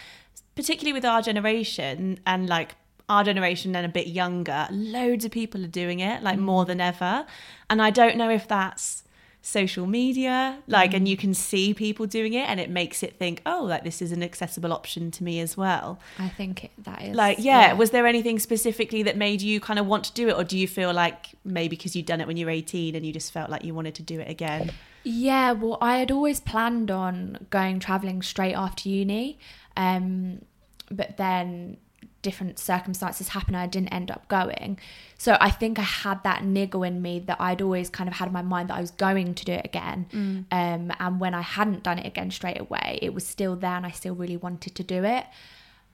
particularly 0.55 0.93
with 0.93 1.05
our 1.05 1.23
generation 1.23 2.21
and 2.27 2.49
like 2.49 2.77
our 3.09 3.25
generation 3.25 3.75
and 3.75 3.85
a 3.85 3.89
bit 3.89 4.07
younger, 4.07 4.69
loads 4.71 5.25
of 5.25 5.33
people 5.33 5.65
are 5.65 5.69
doing 5.69 6.01
it, 6.01 6.23
like 6.23 6.39
mm. 6.39 6.43
more 6.43 6.65
than 6.65 6.81
ever. 6.81 7.27
And 7.69 7.83
I 7.83 7.91
don't 7.91 8.17
know 8.17 8.31
if 8.31 8.47
that's 8.47 9.03
social 9.45 9.87
media, 9.87 10.63
like, 10.69 10.95
and 10.95 11.05
mm. 11.05 11.11
you 11.11 11.17
can 11.17 11.35
see 11.35 11.75
people 11.75 12.07
doing 12.07 12.33
it, 12.33 12.49
and 12.49 12.61
it 12.61 12.71
makes 12.71 13.03
it 13.03 13.19
think, 13.19 13.43
oh, 13.45 13.65
like 13.65 13.83
this 13.83 14.01
is 14.01 14.13
an 14.13 14.23
accessible 14.23 14.73
option 14.73 15.11
to 15.11 15.25
me 15.25 15.41
as 15.41 15.57
well. 15.57 15.99
i 16.19 16.29
think 16.29 16.65
it, 16.65 16.71
that 16.79 17.03
is 17.03 17.17
Like, 17.17 17.39
yeah, 17.41 17.73
was 17.73 17.91
there 17.91 18.07
anything 18.07 18.39
specifically 18.39 19.03
that 19.03 19.17
made 19.17 19.43
you 19.43 19.59
kind 19.59 19.81
of 19.81 19.87
want 19.87 20.05
to 20.05 20.13
do 20.13 20.29
it, 20.29 20.37
or 20.37 20.45
do 20.45 20.57
you 20.57 20.69
feel 20.69 20.93
like 20.93 21.31
maybe 21.45 21.77
because 21.77 21.97
you'd 21.97 22.07
done 22.07 22.21
it 22.21 22.29
when 22.29 22.37
you 22.37 22.47
were 22.47 22.53
18 22.53 22.95
and 22.95 23.05
you 23.05 23.13
just 23.13 23.33
felt 23.33 23.51
like 23.51 23.65
you 23.65 23.75
wanted 23.75 23.97
to 23.97 24.03
do 24.03 24.21
it 24.21 24.31
again? 24.31 24.71
Yeah, 25.05 25.53
well, 25.53 25.79
I 25.81 25.99
had 25.99 26.11
always 26.11 26.41
planned 26.41 26.91
on 26.91 27.47
going 27.51 27.81
traveling 27.81 28.23
straight 28.23 28.55
after 28.55 28.89
uni, 28.89 29.39
um, 29.77 30.43
but 30.91 31.17
then 31.17 31.79
different 32.23 32.59
circumstances 32.59 33.29
happened 33.29 33.57
and 33.57 33.63
I 33.63 33.67
didn't 33.67 33.89
end 33.89 34.11
up 34.11 34.29
going. 34.29 34.79
So 35.19 35.37
I 35.41 35.51
think 35.51 35.79
I 35.79 35.83
had 35.83 36.23
that 36.23 36.45
niggle 36.45 36.85
in 36.85 37.03
me 37.03 37.19
that 37.21 37.41
I'd 37.41 37.61
always 37.61 37.91
kind 37.91 38.09
of 38.09 38.15
had 38.15 38.29
in 38.29 38.33
my 38.33 38.43
mind 38.43 38.71
that 38.71 38.77
I 38.77 38.81
was 38.81 38.93
going 38.93 39.35
to 39.35 39.45
do 39.45 39.53
it 39.53 39.65
again. 39.65 40.07
Mm. 40.13 40.45
Um, 40.51 40.93
and 40.99 41.21
when 41.21 41.35
I 41.35 41.43
hadn't 41.43 41.83
done 41.83 41.99
it 41.99 42.07
again 42.07 42.31
straight 42.31 42.61
away, 42.61 43.01
it 43.03 43.13
was 43.13 43.27
still 43.27 43.57
there 43.57 43.73
and 43.73 43.85
I 43.85 43.91
still 43.91 44.15
really 44.15 44.37
wanted 44.37 44.75
to 44.77 44.85
do 44.85 45.05
it. 45.05 45.27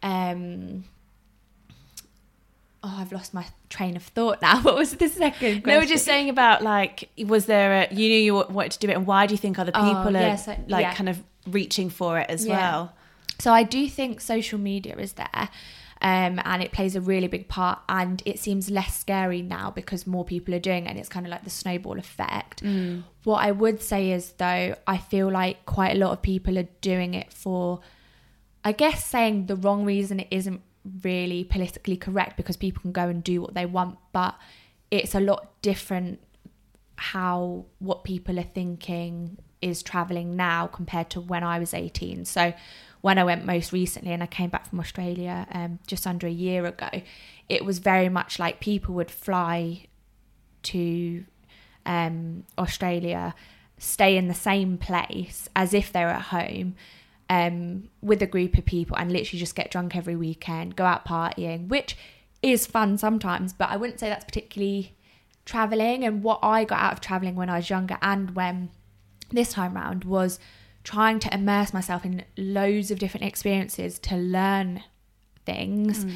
Um, 0.02 0.84
oh, 2.82 2.96
I've 2.98 3.12
lost 3.12 3.34
my 3.34 3.46
train 3.70 3.96
of 3.96 4.02
thought 4.02 4.40
now. 4.42 4.62
What 4.62 4.76
was 4.76 4.92
the 4.96 5.08
second 5.08 5.62
question? 5.62 5.62
No, 5.66 5.78
we're 5.78 5.86
just 5.86 6.04
saying 6.04 6.28
about 6.30 6.62
like, 6.62 7.08
was 7.26 7.46
there 7.46 7.82
a 7.90 7.94
you 7.94 8.08
knew 8.08 8.18
you 8.20 8.34
wanted 8.34 8.72
to 8.72 8.78
do 8.80 8.88
it, 8.88 8.94
and 8.96 9.06
why 9.06 9.26
do 9.26 9.34
you 9.34 9.38
think 9.38 9.58
other 9.58 9.72
Oh, 9.74 9.82
people 9.84 10.16
are 10.16 10.20
yeah, 10.20 10.36
so- 10.36 10.56
like 10.68 10.82
yeah. 10.82 10.94
kind 10.94 11.08
of 11.08 11.22
reaching 11.46 11.90
for 11.90 12.18
it 12.18 12.28
as 12.30 12.46
Yeah. 12.46 12.56
well? 12.56 12.94
So 13.38 13.52
I 13.52 13.62
do 13.62 13.88
think 13.88 14.20
social 14.20 14.58
media 14.58 14.96
is 14.96 15.12
there. 15.14 15.48
Um, 16.00 16.40
and 16.44 16.62
it 16.62 16.70
plays 16.70 16.94
a 16.94 17.00
really 17.00 17.26
big 17.26 17.48
part 17.48 17.80
and 17.88 18.22
it 18.24 18.38
seems 18.38 18.70
less 18.70 18.96
scary 18.96 19.42
now 19.42 19.72
because 19.72 20.06
more 20.06 20.24
people 20.24 20.54
are 20.54 20.60
doing 20.60 20.86
it 20.86 20.90
and 20.90 20.96
it's 20.98 21.08
kind 21.08 21.26
of 21.26 21.30
like 21.30 21.42
the 21.42 21.50
snowball 21.50 21.98
effect 21.98 22.62
what 23.24 23.38
i 23.44 23.50
would 23.50 23.82
say 23.82 24.12
is 24.12 24.30
though 24.38 24.76
i 24.86 24.96
feel 24.96 25.28
like 25.28 25.66
quite 25.66 25.96
a 25.96 25.98
lot 25.98 26.12
of 26.12 26.22
people 26.22 26.56
are 26.56 26.68
doing 26.82 27.14
it 27.14 27.32
for 27.32 27.80
i 28.64 28.70
guess 28.70 29.04
saying 29.04 29.46
the 29.46 29.56
wrong 29.56 29.84
reason 29.84 30.20
it 30.20 30.28
isn't 30.30 30.60
really 31.02 31.44
politically 31.44 31.96
correct 31.96 32.36
because 32.36 32.56
people 32.56 32.80
can 32.80 32.92
go 32.92 33.08
and 33.08 33.22
do 33.22 33.40
what 33.40 33.54
they 33.54 33.66
want 33.66 33.98
but 34.12 34.36
it's 34.90 35.14
a 35.14 35.20
lot 35.20 35.60
different 35.60 36.20
how 36.96 37.64
what 37.78 38.04
people 38.04 38.38
are 38.38 38.42
thinking 38.42 39.38
is 39.62 39.82
traveling 39.82 40.36
now 40.36 40.66
compared 40.66 41.10
to 41.10 41.20
when 41.20 41.42
I 41.42 41.58
was 41.58 41.74
18. 41.74 42.24
So 42.24 42.52
when 43.00 43.18
I 43.18 43.24
went 43.24 43.44
most 43.44 43.72
recently 43.72 44.12
and 44.12 44.22
I 44.22 44.26
came 44.26 44.50
back 44.50 44.68
from 44.68 44.80
Australia 44.80 45.46
um, 45.52 45.78
just 45.86 46.06
under 46.06 46.26
a 46.26 46.30
year 46.30 46.66
ago, 46.66 46.88
it 47.48 47.64
was 47.64 47.78
very 47.78 48.08
much 48.08 48.38
like 48.38 48.60
people 48.60 48.94
would 48.96 49.10
fly 49.10 49.86
to 50.64 51.24
um, 51.86 52.44
Australia, 52.58 53.34
stay 53.78 54.16
in 54.16 54.28
the 54.28 54.34
same 54.34 54.76
place 54.76 55.48
as 55.54 55.72
if 55.72 55.92
they 55.92 56.04
were 56.04 56.10
at 56.10 56.22
home. 56.22 56.74
Um, 57.30 57.90
with 58.00 58.22
a 58.22 58.26
group 58.26 58.56
of 58.56 58.64
people 58.64 58.96
and 58.96 59.12
literally 59.12 59.38
just 59.38 59.54
get 59.54 59.70
drunk 59.70 59.94
every 59.94 60.16
weekend, 60.16 60.76
go 60.76 60.84
out 60.86 61.04
partying, 61.04 61.68
which 61.68 61.94
is 62.40 62.66
fun 62.66 62.96
sometimes, 62.96 63.52
but 63.52 63.68
I 63.68 63.76
wouldn't 63.76 64.00
say 64.00 64.08
that's 64.08 64.24
particularly 64.24 64.96
traveling. 65.44 66.04
And 66.04 66.22
what 66.22 66.38
I 66.42 66.64
got 66.64 66.78
out 66.78 66.92
of 66.94 67.00
traveling 67.00 67.34
when 67.34 67.50
I 67.50 67.56
was 67.56 67.68
younger 67.68 67.98
and 68.00 68.34
when 68.34 68.70
this 69.30 69.52
time 69.52 69.74
round 69.74 70.04
was 70.04 70.38
trying 70.84 71.18
to 71.20 71.34
immerse 71.34 71.74
myself 71.74 72.04
in 72.04 72.24
loads 72.36 72.90
of 72.90 72.98
different 72.98 73.26
experiences 73.26 73.98
to 73.98 74.16
learn 74.16 74.82
things 75.44 76.06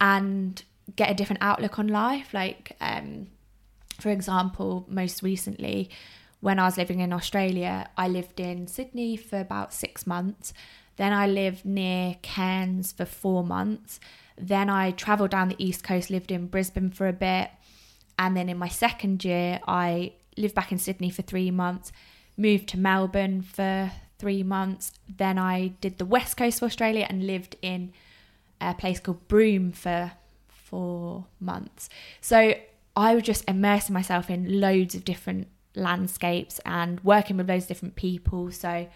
and 0.00 0.62
get 0.94 1.10
a 1.10 1.14
different 1.14 1.42
outlook 1.42 1.78
on 1.78 1.88
life. 1.88 2.32
Like 2.32 2.76
um 2.80 3.28
for 3.98 4.10
example 4.10 4.84
most 4.88 5.22
recently 5.22 5.90
when 6.44 6.58
I 6.58 6.64
was 6.64 6.76
living 6.76 7.00
in 7.00 7.12
Australia 7.12 7.88
I 7.96 8.06
lived 8.08 8.38
in 8.40 8.66
Sydney 8.66 9.16
for 9.16 9.38
about 9.40 9.72
6 9.72 10.06
months 10.06 10.52
then 10.96 11.12
I 11.12 11.26
lived 11.26 11.64
near 11.64 12.16
Cairns 12.22 12.92
for 12.92 13.04
4 13.04 13.44
months 13.56 14.00
then 14.36 14.68
I 14.68 14.90
travelled 14.90 15.30
down 15.30 15.48
the 15.48 15.64
east 15.66 15.82
coast 15.84 16.10
lived 16.10 16.30
in 16.30 16.46
Brisbane 16.46 16.90
for 16.90 17.06
a 17.08 17.12
bit 17.12 17.50
and 18.18 18.36
then 18.36 18.48
in 18.48 18.58
my 18.58 18.68
second 18.68 19.24
year, 19.24 19.60
I 19.66 20.12
lived 20.36 20.54
back 20.54 20.72
in 20.72 20.78
Sydney 20.78 21.10
for 21.10 21.22
three 21.22 21.50
months, 21.50 21.92
moved 22.36 22.68
to 22.70 22.78
Melbourne 22.78 23.42
for 23.42 23.90
three 24.18 24.42
months. 24.42 24.92
Then 25.08 25.38
I 25.38 25.68
did 25.80 25.98
the 25.98 26.04
west 26.04 26.36
coast 26.36 26.58
of 26.58 26.66
Australia 26.66 27.06
and 27.08 27.26
lived 27.26 27.56
in 27.62 27.92
a 28.60 28.74
place 28.74 29.00
called 29.00 29.26
Broome 29.28 29.72
for 29.72 30.12
four 30.48 31.26
months. 31.40 31.88
So 32.20 32.54
I 32.96 33.14
was 33.14 33.24
just 33.24 33.48
immersing 33.48 33.92
myself 33.92 34.30
in 34.30 34.60
loads 34.60 34.94
of 34.94 35.04
different 35.04 35.48
landscapes 35.74 36.60
and 36.64 37.02
working 37.04 37.36
with 37.36 37.48
loads 37.48 37.64
of 37.64 37.68
different 37.68 37.96
people. 37.96 38.50
So 38.50 38.88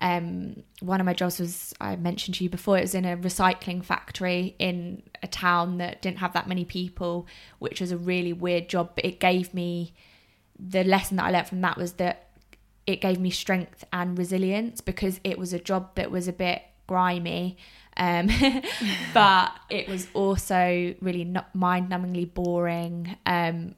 um, 0.00 0.64
one 0.80 1.00
of 1.00 1.06
my 1.06 1.14
jobs 1.14 1.38
was 1.38 1.72
I 1.80 1.96
mentioned 1.96 2.34
to 2.36 2.44
you 2.44 2.50
before. 2.50 2.76
It 2.76 2.82
was 2.82 2.94
in 2.94 3.04
a 3.04 3.16
recycling 3.16 3.84
factory 3.84 4.56
in 4.58 5.04
a 5.22 5.28
town 5.28 5.78
that 5.78 6.02
didn't 6.02 6.18
have 6.18 6.32
that 6.32 6.48
many 6.48 6.64
people, 6.64 7.26
which 7.60 7.80
was 7.80 7.92
a 7.92 7.96
really 7.96 8.32
weird 8.32 8.68
job. 8.68 8.90
But 8.96 9.04
it 9.04 9.20
gave 9.20 9.54
me 9.54 9.94
the 10.58 10.82
lesson 10.84 11.16
that 11.18 11.26
I 11.26 11.30
learned 11.30 11.48
from 11.48 11.60
that 11.60 11.76
was 11.76 11.94
that 11.94 12.30
it 12.84 13.00
gave 13.00 13.20
me 13.20 13.30
strength 13.30 13.84
and 13.92 14.18
resilience 14.18 14.80
because 14.80 15.20
it 15.22 15.38
was 15.38 15.52
a 15.52 15.58
job 15.58 15.94
that 15.94 16.10
was 16.10 16.26
a 16.26 16.32
bit 16.32 16.62
grimy. 16.88 17.56
Um, 17.96 18.28
but 19.14 19.52
it 19.70 19.88
was 19.88 20.08
also 20.14 20.94
really 21.00 21.24
not 21.24 21.54
mind-numbingly 21.54 22.34
boring. 22.34 23.16
Um, 23.24 23.76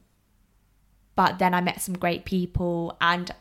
but 1.15 1.39
then 1.39 1.53
I 1.53 1.61
met 1.61 1.81
some 1.81 1.97
great 1.97 2.25
people 2.25 2.97
and 2.99 3.31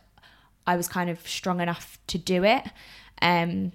I 0.67 0.77
was 0.77 0.89
kind 0.89 1.11
of 1.11 1.27
strong 1.27 1.61
enough 1.61 1.99
to 2.07 2.19
do 2.19 2.45
it. 2.45 2.65
Um, 3.21 3.73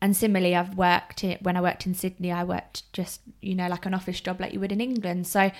and 0.00 0.16
similarly, 0.16 0.54
I've 0.54 0.76
worked 0.76 1.24
in, 1.24 1.38
when 1.40 1.56
I 1.56 1.60
worked 1.60 1.86
in 1.86 1.94
Sydney, 1.94 2.30
I 2.30 2.44
worked 2.44 2.92
just, 2.92 3.20
you 3.42 3.54
know, 3.54 3.68
like 3.68 3.84
an 3.84 3.94
office 3.94 4.20
job 4.20 4.40
like 4.40 4.52
you 4.52 4.60
would 4.60 4.70
in 4.70 4.80
England. 4.80 5.26
So 5.26 5.50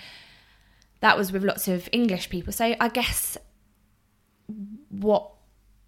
that 1.00 1.16
was 1.16 1.32
with 1.32 1.42
lots 1.42 1.66
of 1.66 1.88
English 1.90 2.30
people. 2.30 2.52
So 2.52 2.76
I 2.78 2.88
guess 2.88 3.36
what 4.90 5.32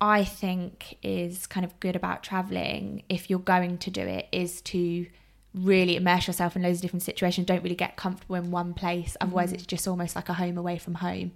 I 0.00 0.24
think 0.24 0.96
is 1.02 1.46
kind 1.46 1.64
of 1.64 1.78
good 1.78 1.94
about 1.94 2.22
traveling, 2.22 3.04
if 3.08 3.30
you're 3.30 3.38
going 3.38 3.78
to 3.78 3.90
do 3.90 4.02
it, 4.02 4.26
is 4.32 4.60
to 4.62 5.06
really 5.54 5.96
immerse 5.96 6.26
yourself 6.26 6.56
in 6.56 6.62
loads 6.62 6.78
of 6.78 6.82
different 6.82 7.02
situations. 7.02 7.46
Don't 7.46 7.62
really 7.62 7.74
get 7.74 7.96
comfortable 7.96 8.36
in 8.36 8.50
one 8.50 8.74
place. 8.74 9.16
Otherwise, 9.20 9.52
it's 9.52 9.66
just 9.66 9.88
almost 9.88 10.14
like 10.14 10.28
a 10.28 10.34
home 10.34 10.56
away 10.56 10.78
from 10.78 10.94
home. 10.94 11.32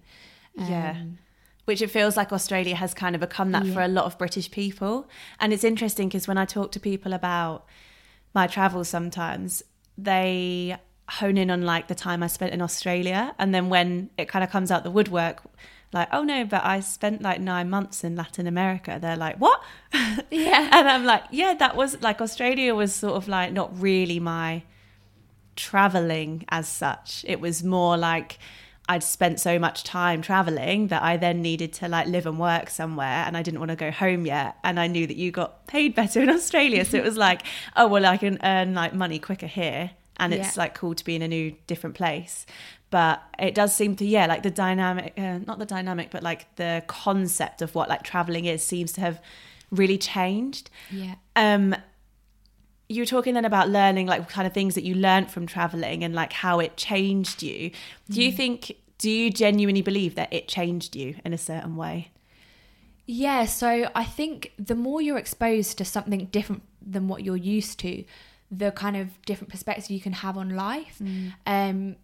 Yeah. 0.55 0.93
Um, 0.93 1.19
which 1.65 1.81
it 1.81 1.89
feels 1.89 2.17
like 2.17 2.33
Australia 2.33 2.77
has 2.77 2.93
kind 2.93 3.15
of 3.15 3.21
become 3.21 3.53
that 3.53 3.67
for 3.69 3.81
a 3.81 3.89
lot 3.89 4.05
of 4.05 4.19
British 4.19 4.51
people. 4.51 5.09
And 5.41 5.53
it's 5.53 5.65
interesting 5.65 6.09
because 6.09 6.29
when 6.29 6.37
I 6.37 6.45
talk 6.45 6.73
to 6.73 6.81
people 6.81 7.15
about 7.15 7.65
my 8.35 8.47
travels 8.47 8.89
sometimes, 8.89 9.63
they 9.97 10.77
hone 11.09 11.39
in 11.39 11.51
on 11.51 11.63
like 11.63 11.89
the 11.89 11.95
time 11.95 12.23
I 12.23 12.27
spent 12.27 12.53
in 12.53 12.61
Australia. 12.61 13.35
And 13.39 13.55
then 13.55 13.71
when 13.71 14.11
it 14.19 14.29
kind 14.29 14.45
of 14.45 14.51
comes 14.51 14.71
out 14.71 14.85
the 14.85 14.91
woodwork, 14.91 15.43
like, 15.95 16.09
oh 16.13 16.23
no, 16.23 16.45
but 16.45 16.63
I 16.65 16.81
spent 16.81 17.23
like 17.23 17.41
nine 17.41 17.71
months 17.71 18.05
in 18.05 18.15
Latin 18.17 18.47
America, 18.47 18.99
they're 19.01 19.17
like, 19.17 19.37
what? 19.39 19.63
Yeah. 20.31 20.69
and 20.73 20.89
I'm 20.89 21.05
like, 21.05 21.25
yeah, 21.31 21.55
that 21.55 21.77
was 21.77 22.01
like 22.03 22.21
Australia 22.21 22.75
was 22.75 22.95
sort 22.95 23.15
of 23.15 23.29
like 23.29 23.53
not 23.53 23.71
really 23.81 24.21
my 24.21 24.63
traveling 25.57 26.45
as 26.49 26.69
such. 26.69 27.25
It 27.29 27.41
was 27.41 27.63
more 27.63 27.97
like 27.97 28.39
I'd 28.89 29.03
spent 29.03 29.41
so 29.41 29.59
much 29.59 29.83
time 29.85 30.21
traveling 30.21 30.89
that 30.89 31.03
I 31.03 31.17
then 31.17 31.41
needed 31.41 31.73
to 31.75 31.89
like 31.89 32.07
live 32.07 32.27
and 32.27 32.39
work 32.39 32.69
somewhere 32.69 33.25
and 33.27 33.37
I 33.37 33.43
didn't 33.43 33.61
want 33.61 33.71
to 33.71 33.77
go 33.77 33.91
home 33.91 34.27
yet. 34.27 34.57
And 34.63 34.79
I 34.79 34.89
knew 34.89 35.07
that 35.07 35.17
you 35.17 35.31
got 35.31 35.67
paid 35.67 35.95
better 35.95 36.21
in 36.23 36.29
Australia. 36.29 36.85
So 36.85 36.99
it 36.99 37.05
was 37.05 37.17
like, 37.17 37.43
oh, 37.77 37.89
well, 37.89 38.05
I 38.05 38.17
can 38.19 38.39
earn 38.43 38.75
like 38.75 38.93
money 38.95 39.19
quicker 39.19 39.47
here. 39.47 39.93
And 40.19 40.33
it's 40.35 40.57
Yeah. 40.57 40.63
like 40.63 40.75
cool 40.75 40.95
to 40.95 41.05
be 41.05 41.17
in 41.17 41.23
a 41.23 41.29
new, 41.29 41.55
different 41.67 41.97
place. 41.97 42.45
But 42.95 43.25
it 43.41 43.57
does 43.57 43.75
seem 43.75 43.97
to, 43.97 44.05
yeah, 44.05 44.27
like 44.27 44.45
the 44.45 44.53
dynamic, 44.53 45.15
uh, 45.19 45.39
not 45.39 45.59
the 45.59 45.67
dynamic, 45.67 46.13
but 46.13 46.23
like 46.23 46.55
the 46.55 46.85
concept 46.87 47.61
of 47.61 47.75
what 47.75 47.89
like 47.89 48.05
traveling 48.05 48.45
is 48.45 48.63
seems 48.63 48.93
to 48.93 49.01
have 49.01 49.21
really 49.73 49.99
changed. 49.99 50.71
Yeah. 50.93 51.17
Um, 51.35 51.75
you 52.89 53.03
were 53.03 53.07
talking 53.07 53.35
then 53.35 53.45
about 53.45 53.69
learning 53.69 54.07
like 54.07 54.29
kind 54.29 54.47
of 54.47 54.53
things 54.53 54.77
that 54.77 54.85
you 54.85 54.95
learned 54.95 55.29
from 55.29 55.45
traveling 55.45 56.05
and 56.05 56.15
like 56.15 56.33
how 56.33 56.61
it 56.61 56.77
changed 56.77 57.43
you. 57.43 57.73
Do 58.09 58.23
you 58.23 58.31
think 58.31 58.77
do 58.99 59.11
you 59.11 59.29
genuinely 59.29 59.83
believe 59.83 60.15
that 60.15 60.33
it 60.33 60.47
changed 60.47 60.95
you 60.95 61.17
in 61.25 61.33
a 61.33 61.39
certain 61.39 61.75
way? 61.75 62.13
Yeah, 63.07 63.47
so 63.47 63.91
I 63.93 64.05
think 64.05 64.53
the 64.57 64.77
more 64.77 65.03
you're 65.03 65.19
exposed 65.19 65.79
to 65.79 65.85
something 65.85 66.27
different 66.27 66.63
than 66.81 67.09
what 67.09 67.25
you're 67.25 67.37
used 67.37 67.81
to, 67.81 68.05
the 68.53 68.71
kind 68.71 68.97
of 68.97 69.21
different 69.23 69.51
perspective 69.51 69.91
you 69.91 70.01
can 70.01 70.13
have 70.13 70.39
on 70.39 70.51
life. 70.51 71.03
Um, 71.45 71.97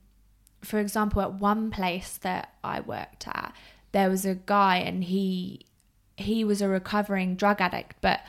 for 0.63 0.79
example, 0.79 1.23
at 1.23 1.35
one 1.35 1.71
place 1.71 2.19
that 2.19 2.55
I 2.63 2.81
worked 2.81 3.27
at, 3.27 3.55
there 3.93 4.11
was 4.11 4.25
a 4.25 4.35
guy 4.35 4.77
and 4.77 5.05
he 5.05 5.67
he 6.17 6.45
was 6.45 6.61
a 6.61 6.69
recovering 6.69 7.35
drug 7.35 7.61
addict, 7.61 7.97
but 8.01 8.21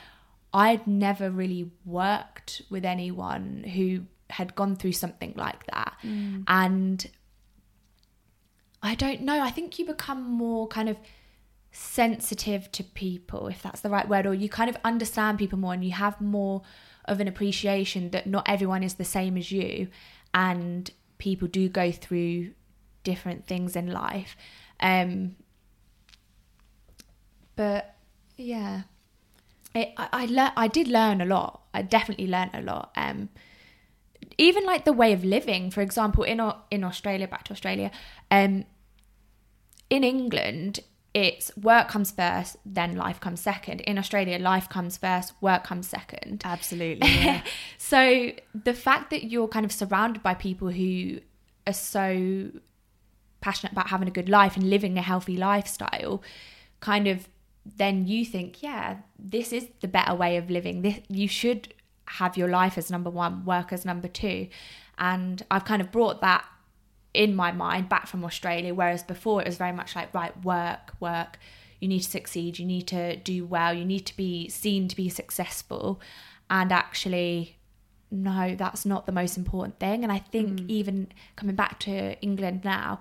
I'd 0.54 0.86
never 0.86 1.30
really 1.30 1.70
worked 1.84 2.62
with 2.70 2.84
anyone 2.84 3.64
who 3.74 4.04
had 4.30 4.54
gone 4.54 4.76
through 4.76 4.92
something 4.92 5.34
like 5.36 5.66
that. 5.66 5.94
Mm. 6.02 6.44
And 6.48 7.06
I 8.82 8.94
don't 8.94 9.22
know, 9.22 9.40
I 9.40 9.50
think 9.50 9.78
you 9.78 9.84
become 9.84 10.22
more 10.22 10.66
kind 10.68 10.88
of 10.88 10.96
sensitive 11.70 12.72
to 12.72 12.82
people, 12.82 13.48
if 13.48 13.62
that's 13.62 13.80
the 13.80 13.90
right 13.90 14.08
word, 14.08 14.26
or 14.26 14.34
you 14.34 14.48
kind 14.48 14.70
of 14.70 14.76
understand 14.84 15.38
people 15.38 15.58
more 15.58 15.74
and 15.74 15.84
you 15.84 15.92
have 15.92 16.20
more 16.20 16.62
of 17.04 17.20
an 17.20 17.28
appreciation 17.28 18.10
that 18.10 18.26
not 18.26 18.48
everyone 18.48 18.82
is 18.82 18.94
the 18.94 19.04
same 19.04 19.36
as 19.36 19.52
you 19.52 19.88
and 20.32 20.90
people 21.22 21.46
do 21.46 21.68
go 21.68 21.92
through 21.92 22.50
different 23.04 23.46
things 23.46 23.76
in 23.76 23.86
life. 23.86 24.36
Um, 24.80 25.36
but 27.54 27.94
yeah, 28.36 28.82
it, 29.72 29.92
I 29.96 30.08
I, 30.12 30.26
lear- 30.26 30.52
I 30.56 30.66
did 30.66 30.88
learn 30.88 31.20
a 31.20 31.24
lot. 31.24 31.62
I 31.72 31.82
definitely 31.82 32.26
learned 32.26 32.50
a 32.54 32.60
lot. 32.60 32.90
Um, 32.96 33.28
even 34.36 34.64
like 34.64 34.84
the 34.84 34.92
way 34.92 35.12
of 35.12 35.24
living. 35.24 35.70
For 35.70 35.80
example, 35.80 36.24
in 36.24 36.40
in 36.72 36.82
Australia, 36.82 37.28
back 37.28 37.44
to 37.44 37.52
Australia, 37.52 37.92
um, 38.32 38.64
in 39.88 40.02
England, 40.02 40.80
it's 41.14 41.54
work 41.56 41.88
comes 41.88 42.10
first, 42.10 42.56
then 42.64 42.96
life 42.96 43.20
comes 43.20 43.40
second. 43.40 43.82
In 43.82 43.98
Australia, 43.98 44.38
life 44.38 44.68
comes 44.68 44.96
first, 44.96 45.34
work 45.42 45.64
comes 45.64 45.86
second. 45.86 46.42
Absolutely. 46.44 47.08
Yeah. 47.08 47.42
So 47.78 48.32
the 48.54 48.72
fact 48.72 49.10
that 49.10 49.24
you're 49.24 49.48
kind 49.48 49.66
of 49.66 49.72
surrounded 49.72 50.22
by 50.22 50.32
people 50.32 50.70
who 50.70 51.20
are 51.66 51.74
so 51.74 52.50
passionate 53.42 53.72
about 53.72 53.88
having 53.88 54.08
a 54.08 54.10
good 54.10 54.30
life 54.30 54.56
and 54.56 54.70
living 54.70 54.96
a 54.96 55.02
healthy 55.02 55.36
lifestyle, 55.36 56.22
kind 56.80 57.06
of 57.06 57.28
then 57.66 58.06
you 58.06 58.24
think, 58.24 58.62
yeah, 58.62 58.98
this 59.18 59.52
is 59.52 59.68
the 59.80 59.88
better 59.88 60.14
way 60.14 60.38
of 60.38 60.48
living. 60.48 60.80
This 60.80 61.00
you 61.08 61.28
should 61.28 61.74
have 62.06 62.36
your 62.36 62.48
life 62.48 62.78
as 62.78 62.90
number 62.90 63.10
one, 63.10 63.44
work 63.44 63.72
as 63.72 63.84
number 63.84 64.08
two. 64.08 64.48
And 64.96 65.42
I've 65.50 65.64
kind 65.66 65.82
of 65.82 65.92
brought 65.92 66.22
that 66.22 66.44
in 67.14 67.34
my 67.34 67.52
mind 67.52 67.88
back 67.88 68.06
from 68.06 68.24
Australia, 68.24 68.74
whereas 68.74 69.02
before 69.02 69.42
it 69.42 69.46
was 69.46 69.56
very 69.56 69.72
much 69.72 69.94
like, 69.94 70.12
right, 70.14 70.44
work, 70.44 70.92
work. 71.00 71.38
You 71.80 71.88
need 71.88 72.00
to 72.00 72.10
succeed, 72.10 72.58
you 72.58 72.66
need 72.66 72.86
to 72.88 73.16
do 73.16 73.44
well, 73.44 73.74
you 73.74 73.84
need 73.84 74.06
to 74.06 74.16
be 74.16 74.48
seen 74.48 74.88
to 74.88 74.96
be 74.96 75.08
successful. 75.08 76.00
And 76.48 76.70
actually, 76.70 77.56
no, 78.10 78.54
that's 78.54 78.86
not 78.86 79.06
the 79.06 79.12
most 79.12 79.36
important 79.36 79.80
thing. 79.80 80.04
And 80.04 80.12
I 80.12 80.18
think 80.18 80.60
mm. 80.60 80.68
even 80.68 81.08
coming 81.34 81.56
back 81.56 81.80
to 81.80 82.20
England 82.20 82.60
now, 82.62 83.00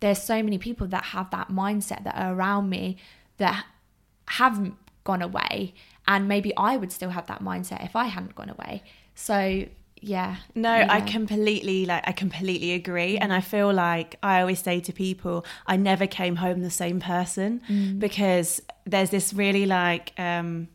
there's 0.00 0.22
so 0.22 0.42
many 0.42 0.58
people 0.58 0.86
that 0.88 1.04
have 1.04 1.30
that 1.30 1.48
mindset 1.48 2.04
that 2.04 2.16
are 2.16 2.34
around 2.34 2.70
me 2.70 2.96
that 3.38 3.66
haven't 4.28 4.76
gone 5.04 5.22
away. 5.22 5.74
And 6.08 6.28
maybe 6.28 6.56
I 6.56 6.76
would 6.76 6.92
still 6.92 7.10
have 7.10 7.26
that 7.26 7.42
mindset 7.42 7.84
if 7.84 7.96
I 7.96 8.04
hadn't 8.06 8.34
gone 8.34 8.50
away. 8.50 8.82
So, 9.14 9.66
yeah. 10.14 10.36
No, 10.54 10.70
I 10.96 11.00
completely 11.00 11.84
like 11.86 12.04
I 12.06 12.12
completely 12.12 12.72
agree 12.80 13.18
and 13.18 13.32
I 13.32 13.40
feel 13.40 13.72
like 13.72 14.10
I 14.22 14.40
always 14.40 14.60
say 14.62 14.80
to 14.80 14.92
people 14.92 15.44
I 15.66 15.76
never 15.76 16.06
came 16.06 16.36
home 16.36 16.58
the 16.62 16.70
same 16.70 16.98
person 17.00 17.60
Mm. 17.68 17.98
because 17.98 18.48
there's 18.92 19.10
this 19.10 19.32
really 19.34 19.66
like 19.66 20.12
um 20.18 20.68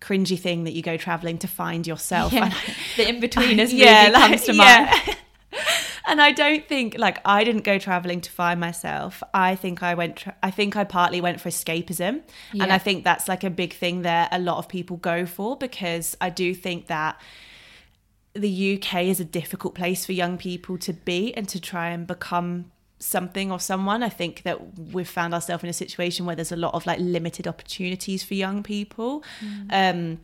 cringy 0.00 0.38
thing 0.38 0.64
that 0.64 0.72
you 0.76 0.82
go 0.82 0.96
traveling 0.96 1.38
to 1.38 1.48
find 1.48 1.86
yourself 1.86 2.32
Yeah. 2.32 2.44
and 2.44 2.54
the 2.96 3.04
Inbetweeners 3.12 3.70
yeah, 3.84 4.02
movie 4.02 4.12
like- 4.14 4.28
comes 4.30 4.44
to 4.44 4.52
mind. 4.54 4.88
yeah. 5.06 5.14
and 6.06 6.22
I 6.22 6.30
don't 6.32 6.64
think 6.68 6.96
like 7.06 7.18
I 7.24 7.44
didn't 7.44 7.64
go 7.64 7.76
traveling 7.78 8.20
to 8.22 8.30
find 8.30 8.58
myself. 8.60 9.22
I 9.34 9.56
think 9.56 9.82
I 9.82 9.94
went. 9.94 10.16
Tra- 10.16 10.36
I 10.48 10.50
think 10.52 10.76
I 10.76 10.84
partly 10.84 11.20
went 11.20 11.40
for 11.40 11.48
escapism, 11.50 12.22
and 12.52 12.72
I 12.72 12.78
think 12.78 13.04
that's 13.04 13.26
like 13.28 13.42
a 13.44 13.50
big 13.50 13.72
thing 13.74 14.02
that 14.02 14.28
a 14.32 14.38
lot 14.38 14.58
of 14.58 14.68
people 14.68 14.96
go 15.12 15.26
for 15.26 15.56
because 15.56 16.16
I 16.20 16.30
do 16.30 16.54
think 16.54 16.86
that 16.86 17.20
the 18.34 18.74
UK 18.76 19.04
is 19.04 19.20
a 19.20 19.24
difficult 19.24 19.74
place 19.74 20.06
for 20.06 20.12
young 20.12 20.38
people 20.38 20.78
to 20.78 20.92
be 20.92 21.34
and 21.34 21.48
to 21.48 21.60
try 21.60 21.88
and 21.88 22.06
become 22.06 22.70
something 22.98 23.50
or 23.50 23.58
someone. 23.58 24.02
I 24.02 24.08
think 24.08 24.42
that 24.42 24.78
we've 24.78 25.08
found 25.08 25.34
ourselves 25.34 25.64
in 25.64 25.70
a 25.70 25.74
situation 25.74 26.26
where 26.26 26.36
there's 26.36 26.52
a 26.52 26.56
lot 26.56 26.74
of 26.74 26.86
like 26.86 26.98
limited 27.00 27.48
opportunities 27.48 28.22
for 28.22 28.34
young 28.34 28.62
people. 28.62 29.24
Um 29.70 30.20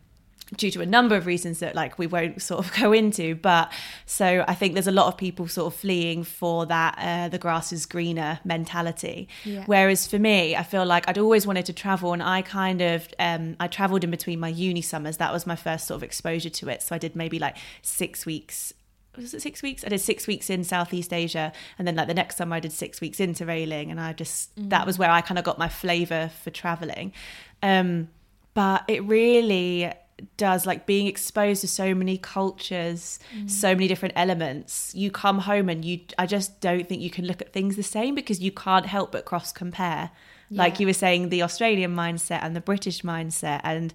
due 0.57 0.71
to 0.71 0.81
a 0.81 0.87
number 0.87 1.17
of 1.17 1.27
reasons 1.27 1.59
that 1.59 1.75
like 1.75 1.99
we 1.99 2.07
won't 2.07 2.41
sort 2.51 2.65
of 2.65 2.73
go 2.81 2.93
into 2.93 3.35
but 3.35 3.73
so 4.05 4.45
i 4.47 4.55
think 4.55 4.75
there's 4.75 4.87
a 4.87 4.93
lot 4.93 5.07
of 5.09 5.17
people 5.17 5.49
sort 5.49 5.73
of 5.73 5.79
fleeing 5.79 6.23
for 6.23 6.65
that 6.67 6.97
uh, 7.01 7.29
the 7.29 7.39
grass 7.39 7.73
is 7.73 7.85
greener 7.85 8.39
mentality 8.45 9.29
Yeah. 9.45 9.65
whereas 9.67 10.07
for 10.07 10.19
me 10.21 10.55
i 10.55 10.63
feel 10.63 10.85
like 10.87 11.09
i'd 11.09 11.19
always 11.19 11.47
wanted 11.49 11.67
to 11.67 11.73
travel 11.73 12.13
and 12.13 12.23
i 12.23 12.43
kind 12.43 12.81
of 12.81 13.09
um, 13.19 13.57
i 13.59 13.67
traveled 13.67 14.05
in 14.05 14.11
between 14.13 14.39
my 14.39 14.49
uni 14.49 14.83
summers 14.83 15.17
that 15.17 15.33
was 15.33 15.47
my 15.49 15.57
first 15.57 15.89
sort 15.89 15.97
of 15.97 16.03
exposure 16.05 16.51
to 16.51 16.69
it 16.69 16.81
so 16.81 16.95
i 16.95 16.99
did 16.99 17.17
maybe 17.17 17.39
like 17.41 17.57
six 17.83 18.25
weeks 18.25 18.73
was 19.17 19.33
it 19.33 19.41
six 19.41 19.63
weeks? 19.63 19.83
I 19.83 19.89
did 19.89 20.01
six 20.03 20.27
weeks 20.27 20.51
in 20.51 20.63
Southeast 20.63 21.11
Asia, 21.11 21.51
and 21.79 21.89
then 21.89 21.97
like 21.97 22.07
the 22.07 22.13
next 22.13 22.37
summer 22.37 22.55
I 22.57 22.61
did 22.61 22.71
six 22.71 23.01
weeks 23.01 23.17
interrailing, 23.19 23.91
and 23.91 23.99
I 23.99 24.13
just 24.13 24.51
that 24.69 24.85
was 24.85 24.99
where 24.99 25.11
I 25.11 25.23
kind 25.23 25.39
of 25.39 25.45
got 25.47 25.57
my 25.59 25.71
flavor 25.71 26.31
for 26.45 26.51
traveling. 26.51 27.15
Um, 27.63 28.09
but 28.53 28.85
it 28.89 29.03
really 29.05 29.91
does 30.37 30.67
like 30.67 30.87
being 30.87 31.07
exposed 31.07 31.61
to 31.61 31.69
so 31.69 31.95
many 31.95 32.17
cultures, 32.17 33.19
mm. 33.37 33.51
so 33.51 33.75
many 33.75 33.87
different 33.89 34.15
elements. 34.17 34.95
You 34.95 35.11
come 35.11 35.41
home 35.41 35.69
and 35.69 35.85
you, 35.85 36.01
I 36.19 36.27
just 36.27 36.61
don't 36.61 36.89
think 36.89 37.03
you 37.03 37.11
can 37.11 37.27
look 37.27 37.43
at 37.43 37.53
things 37.53 37.77
the 37.77 37.83
same 37.83 38.15
because 38.15 38.41
you 38.41 38.51
can't 38.51 38.87
help 38.87 39.13
but 39.13 39.25
cross 39.25 39.53
compare. 39.53 40.11
Like 40.51 40.79
you 40.79 40.87
were 40.87 40.93
saying, 40.93 41.31
the 41.31 41.43
Australian 41.43 41.95
mindset 41.95 42.39
and 42.43 42.55
the 42.55 42.61
British 42.61 43.03
mindset, 43.03 43.61
and 43.65 43.93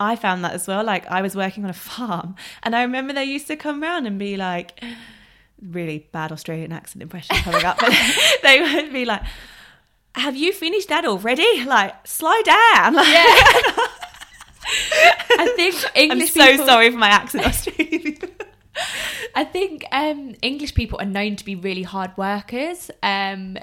I 0.00 0.16
found 0.16 0.44
that 0.44 0.52
as 0.52 0.66
well. 0.66 0.82
Like 0.82 1.06
I 1.06 1.22
was 1.22 1.36
working 1.36 1.64
on 1.64 1.70
a 1.70 1.74
farm, 1.90 2.34
and 2.62 2.74
I 2.74 2.82
remember 2.82 3.12
they 3.12 3.24
used 3.24 3.46
to 3.46 3.56
come 3.56 3.82
round 3.82 4.06
and 4.06 4.18
be 4.18 4.36
like, 4.36 4.82
really 5.60 6.08
bad 6.12 6.32
Australian 6.32 6.72
accent 6.72 7.02
impression 7.02 7.36
coming 7.36 7.64
up, 7.64 7.78
but 7.78 7.92
they 8.42 8.60
would 8.60 8.92
be 8.92 9.04
like, 9.04 9.22
"Have 10.16 10.36
you 10.36 10.52
finished 10.52 10.88
that 10.88 11.04
already? 11.04 11.64
Like, 11.64 12.06
slow 12.06 12.42
down." 12.42 12.94
Like, 12.94 13.06
I 15.38 15.52
think 15.56 15.74
English. 15.94 16.36
I'm 16.36 16.42
so 16.42 16.50
people, 16.52 16.66
sorry 16.66 16.90
for 16.90 16.98
my 16.98 17.08
accent, 17.08 17.46
Australian. 17.46 18.18
I 19.34 19.44
think 19.44 19.84
um, 19.92 20.34
English 20.42 20.74
people 20.74 20.98
are 21.00 21.06
known 21.06 21.36
to 21.36 21.44
be 21.44 21.54
really 21.54 21.82
hard 21.82 22.10
workers. 22.16 22.90
Um, 23.02 23.58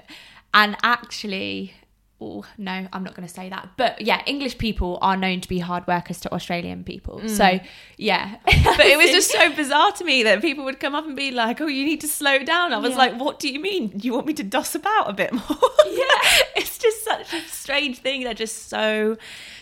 and 0.53 0.75
actually, 0.83 1.73
oh, 2.21 2.45
no, 2.57 2.87
I'm 2.91 3.03
not 3.03 3.15
going 3.15 3.27
to 3.27 3.33
say 3.33 3.49
that. 3.49 3.69
But 3.77 4.01
yeah, 4.01 4.21
English 4.25 4.57
people 4.57 4.97
are 5.01 5.15
known 5.17 5.41
to 5.41 5.49
be 5.49 5.59
hard 5.59 5.85
workers 5.87 6.19
to 6.21 6.33
Australian 6.33 6.83
people. 6.83 7.27
So 7.27 7.59
yeah. 7.97 8.37
but 8.45 8.85
it 8.85 8.97
was 8.97 9.11
just 9.11 9.31
so 9.31 9.53
bizarre 9.55 9.91
to 9.93 10.03
me 10.03 10.23
that 10.23 10.41
people 10.41 10.63
would 10.65 10.79
come 10.79 10.95
up 10.95 11.05
and 11.05 11.15
be 11.15 11.31
like, 11.31 11.61
"Oh, 11.61 11.67
you 11.67 11.85
need 11.85 12.01
to 12.01 12.07
slow 12.07 12.39
down." 12.39 12.73
I 12.73 12.77
was 12.77 12.91
Yeah. 12.91 12.97
like, 12.97 13.19
"What 13.19 13.39
do 13.39 13.49
you 13.49 13.59
mean? 13.59 13.91
You 14.01 14.13
want 14.13 14.25
me 14.27 14.33
to 14.33 14.43
doss 14.43 14.75
about 14.75 15.09
a 15.09 15.13
bit 15.13 15.31
more?" 15.33 15.41
Yeah. 15.87 16.05
it's 16.55 16.77
just 16.77 17.03
such 17.03 17.33
a 17.33 17.41
strange 17.47 17.99
thing. 17.99 18.23
They're 18.23 18.33
just 18.33 18.69
so 18.69 19.17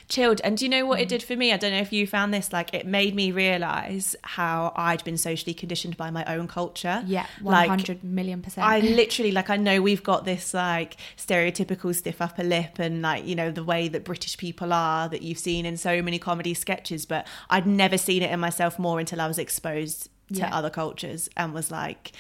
chilled. 0.10 0.40
And 0.44 0.58
do 0.58 0.66
you 0.66 0.70
know 0.70 0.86
what 0.86 1.00
Mm. 1.00 1.04
it 1.04 1.10
did 1.10 1.24
for 1.24 1.36
me? 1.36 1.52
I 1.52 1.58
don't 1.58 1.72
know 1.72 1.80
if 1.80 1.92
you 1.92 2.08
found 2.08 2.34
this. 2.34 2.54
Like, 2.54 2.74
it 2.74 2.86
made 2.86 3.14
me 3.14 3.32
realize 3.32 4.16
how 4.24 4.72
I'd 4.76 5.04
been 5.04 5.18
socially 5.18 5.54
conditioned 5.54 5.98
by 5.98 6.10
my 6.12 6.24
own 6.26 6.48
culture. 6.48 7.04
yeah, 7.06 7.26
Like, 7.42 7.68
100 7.70 8.04
million 8.04 8.42
percent. 8.42 8.66
I 8.66 8.80
literally 9.02 9.32
like 9.32 9.50
I 9.50 9.58
know 9.58 9.82
we've 9.82 10.04
got 10.04 10.24
this 10.26 10.54
like 10.54 10.98
stereotypical 11.18 11.94
stiff 11.94 12.22
upper 12.22 12.44
lip 12.44 12.80
and 12.80 13.02
like 13.02 13.26
you 13.26 13.36
know 13.36 13.52
the 13.52 13.64
way 13.64 13.88
that 13.90 14.04
British 14.06 14.38
people 14.38 14.72
are 14.74 15.10
that 15.10 15.22
you've 15.22 15.40
seen 15.40 15.66
in 15.66 15.78
so 15.78 16.02
many 16.02 16.20
comedy 16.20 16.54
sketches 16.54 17.06
but 17.06 17.28
I'd 17.50 17.68
never 17.68 17.98
seen 17.98 18.22
it 18.22 18.32
in 18.32 18.40
myself 18.40 18.80
more 18.80 19.00
until 19.00 19.20
I 19.22 19.28
was 19.28 19.38
exposed 19.38 20.10
to 20.34 20.40
Yeah. 20.40 20.56
other 20.56 20.70
cultures 20.70 21.30
and 21.38 21.54
was 21.54 21.72
like 21.72 22.12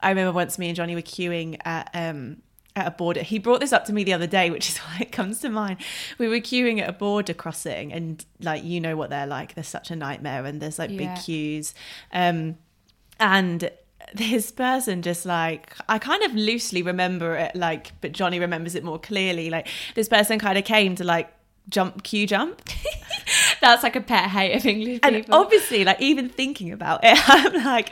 I 0.00 0.10
remember 0.10 0.32
once 0.32 0.58
me 0.58 0.66
and 0.68 0.76
Johnny 0.76 0.94
were 0.94 1.02
queuing 1.02 1.58
at 1.64 1.90
um 1.94 2.42
at 2.76 2.86
a 2.86 2.90
border. 2.90 3.22
He 3.22 3.38
brought 3.38 3.60
this 3.60 3.72
up 3.72 3.84
to 3.86 3.92
me 3.92 4.04
the 4.04 4.12
other 4.12 4.26
day 4.26 4.50
which 4.50 4.68
is 4.68 4.78
why 4.84 4.98
it 5.00 5.12
comes 5.12 5.40
to 5.40 5.48
mind. 5.48 5.78
We 6.18 6.28
were 6.28 6.36
queuing 6.40 6.80
at 6.80 6.88
a 6.88 6.92
border 6.92 7.34
crossing 7.34 7.92
and 7.92 8.24
like 8.40 8.64
you 8.64 8.80
know 8.80 8.96
what 8.96 9.10
they're 9.10 9.26
like. 9.26 9.54
They're 9.54 9.64
such 9.64 9.90
a 9.90 9.96
nightmare 9.96 10.44
and 10.44 10.60
there's 10.60 10.78
like 10.78 10.90
Yeah. 10.90 11.14
big 11.14 11.22
queues. 11.24 11.74
Um 12.12 12.58
and 13.18 13.70
this 14.14 14.52
person 14.52 15.02
just 15.02 15.26
like 15.26 15.74
I 15.88 15.98
kind 15.98 16.22
of 16.22 16.34
loosely 16.34 16.82
remember 16.82 17.34
it 17.34 17.56
like 17.56 17.92
but 18.00 18.12
Johnny 18.12 18.38
remembers 18.38 18.74
it 18.74 18.84
more 18.84 18.98
clearly. 18.98 19.50
Like 19.50 19.68
this 19.94 20.08
person 20.08 20.38
kind 20.38 20.58
of 20.58 20.64
came 20.64 20.94
to 20.96 21.04
like 21.04 21.32
jump 21.68 22.02
queue 22.04 22.26
jump. 22.26 22.62
That's 23.60 23.82
like 23.82 23.96
a 23.96 24.00
pet 24.00 24.30
hate 24.30 24.54
of 24.54 24.64
English 24.66 25.00
and 25.02 25.24
obviously 25.30 25.82
like 25.84 26.00
even 26.00 26.28
thinking 26.28 26.70
about 26.72 27.00
it 27.02 27.18
I'm 27.28 27.64
like 27.64 27.90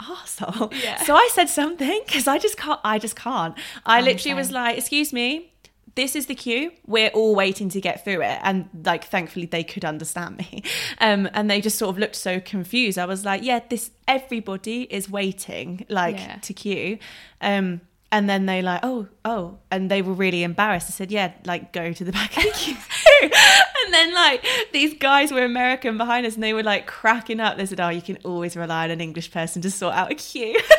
arsehole 0.00 0.72
Yeah. 0.82 1.02
so 1.04 1.14
I 1.14 1.28
said 1.32 1.48
something 1.48 2.00
because 2.06 2.26
I 2.28 2.38
just 2.38 2.56
can't 2.56 2.80
I 2.84 2.98
just 2.98 3.16
can't. 3.16 3.54
I 3.84 3.98
I'm 3.98 4.04
literally 4.04 4.32
the 4.34 4.36
was 4.40 4.50
like 4.52 4.78
excuse 4.78 5.12
me 5.12 5.52
this 5.94 6.14
is 6.14 6.26
the 6.26 6.34
queue. 6.34 6.72
We're 6.86 7.08
all 7.08 7.34
waiting 7.34 7.70
to 7.70 7.80
get 7.80 8.04
through 8.04 8.20
it. 8.20 8.38
And 8.42 8.68
like 8.84 9.04
thankfully 9.06 9.46
they 9.46 9.64
could 9.64 9.82
understand 9.84 10.36
me. 10.36 10.62
Um 11.00 11.28
and 11.32 11.50
they 11.50 11.62
just 11.62 11.78
sort 11.78 11.88
of 11.94 11.98
looked 11.98 12.16
so 12.16 12.38
confused. 12.38 12.98
I 12.98 13.06
was 13.06 13.24
like 13.24 13.42
yeah 13.42 13.60
this 13.70 13.90
everybody 14.06 14.82
is 14.82 15.08
waiting 15.10 15.86
like 15.88 16.18
Yeah. 16.18 16.36
to 16.42 16.52
queue. 16.52 16.98
Um 17.40 17.80
and 18.12 18.28
then 18.28 18.44
they 18.46 18.60
like 18.62 18.80
oh 18.82 19.08
oh 19.24 19.58
and 19.70 19.90
they 19.90 20.02
were 20.02 20.12
really 20.12 20.42
embarrassed. 20.42 20.88
I 20.90 20.92
said 20.92 21.10
yeah 21.10 21.32
like 21.46 21.72
go 21.72 21.92
to 21.94 22.04
the 22.04 22.12
back 22.12 22.36
of 22.36 22.42
the 22.44 22.50
queue. 22.50 22.76
and 23.22 23.32
then 23.96 24.14
like 24.14 24.44
these 24.72 24.94
guys 24.94 25.32
were 25.32 25.44
american 25.44 25.96
behind 25.98 26.26
us 26.26 26.34
and 26.34 26.42
they 26.42 26.52
were 26.54 26.62
like 26.62 26.86
cracking 26.86 27.40
up 27.40 27.56
they 27.56 27.66
said 27.66 27.80
oh 27.80 27.88
you 27.88 28.02
can 28.02 28.18
always 28.24 28.56
rely 28.56 28.84
on 28.84 28.90
an 28.90 29.00
english 29.00 29.30
person 29.32 29.60
to 29.62 29.70
sort 29.70 29.94
out 29.94 30.10
a 30.12 30.14
queue 30.14 30.58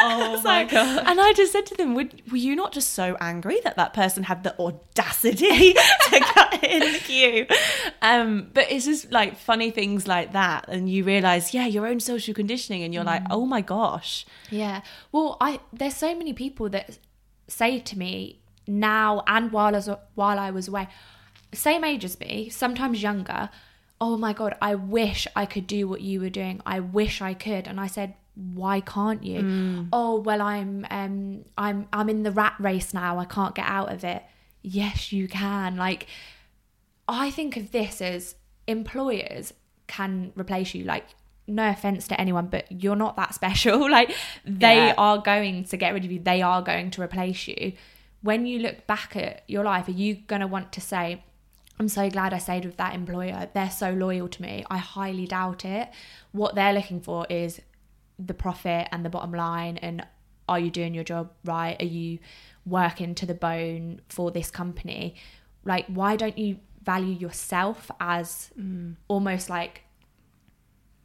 oh 0.00 0.34
It's 0.34 0.44
like- 0.44 0.72
And 0.72 1.20
I 1.20 1.32
just 1.34 1.52
said 1.52 1.66
to 1.66 1.74
them, 1.76 1.94
Would, 1.94 2.22
were 2.30 2.38
you 2.38 2.56
not 2.56 2.72
just 2.72 2.94
so 2.94 3.16
angry 3.20 3.58
that 3.62 3.76
that 3.76 3.92
person 3.92 4.22
had 4.24 4.42
the 4.42 4.58
audacity 4.58 5.74
to 6.10 6.20
cut 6.20 6.64
in 6.64 6.92
the 6.92 6.98
queue? 6.98 7.46
Um, 8.02 8.50
but 8.54 8.70
it's 8.72 8.86
just 8.86 9.12
like 9.12 9.36
funny 9.36 9.70
things 9.70 10.08
like 10.08 10.32
that. 10.32 10.68
And 10.68 10.88
you 10.88 11.04
realize, 11.04 11.52
yeah, 11.54 11.66
your 11.66 11.86
own 11.86 12.00
social 12.00 12.34
conditioning. 12.34 12.82
And 12.84 12.94
you're 12.94 13.04
like, 13.04 13.22
Mm. 13.24 13.26
oh 13.30 13.46
my 13.46 13.60
gosh. 13.60 14.24
Yeah. 14.50 14.80
Well, 15.12 15.36
I 15.40 15.60
there's 15.72 15.96
so 15.96 16.14
many 16.16 16.32
people 16.32 16.68
that 16.70 16.98
say 17.48 17.78
to 17.80 17.98
me 17.98 18.40
now 18.66 19.22
and 19.26 19.52
while 19.52 19.74
I 19.74 19.78
was 19.78 19.90
while 20.14 20.38
I 20.38 20.50
was 20.50 20.68
away, 20.68 20.88
same 21.52 21.84
age 21.84 22.04
as 22.04 22.18
me, 22.20 22.48
sometimes 22.48 23.02
younger. 23.02 23.50
Oh 24.00 24.16
my 24.16 24.32
god, 24.32 24.54
I 24.60 24.74
wish 24.74 25.26
I 25.34 25.46
could 25.46 25.66
do 25.66 25.88
what 25.88 26.00
you 26.02 26.20
were 26.20 26.28
doing. 26.30 26.60
I 26.66 26.80
wish 26.80 27.22
I 27.22 27.32
could. 27.34 27.66
And 27.66 27.80
I 27.80 27.86
said, 27.86 28.14
why 28.34 28.80
can't 28.80 29.22
you? 29.24 29.88
Oh 29.92 30.20
well, 30.20 30.42
I'm 30.42 30.86
um 30.90 31.44
I'm 31.56 31.88
I'm 31.92 32.10
in 32.10 32.22
the 32.22 32.30
rat 32.32 32.54
race 32.58 32.92
now. 32.92 33.18
I 33.18 33.24
can't 33.24 33.54
get 33.54 33.64
out 33.66 33.90
of 33.90 34.04
it. 34.04 34.22
Yes, 34.62 35.12
you 35.12 35.26
can. 35.28 35.76
Like 35.76 36.06
I 37.08 37.30
think 37.30 37.56
of 37.56 37.70
this 37.72 38.02
as 38.02 38.34
employers 38.66 39.54
can 39.86 40.32
replace 40.34 40.74
you. 40.74 40.84
Like 40.84 41.06
no 41.46 41.70
offense 41.70 42.08
to 42.08 42.20
anyone, 42.20 42.48
but 42.48 42.70
you're 42.70 42.96
not 42.96 43.16
that 43.16 43.34
special. 43.40 43.90
Like 43.90 44.14
they 44.44 44.88
Yeah. 44.88 44.94
are 44.98 45.18
going 45.18 45.64
to 45.64 45.76
get 45.78 45.94
rid 45.94 46.04
of 46.04 46.12
you. 46.12 46.18
They 46.18 46.42
are 46.42 46.60
going 46.60 46.90
to 46.92 47.02
replace 47.02 47.48
you. 47.48 47.72
When 48.22 48.44
you 48.44 48.58
look 48.58 48.86
back 48.86 49.16
at 49.16 49.44
your 49.46 49.62
life, 49.64 49.88
are 49.88 49.92
you 49.92 50.16
going 50.16 50.40
to 50.40 50.46
want 50.48 50.72
to 50.72 50.80
say, 50.80 51.22
I'm 51.78 51.88
so 51.88 52.08
glad 52.08 52.32
I 52.32 52.38
stayed 52.38 52.64
with 52.64 52.76
that 52.78 52.94
employer. 52.94 53.48
They're 53.52 53.70
so 53.70 53.92
loyal 53.92 54.28
to 54.28 54.42
me. 54.42 54.64
I 54.70 54.78
highly 54.78 55.26
doubt 55.26 55.64
it. 55.64 55.88
What 56.32 56.54
they're 56.54 56.72
looking 56.72 57.00
for 57.00 57.26
is 57.28 57.60
the 58.18 58.34
profit 58.34 58.88
and 58.92 59.04
the 59.04 59.10
bottom 59.10 59.32
line 59.32 59.76
and 59.78 60.06
are 60.48 60.58
you 60.58 60.70
doing 60.70 60.94
your 60.94 61.04
job 61.04 61.32
right? 61.44 61.80
Are 61.80 61.86
you 61.86 62.18
working 62.64 63.14
to 63.16 63.26
the 63.26 63.34
bone 63.34 64.00
for 64.08 64.30
this 64.30 64.50
company? 64.50 65.16
Like 65.64 65.86
why 65.86 66.16
don't 66.16 66.38
you 66.38 66.58
value 66.82 67.14
yourself 67.14 67.90
as 68.00 68.50
mm. 68.58 68.94
almost 69.08 69.50
like 69.50 69.82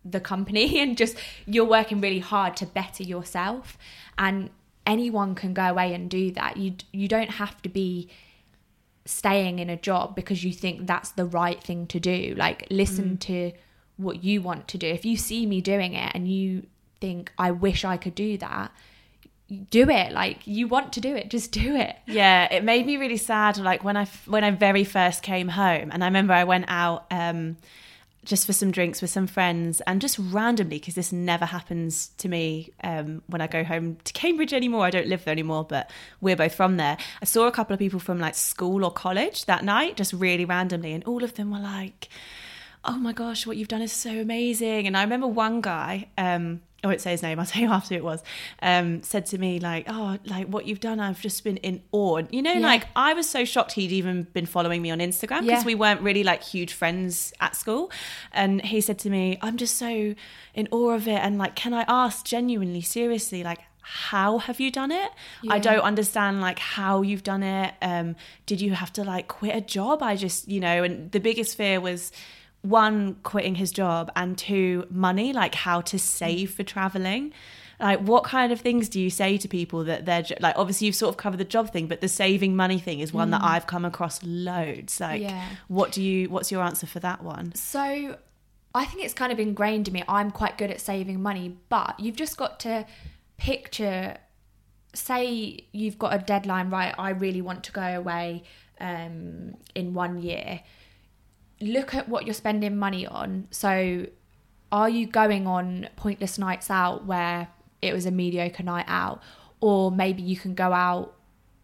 the 0.05 0.19
company 0.19 0.79
and 0.81 0.95
just 0.95 1.17
you're 1.45 1.65
working 1.65 1.99
really 1.99 2.19
hard 2.19 2.55
to 2.57 2.65
better 2.65 3.03
yourself 3.03 3.77
and 4.17 4.49
anyone 4.85 5.35
can 5.35 5.53
go 5.53 5.63
away 5.63 5.93
and 5.93 6.09
do 6.09 6.31
that 6.31 6.57
you 6.57 6.73
you 6.91 7.07
don't 7.07 7.31
have 7.31 7.61
to 7.61 7.69
be 7.69 8.09
staying 9.05 9.59
in 9.59 9.69
a 9.69 9.77
job 9.77 10.15
because 10.15 10.43
you 10.43 10.53
think 10.53 10.87
that's 10.87 11.11
the 11.11 11.25
right 11.25 11.61
thing 11.61 11.87
to 11.87 11.99
do. 11.99 12.35
Like 12.37 12.67
listen 12.69 13.17
to 13.17 13.51
what 13.97 14.23
you 14.23 14.41
want 14.41 14.67
to 14.69 14.77
do. 14.77 14.87
If 14.87 15.05
you 15.05 15.17
see 15.17 15.45
me 15.45 15.61
doing 15.61 15.93
it 15.93 16.11
and 16.13 16.27
you 16.27 16.67
think 16.99 17.31
I 17.37 17.51
wish 17.51 17.83
I 17.83 17.97
could 17.97 18.15
do 18.15 18.37
that 18.37 18.71
do 19.69 19.89
it. 19.89 20.13
Like 20.13 20.47
you 20.47 20.67
want 20.67 20.93
to 20.93 21.01
do 21.01 21.15
it. 21.15 21.29
Just 21.29 21.51
do 21.51 21.75
it. 21.75 21.95
Yeah, 22.07 22.51
it 22.51 22.63
made 22.63 22.85
me 22.85 22.97
really 22.97 23.17
sad. 23.17 23.57
Like 23.57 23.83
when 23.83 23.97
I 23.97 24.05
when 24.25 24.43
I 24.43 24.51
very 24.51 24.83
first 24.83 25.23
came 25.23 25.49
home, 25.49 25.89
and 25.91 26.03
I 26.03 26.07
remember 26.07 26.33
I 26.33 26.45
went 26.45 26.65
out 26.67 27.05
um, 27.11 27.57
just 28.23 28.45
for 28.45 28.53
some 28.53 28.71
drinks 28.71 29.01
with 29.01 29.09
some 29.09 29.27
friends, 29.27 29.81
and 29.81 29.99
just 30.01 30.17
randomly 30.19 30.77
because 30.77 30.95
this 30.95 31.11
never 31.11 31.45
happens 31.45 32.09
to 32.17 32.29
me 32.29 32.71
um, 32.83 33.21
when 33.27 33.41
I 33.41 33.47
go 33.47 33.63
home 33.63 33.97
to 34.03 34.13
Cambridge 34.13 34.53
anymore. 34.53 34.85
I 34.85 34.91
don't 34.91 35.07
live 35.07 35.23
there 35.23 35.31
anymore, 35.31 35.65
but 35.65 35.89
we're 36.19 36.35
both 36.35 36.53
from 36.53 36.77
there. 36.77 36.97
I 37.21 37.25
saw 37.25 37.47
a 37.47 37.51
couple 37.51 37.73
of 37.73 37.79
people 37.79 37.99
from 37.99 38.19
like 38.19 38.35
school 38.35 38.85
or 38.85 38.91
college 38.91 39.45
that 39.45 39.63
night, 39.63 39.97
just 39.97 40.13
really 40.13 40.45
randomly, 40.45 40.93
and 40.93 41.03
all 41.05 41.23
of 41.23 41.35
them 41.35 41.51
were 41.51 41.59
like. 41.59 42.09
Oh 42.83 42.97
my 42.97 43.13
gosh, 43.13 43.45
what 43.45 43.57
you've 43.57 43.67
done 43.67 43.81
is 43.83 43.91
so 43.91 44.09
amazing. 44.09 44.87
And 44.87 44.97
I 44.97 45.03
remember 45.03 45.27
one 45.27 45.61
guy, 45.61 46.07
um, 46.17 46.61
I 46.83 46.87
won't 46.87 46.99
say 46.99 47.11
his 47.11 47.21
name, 47.21 47.39
I'll 47.39 47.45
tell 47.45 47.61
you 47.61 47.69
after 47.69 47.93
it 47.93 48.03
was, 48.03 48.23
um, 48.63 49.03
said 49.03 49.27
to 49.27 49.37
me, 49.37 49.59
like, 49.59 49.85
oh, 49.87 50.17
like 50.25 50.47
what 50.47 50.65
you've 50.65 50.79
done, 50.79 50.99
I've 50.99 51.21
just 51.21 51.43
been 51.43 51.57
in 51.57 51.83
awe. 51.91 52.23
You 52.31 52.41
know, 52.41 52.53
Yeah. 52.53 52.59
like 52.65 52.87
I 52.95 53.13
was 53.13 53.29
so 53.29 53.45
shocked 53.45 53.73
he'd 53.73 53.91
even 53.91 54.23
been 54.33 54.47
following 54.47 54.81
me 54.81 54.89
on 54.89 54.97
Instagram 54.97 55.41
because 55.41 55.61
Yeah. 55.61 55.65
we 55.65 55.75
weren't 55.75 56.01
really 56.01 56.23
like 56.23 56.41
huge 56.43 56.73
friends 56.73 57.33
at 57.39 57.55
school. 57.55 57.91
And 58.31 58.63
he 58.65 58.81
said 58.81 58.97
to 58.99 59.11
me, 59.11 59.37
I'm 59.43 59.57
just 59.57 59.77
so 59.77 60.15
in 60.55 60.67
awe 60.71 60.91
of 60.95 61.07
it. 61.07 61.19
And 61.21 61.37
like, 61.37 61.55
can 61.55 61.75
I 61.75 61.85
ask 61.87 62.25
genuinely, 62.25 62.81
seriously, 62.81 63.43
like, 63.43 63.59
how 63.83 64.37
have 64.39 64.59
you 64.59 64.71
done 64.71 64.91
it? 64.91 65.11
I 65.49 65.59
don't 65.59 65.81
understand 65.81 66.39
like 66.41 66.59
how 66.59 67.01
you've 67.01 67.23
done 67.23 67.43
it. 67.43 67.73
Um, 67.81 68.15
did 68.45 68.61
you 68.61 68.73
have 68.73 68.93
to 68.93 69.03
like 69.03 69.27
quit 69.27 69.55
a 69.55 69.61
job? 69.61 70.01
I 70.01 70.15
just, 70.15 70.47
you 70.47 70.59
know, 70.59 70.83
and 70.83 71.11
the 71.11 71.19
biggest 71.19 71.57
fear 71.57 71.79
was 71.81 72.11
one, 72.61 73.15
quitting 73.23 73.55
his 73.55 73.71
job, 73.71 74.11
and 74.15 74.37
two, 74.37 74.85
money, 74.89 75.33
like 75.33 75.55
how 75.55 75.81
to 75.81 75.97
save 75.97 76.51
for 76.53 76.63
traveling. 76.63 77.33
Like, 77.79 77.99
what 78.01 78.23
kind 78.23 78.51
of 78.51 78.61
things 78.61 78.87
do 78.89 78.99
you 78.99 79.09
say 79.09 79.37
to 79.39 79.47
people 79.47 79.83
that 79.85 80.05
they're 80.05 80.23
like? 80.39 80.55
Obviously, 80.55 80.85
you've 80.85 80.95
sort 80.95 81.09
of 81.09 81.17
covered 81.17 81.37
the 81.39 81.45
job 81.45 81.71
thing, 81.71 81.87
but 81.87 81.99
the 81.99 82.07
saving 82.07 82.55
money 82.55 82.77
thing 82.77 82.99
is 82.99 83.11
one 83.11 83.31
that 83.31 83.41
I've 83.43 83.65
come 83.65 83.85
across 83.85 84.21
loads. 84.23 84.99
Like, 84.99 85.21
Yeah. 85.21 85.43
what 85.67 85.91
do 85.91 86.03
you? 86.03 86.29
What's 86.29 86.51
your 86.51 86.61
answer 86.61 86.85
for 86.85 86.99
that 86.99 87.23
one? 87.23 87.55
So 87.55 88.17
I 88.75 88.85
think 88.85 89.03
it's 89.03 89.15
kind 89.15 89.31
of 89.31 89.39
ingrained 89.39 89.87
in 89.87 89.95
me. 89.95 90.03
I'm 90.07 90.29
quite 90.29 90.59
good 90.59 90.69
at 90.69 90.79
saving 90.79 91.23
money, 91.23 91.57
but 91.69 91.99
you've 91.99 92.15
just 92.15 92.37
got 92.37 92.59
to 92.61 92.85
picture 93.37 94.17
say 94.93 95.65
you've 95.71 95.97
got 95.97 96.13
a 96.13 96.19
deadline, 96.19 96.69
right? 96.69 96.93
I 96.97 97.11
really 97.11 97.41
want 97.41 97.63
to 97.63 97.71
go 97.71 97.81
away 97.81 98.43
um, 98.79 99.55
in 99.73 99.93
one 99.93 100.21
year. 100.21 100.61
Look 101.61 101.93
at 101.93 102.09
what 102.09 102.25
you're 102.25 102.33
spending 102.33 102.77
money 102.77 103.05
on. 103.05 103.47
So 103.51 104.07
are 104.71 104.89
you 104.89 105.05
going 105.05 105.47
on 105.47 105.89
pointless 105.95 106.37
nights 106.37 106.69
out 106.69 107.05
where 107.05 107.49
it 107.81 107.93
was 107.93 108.05
a 108.05 108.11
mediocre 108.11 108.63
night 108.63 108.85
out? 108.87 109.21
Or 109.59 109.91
maybe 109.91 110.23
you 110.23 110.35
can 110.35 110.55
go 110.55 110.73
out 110.73 111.15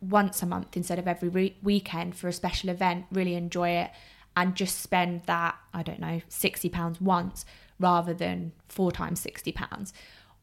once 0.01 0.43
a 0.43 0.45
month 0.45 0.77
instead 0.77 0.99
of 0.99 1.07
every 1.07 1.29
re- 1.29 1.57
weekend 1.63 2.15
for 2.15 2.27
a 2.27 2.33
special 2.33 2.69
event, 2.69 3.05
really 3.11 3.33
enjoy 3.33 3.69
it, 3.69 3.91
and 4.35 4.55
just 4.55 4.81
spend 4.81 5.23
that, 5.25 5.55
I 5.73 5.81
don't 5.81 5.99
know, 5.99 6.21
£60 6.29 7.01
once 7.01 7.45
rather 7.79 8.13
than 8.13 8.51
four 8.67 8.91
times 8.91 9.25
£60. 9.25 9.93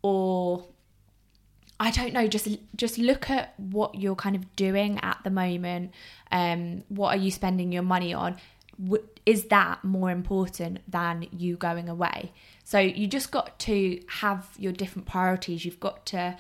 Or 0.02 0.66
I 1.80 1.90
don't 1.90 2.12
know. 2.12 2.26
Just 2.28 2.48
just 2.76 2.98
look 2.98 3.28
at 3.30 3.58
what 3.58 3.96
you're 3.96 4.14
kind 4.14 4.36
of 4.36 4.54
doing 4.54 5.00
at 5.02 5.18
the 5.24 5.30
moment. 5.30 5.92
Um, 6.30 6.84
what 6.88 7.16
are 7.16 7.18
you 7.18 7.30
spending 7.30 7.72
your 7.72 7.82
money 7.82 8.14
on? 8.14 8.36
Is 9.24 9.44
that 9.46 9.84
more 9.84 10.10
important 10.10 10.80
than 10.90 11.26
you 11.30 11.56
going 11.56 11.88
away? 11.88 12.32
So 12.64 12.78
you 12.78 13.06
just 13.06 13.30
got 13.30 13.58
to 13.60 14.00
have 14.08 14.48
your 14.58 14.72
different 14.72 15.06
priorities. 15.06 15.64
You've 15.64 15.80
got 15.80 16.06
to 16.06 16.36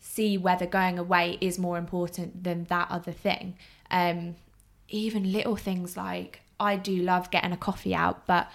see 0.00 0.38
whether 0.38 0.66
going 0.66 0.98
away 0.98 1.38
is 1.40 1.58
more 1.58 1.78
important 1.78 2.44
than 2.44 2.64
that 2.64 2.90
other 2.90 3.12
thing. 3.12 3.56
Um, 3.90 4.36
even 4.88 5.32
little 5.32 5.56
things 5.56 5.96
like 5.96 6.40
I 6.58 6.76
do 6.76 6.96
love 6.96 7.30
getting 7.30 7.52
a 7.52 7.56
coffee 7.56 7.94
out, 7.94 8.26
but 8.26 8.50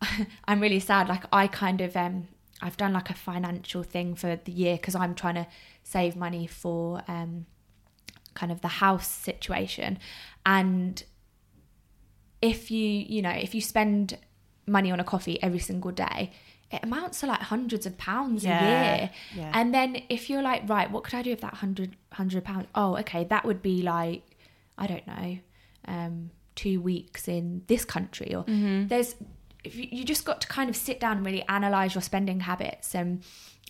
I'm 0.44 0.60
really 0.60 0.80
sad. 0.80 1.08
Like 1.08 1.24
I 1.32 1.46
kind 1.46 1.80
of 1.80 1.96
um 1.96 2.28
I've 2.60 2.76
done 2.76 2.92
like 2.92 3.10
a 3.10 3.14
financial 3.14 3.82
thing 3.82 4.14
for 4.14 4.36
the 4.36 4.52
year 4.52 4.76
because 4.76 4.94
I'm 4.94 5.14
trying 5.14 5.34
to 5.36 5.46
save 5.82 6.16
money 6.16 6.46
for 6.46 7.02
um 7.08 7.46
kind 8.34 8.52
of 8.52 8.60
the 8.60 8.68
house 8.68 9.08
situation. 9.08 9.98
And 10.44 11.02
if 12.42 12.70
you, 12.70 12.86
you 12.86 13.22
know, 13.22 13.30
if 13.30 13.54
you 13.54 13.60
spend 13.60 14.18
money 14.66 14.90
on 14.90 15.00
a 15.00 15.04
coffee 15.04 15.40
every 15.42 15.58
single 15.60 15.90
day, 15.92 16.32
it 16.70 16.80
amounts 16.82 17.20
to 17.20 17.26
like 17.26 17.40
hundreds 17.40 17.86
of 17.86 17.96
pounds 17.96 18.44
Yeah, 18.44 18.60
a 18.60 18.66
year. 18.98 19.10
yeah. 19.36 19.50
And 19.54 19.72
then 19.72 20.02
if 20.08 20.28
you're 20.28 20.42
like, 20.42 20.68
right, 20.68 20.90
what 20.90 21.04
could 21.04 21.14
I 21.14 21.22
do 21.22 21.30
with 21.30 21.40
that 21.42 21.54
hundred 21.54 21.96
hundred 22.12 22.44
pounds? 22.44 22.66
Oh, 22.74 22.96
okay, 22.98 23.24
that 23.24 23.44
would 23.44 23.62
be 23.62 23.82
like, 23.82 24.22
I 24.76 24.86
don't 24.88 25.06
know, 25.06 25.38
um, 25.86 26.30
two 26.56 26.80
weeks 26.80 27.28
in 27.28 27.62
this 27.68 27.84
country. 27.84 28.34
Or 28.34 28.44
Mm-hmm. 28.44 28.88
there's, 28.88 29.14
if 29.64 29.76
you, 29.76 29.86
you 29.90 30.04
just 30.04 30.24
got 30.24 30.40
to 30.42 30.48
kind 30.48 30.68
of 30.68 30.76
sit 30.76 30.98
down 31.00 31.18
and 31.18 31.26
really 31.26 31.44
analyze 31.48 31.94
your 31.94 32.02
spending 32.02 32.40
habits 32.40 32.94
and 32.94 33.22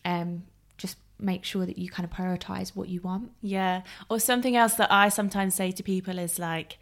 um, 0.05 0.44
just 0.79 0.96
make 1.18 1.44
sure 1.44 1.66
that 1.66 1.79
you 1.79 1.88
kind 1.90 2.09
of 2.11 2.16
prioritize 2.16 2.74
what 2.74 2.88
you 2.88 3.00
want. 3.02 3.31
Yeah. 3.42 3.83
Or 4.09 4.18
something 4.20 4.57
else 4.57 4.74
that 4.74 4.90
I 4.90 5.11
sometimes 5.11 5.55
say 5.55 5.70
to 5.72 5.83
people 5.83 6.18
is 6.18 6.38
like, 6.38 6.79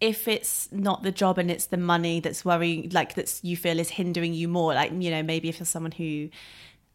if 0.00 0.26
it's 0.26 0.70
not 0.72 1.02
the 1.02 1.12
job 1.12 1.38
and 1.38 1.50
it's 1.50 1.66
the 1.66 1.76
money 1.76 2.20
that's 2.20 2.44
worrying, 2.44 2.90
like 2.90 3.14
that's 3.14 3.42
you 3.44 3.56
feel 3.56 3.78
is 3.78 3.90
hindering 3.90 4.32
you 4.34 4.48
more, 4.48 4.74
like, 4.74 4.92
you 4.92 5.10
know, 5.10 5.22
maybe 5.22 5.48
if 5.48 5.58
you're 5.58 5.66
someone 5.66 5.92
who 5.92 6.30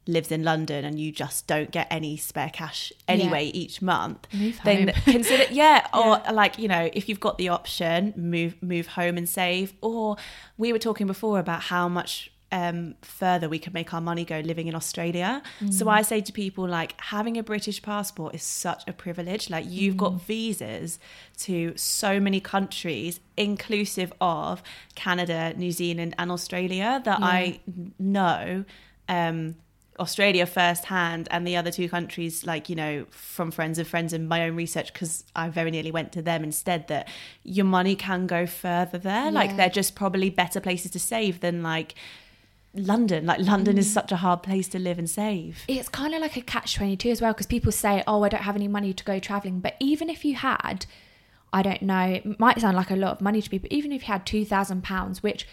lives 0.08 0.32
in 0.32 0.44
London 0.44 0.86
and 0.86 1.00
you 1.00 1.12
just 1.12 1.48
don't 1.48 1.72
get 1.72 1.88
any 1.90 2.18
spare 2.18 2.50
cash 2.50 2.92
anyway 3.08 3.46
each 3.48 3.82
month, 3.82 4.28
Move 4.34 4.60
then 4.64 4.90
home. 4.90 5.02
consider, 5.06 5.46
yeah, 5.52 5.88
or 5.94 6.22
like, 6.34 6.58
you 6.60 6.68
know, 6.68 6.90
if 6.94 7.08
you've 7.10 7.20
got 7.20 7.38
the 7.38 7.50
option, 7.50 8.14
move, 8.16 8.56
move 8.62 8.88
home 8.88 9.18
and 9.18 9.30
save. 9.30 9.74
Or 9.82 10.18
we 10.58 10.72
were 10.72 10.80
talking 10.80 11.08
before 11.08 11.40
about 11.40 11.64
how 11.64 11.88
much 11.88 12.32
um, 12.56 12.96
further 13.02 13.50
we 13.50 13.60
could 13.60 13.74
make 13.74 13.94
our 13.94 14.00
money 14.00 14.24
go 14.24 14.40
living 14.40 14.68
in 14.68 14.76
Australia. 14.76 15.42
So 15.72 15.90
I 15.90 16.02
say 16.04 16.22
to 16.22 16.32
people 16.32 16.66
like 16.80 16.92
having 17.02 17.38
a 17.38 17.44
British 17.44 17.82
passport 17.82 18.34
is 18.34 18.44
such 18.44 18.82
a 18.88 18.94
privilege. 18.94 19.50
Like 19.50 19.66
you've 19.68 19.98
got 19.98 20.14
visas 20.22 20.98
to 21.40 21.74
so 21.76 22.12
many 22.28 22.40
countries, 22.40 23.20
inclusive 23.36 24.14
of 24.22 24.64
Canada, 24.96 25.54
New 25.58 25.74
Zealand, 25.82 26.16
and 26.18 26.32
Australia 26.32 27.02
that 27.04 27.20
I 27.22 27.60
know. 28.00 28.64
Um, 29.10 29.56
Australia 29.98 30.46
firsthand 30.46 31.28
and 31.32 31.48
the 31.48 31.56
other 31.56 31.72
two 31.72 31.88
countries, 31.88 32.46
like, 32.46 32.68
you 32.72 32.76
know, 32.76 33.06
from 33.12 33.50
friends 33.50 33.80
of 33.80 33.88
friends 33.88 34.12
and 34.12 34.28
my 34.28 34.44
own 34.46 34.56
research, 34.56 34.92
because 34.92 35.24
I 35.36 35.48
very 35.50 35.72
nearly 35.72 35.92
went 35.92 36.12
to 36.14 36.22
them 36.22 36.44
instead, 36.44 36.90
that 36.90 37.08
your 37.44 37.66
money 37.66 37.96
can 37.96 38.28
go 38.28 38.46
further 38.46 38.98
there. 38.98 39.32
Like, 39.32 39.56
they're 39.56 39.70
just 39.70 39.96
probably 39.96 40.30
better 40.30 40.60
places 40.60 40.92
to 40.92 41.00
save 41.00 41.40
than 41.40 41.64
like 41.64 41.96
London. 42.76 43.26
Like, 43.26 43.40
London 43.40 43.78
is 43.78 43.92
such 43.92 44.12
a 44.12 44.18
hard 44.18 44.44
place 44.44 44.68
to 44.70 44.80
live 44.80 45.00
and 45.00 45.10
save. 45.10 45.64
It's 45.68 45.90
kind 45.90 46.14
of 46.14 46.22
like 46.22 46.36
a 46.38 46.42
catch 46.42 46.76
22 46.76 47.10
as 47.10 47.22
well 47.22 47.34
because 47.34 47.46
people 47.48 47.72
say, 47.72 48.04
oh, 48.08 48.24
I 48.24 48.30
don't 48.30 48.44
have 48.44 48.56
any 48.56 48.68
money 48.68 48.94
to 48.94 49.04
go 49.04 49.20
traveling. 49.20 49.60
But 49.60 49.76
even 49.80 50.10
if 50.10 50.26
you 50.26 50.36
had, 50.36 50.86
I 51.54 51.62
don't 51.62 51.82
know, 51.82 52.02
it 52.02 52.40
might 52.40 52.60
sound 52.62 52.76
like 52.76 52.92
a 52.92 52.96
lot 52.96 53.12
of 53.14 53.22
money 53.22 53.42
to 53.42 53.50
people, 53.50 53.70
even 53.72 53.92
if 53.92 54.02
you 54.04 54.08
had 54.08 54.26
£2,000, 54.26 55.18
which 55.24 55.48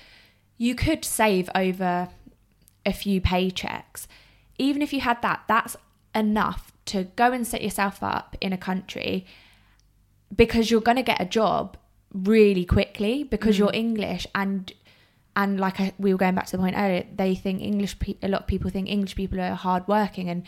you 0.58 0.74
could 0.74 1.04
save 1.04 1.48
over 1.54 2.08
a 2.84 2.92
few 2.92 3.20
paychecks, 3.20 4.06
even 4.58 4.82
if 4.82 4.92
you 4.92 5.00
had 5.00 5.22
that, 5.22 5.44
that's 5.48 5.76
enough 6.14 6.72
to 6.86 7.04
go 7.16 7.32
and 7.32 7.46
set 7.46 7.62
yourself 7.62 8.02
up 8.02 8.36
in 8.40 8.52
a 8.52 8.58
country 8.58 9.24
because 10.34 10.70
you're 10.70 10.80
going 10.80 10.96
to 10.96 11.02
get 11.02 11.20
a 11.20 11.24
job 11.24 11.76
really 12.12 12.64
quickly 12.64 13.22
because 13.24 13.56
Mm. 13.56 13.58
you're 13.58 13.70
English 13.74 14.26
and 14.34 14.72
and 15.34 15.58
like 15.58 15.80
I, 15.80 15.92
we 15.98 16.12
were 16.12 16.18
going 16.18 16.34
back 16.34 16.46
to 16.46 16.52
the 16.52 16.58
point 16.58 16.76
earlier, 16.76 17.06
they 17.14 17.34
think 17.34 17.62
English. 17.62 17.98
Pe- 17.98 18.16
a 18.22 18.28
lot 18.28 18.42
of 18.42 18.46
people 18.46 18.70
think 18.70 18.88
English 18.88 19.16
people 19.16 19.40
are 19.40 19.54
hardworking, 19.54 20.28
and 20.28 20.44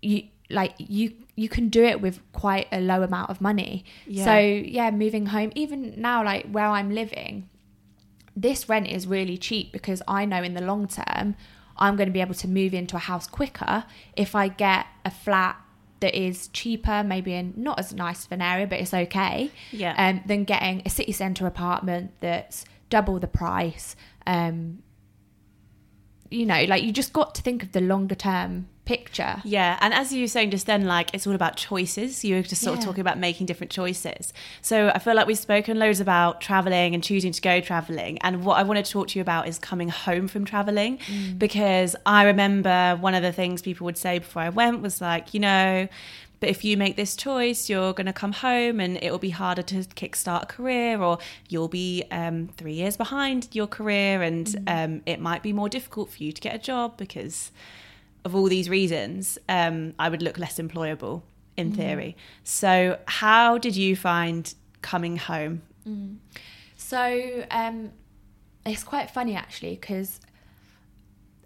you 0.00 0.24
like 0.50 0.74
you 0.78 1.12
you 1.36 1.48
can 1.48 1.68
do 1.68 1.84
it 1.84 2.00
with 2.00 2.20
quite 2.32 2.66
a 2.72 2.80
low 2.80 3.02
amount 3.02 3.30
of 3.30 3.40
money. 3.40 3.84
Yeah. 4.06 4.24
So 4.24 4.38
yeah, 4.38 4.90
moving 4.90 5.26
home, 5.26 5.52
even 5.54 5.94
now, 6.00 6.24
like 6.24 6.46
where 6.50 6.66
I'm 6.66 6.90
living, 6.90 7.48
this 8.36 8.68
rent 8.68 8.86
is 8.86 9.06
really 9.06 9.36
cheap 9.36 9.72
because 9.72 10.02
I 10.08 10.24
know 10.24 10.42
in 10.42 10.54
the 10.54 10.62
long 10.62 10.88
term 10.88 11.36
I'm 11.76 11.96
going 11.96 12.08
to 12.08 12.12
be 12.12 12.20
able 12.20 12.34
to 12.34 12.48
move 12.48 12.72
into 12.74 12.96
a 12.96 13.00
house 13.00 13.26
quicker 13.26 13.84
if 14.16 14.34
I 14.34 14.48
get 14.48 14.86
a 15.04 15.10
flat 15.10 15.60
that 16.00 16.14
is 16.14 16.48
cheaper, 16.48 17.02
maybe 17.02 17.34
in 17.34 17.54
not 17.56 17.78
as 17.78 17.94
nice 17.94 18.26
of 18.26 18.32
an 18.32 18.42
area, 18.42 18.66
but 18.66 18.78
it's 18.78 18.94
okay. 18.94 19.50
Yeah. 19.72 19.94
Um, 19.96 20.22
than 20.26 20.44
getting 20.44 20.82
a 20.84 20.90
city 20.90 21.12
centre 21.12 21.46
apartment 21.46 22.12
that's 22.20 22.64
double 22.94 23.18
the 23.18 23.26
price. 23.26 23.96
Um, 24.24 24.84
you 26.30 26.46
know, 26.46 26.62
like 26.64 26.84
you 26.84 26.92
just 26.92 27.12
got 27.12 27.34
to 27.34 27.42
think 27.42 27.64
of 27.64 27.72
the 27.72 27.80
longer 27.80 28.14
term 28.14 28.68
picture. 28.84 29.36
Yeah, 29.44 29.78
and 29.80 29.92
as 29.92 30.12
you 30.12 30.20
were 30.22 30.28
saying 30.28 30.50
just 30.52 30.66
then, 30.66 30.84
like 30.84 31.12
it's 31.12 31.26
all 31.26 31.34
about 31.34 31.56
choices. 31.56 32.24
You 32.24 32.36
were 32.36 32.42
just 32.42 32.62
sort 32.62 32.78
of 32.78 32.84
talking 32.84 33.00
about 33.00 33.18
making 33.18 33.46
different 33.46 33.72
choices. 33.72 34.32
So 34.62 34.92
I 34.94 34.98
feel 35.00 35.14
like 35.16 35.26
we've 35.26 35.38
spoken 35.38 35.78
loads 35.78 36.00
about 36.00 36.40
traveling 36.40 36.94
and 36.94 37.02
choosing 37.02 37.32
to 37.32 37.40
go 37.40 37.60
traveling. 37.60 38.18
And 38.18 38.44
what 38.44 38.58
I 38.58 38.62
want 38.62 38.84
to 38.84 38.90
talk 38.92 39.08
to 39.08 39.18
you 39.18 39.22
about 39.22 39.48
is 39.48 39.58
coming 39.58 39.88
home 39.88 40.28
from 40.28 40.44
traveling, 40.44 40.98
because 41.36 41.96
I 42.06 42.24
remember 42.24 42.96
one 43.00 43.14
of 43.14 43.22
the 43.22 43.32
things 43.32 43.60
people 43.62 43.86
would 43.86 43.98
say 43.98 44.20
before 44.20 44.42
I 44.42 44.50
went 44.50 44.82
was 44.82 45.00
like, 45.00 45.34
you 45.34 45.40
know. 45.40 45.88
But 46.40 46.48
if 46.48 46.64
you 46.64 46.76
make 46.76 46.96
this 46.96 47.16
choice, 47.16 47.70
you're 47.70 47.92
going 47.92 48.06
to 48.06 48.12
come 48.12 48.32
home 48.32 48.80
and 48.80 48.98
it 49.02 49.10
will 49.10 49.18
be 49.18 49.30
harder 49.30 49.62
to 49.62 49.76
kickstart 49.76 50.42
a 50.42 50.46
career, 50.46 51.00
or 51.00 51.18
you'll 51.48 51.68
be 51.68 52.04
um, 52.10 52.48
three 52.56 52.74
years 52.74 52.96
behind 52.96 53.48
your 53.52 53.66
career, 53.66 54.22
and 54.22 54.54
um, 54.66 55.02
it 55.06 55.20
might 55.20 55.42
be 55.42 55.52
more 55.52 55.68
difficult 55.68 56.10
for 56.10 56.22
you 56.22 56.32
to 56.32 56.40
get 56.40 56.54
a 56.54 56.58
job 56.58 56.96
because 56.96 57.50
of 58.24 58.34
all 58.34 58.46
these 58.46 58.68
reasons, 58.68 59.38
um, 59.48 59.94
I 59.98 60.08
would 60.08 60.22
look 60.22 60.38
less 60.38 60.58
employable 60.58 61.22
in 61.56 61.72
theory. 61.72 62.16
So, 62.42 62.98
how 63.06 63.58
did 63.58 63.76
you 63.76 63.94
find 63.94 64.52
coming 64.82 65.16
home? 65.16 65.62
So 66.76 67.44
um, 67.50 67.92
it's 68.66 68.84
quite 68.84 69.10
funny 69.10 69.34
actually 69.34 69.76
because 69.76 70.20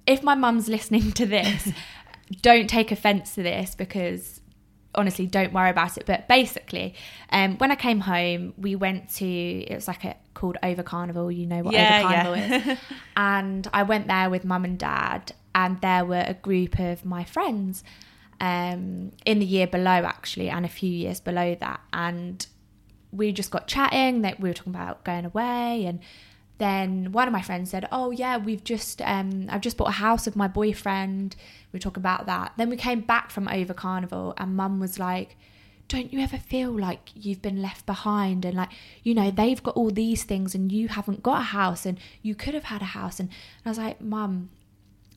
if 0.07 0.23
my 0.23 0.35
mum's 0.35 0.69
listening 0.69 1.13
to 1.13 1.27
this, 1.27 1.71
don't 2.43 2.69
take 2.69 2.91
offence 2.91 3.35
to 3.35 3.43
this 3.43 3.75
because 3.75 4.41
honestly, 4.95 5.27
don't 5.27 5.53
worry 5.53 5.71
about 5.71 5.97
it. 5.97 6.07
But 6.07 6.29
basically, 6.29 6.95
um, 7.31 7.57
when 7.59 7.71
I 7.71 7.77
came 7.77 8.01
home, 8.01 8.55
we 8.57 8.75
went 8.77 9.11
to 9.17 9.27
it 9.27 9.75
was 9.75 9.89
like 9.89 10.05
a 10.05 10.17
called 10.35 10.57
Over 10.63 10.83
Carnival. 10.83 11.31
You 11.31 11.47
know 11.47 11.63
what 11.63 11.75
Yeah, 11.75 12.01
Over 12.01 12.09
Carnival 12.09 12.37
yeah. 12.37 12.73
is, 12.73 12.79
and 13.17 13.69
I 13.73 13.83
went 13.83 14.09
there 14.09 14.31
with 14.31 14.45
mum 14.45 14.65
and 14.65 14.79
dad, 14.79 15.33
and 15.55 15.81
there 15.81 16.05
were 16.05 16.25
a 16.27 16.35
group 16.35 16.79
of 16.79 17.05
my 17.05 17.25
friends. 17.25 17.83
Um, 18.41 19.11
in 19.27 19.41
the 19.41 19.45
year 19.45 19.67
below, 19.67 19.91
actually, 19.91 20.49
and 20.49 20.65
a 20.65 20.69
few 20.69 20.93
years 20.93 21.19
below 21.19 21.57
that, 21.57 21.81
and 21.93 22.47
we 23.11 23.33
just 23.33 23.51
got 23.51 23.67
chatting 23.67 24.23
that 24.23 24.39
we 24.41 24.49
were 24.49 24.55
talking 24.55 24.75
about 24.75 25.05
going 25.05 25.25
away 25.25 25.87
and 25.87 26.01
then 26.59 27.13
one 27.13 27.29
of 27.29 27.33
my 27.33 27.41
friends 27.41 27.71
said 27.71 27.89
oh 27.93 28.11
yeah 28.11 28.37
we've 28.37 28.65
just 28.65 29.01
um 29.03 29.47
i've 29.49 29.61
just 29.61 29.77
bought 29.77 29.89
a 29.89 29.93
house 29.93 30.27
with 30.27 30.37
my 30.37 30.49
boyfriend 30.49 31.37
we 31.73 31.79
talk 31.79 31.97
about 31.97 32.27
that 32.27 32.53
then 32.57 32.71
we 32.71 32.77
came 32.77 33.01
back 33.01 33.31
from 33.31 33.49
over 33.49 33.75
carnival 33.75 34.35
and 34.37 34.57
mum 34.57 34.81
was 34.81 34.99
like 34.99 35.37
don't 35.89 36.13
you 36.13 36.21
ever 36.21 36.37
feel 36.37 36.71
like 36.71 37.11
you've 37.15 37.41
been 37.41 37.63
left 37.63 37.87
behind 37.87 38.45
and 38.45 38.57
like 38.57 38.71
you 39.03 39.15
know 39.15 39.31
they've 39.31 39.63
got 39.63 39.75
all 39.75 39.91
these 39.91 40.25
things 40.25 40.55
and 40.55 40.71
you 40.71 40.89
haven't 40.89 41.23
got 41.23 41.41
a 41.41 41.45
house 41.45 41.87
and 41.87 41.99
you 42.23 42.35
could 42.35 42.55
have 42.55 42.65
had 42.65 42.83
a 42.83 42.87
house 42.87 43.19
and, 43.19 43.29
and 43.29 43.67
i 43.67 43.69
was 43.71 43.79
like 43.79 44.01
mum 44.01 44.51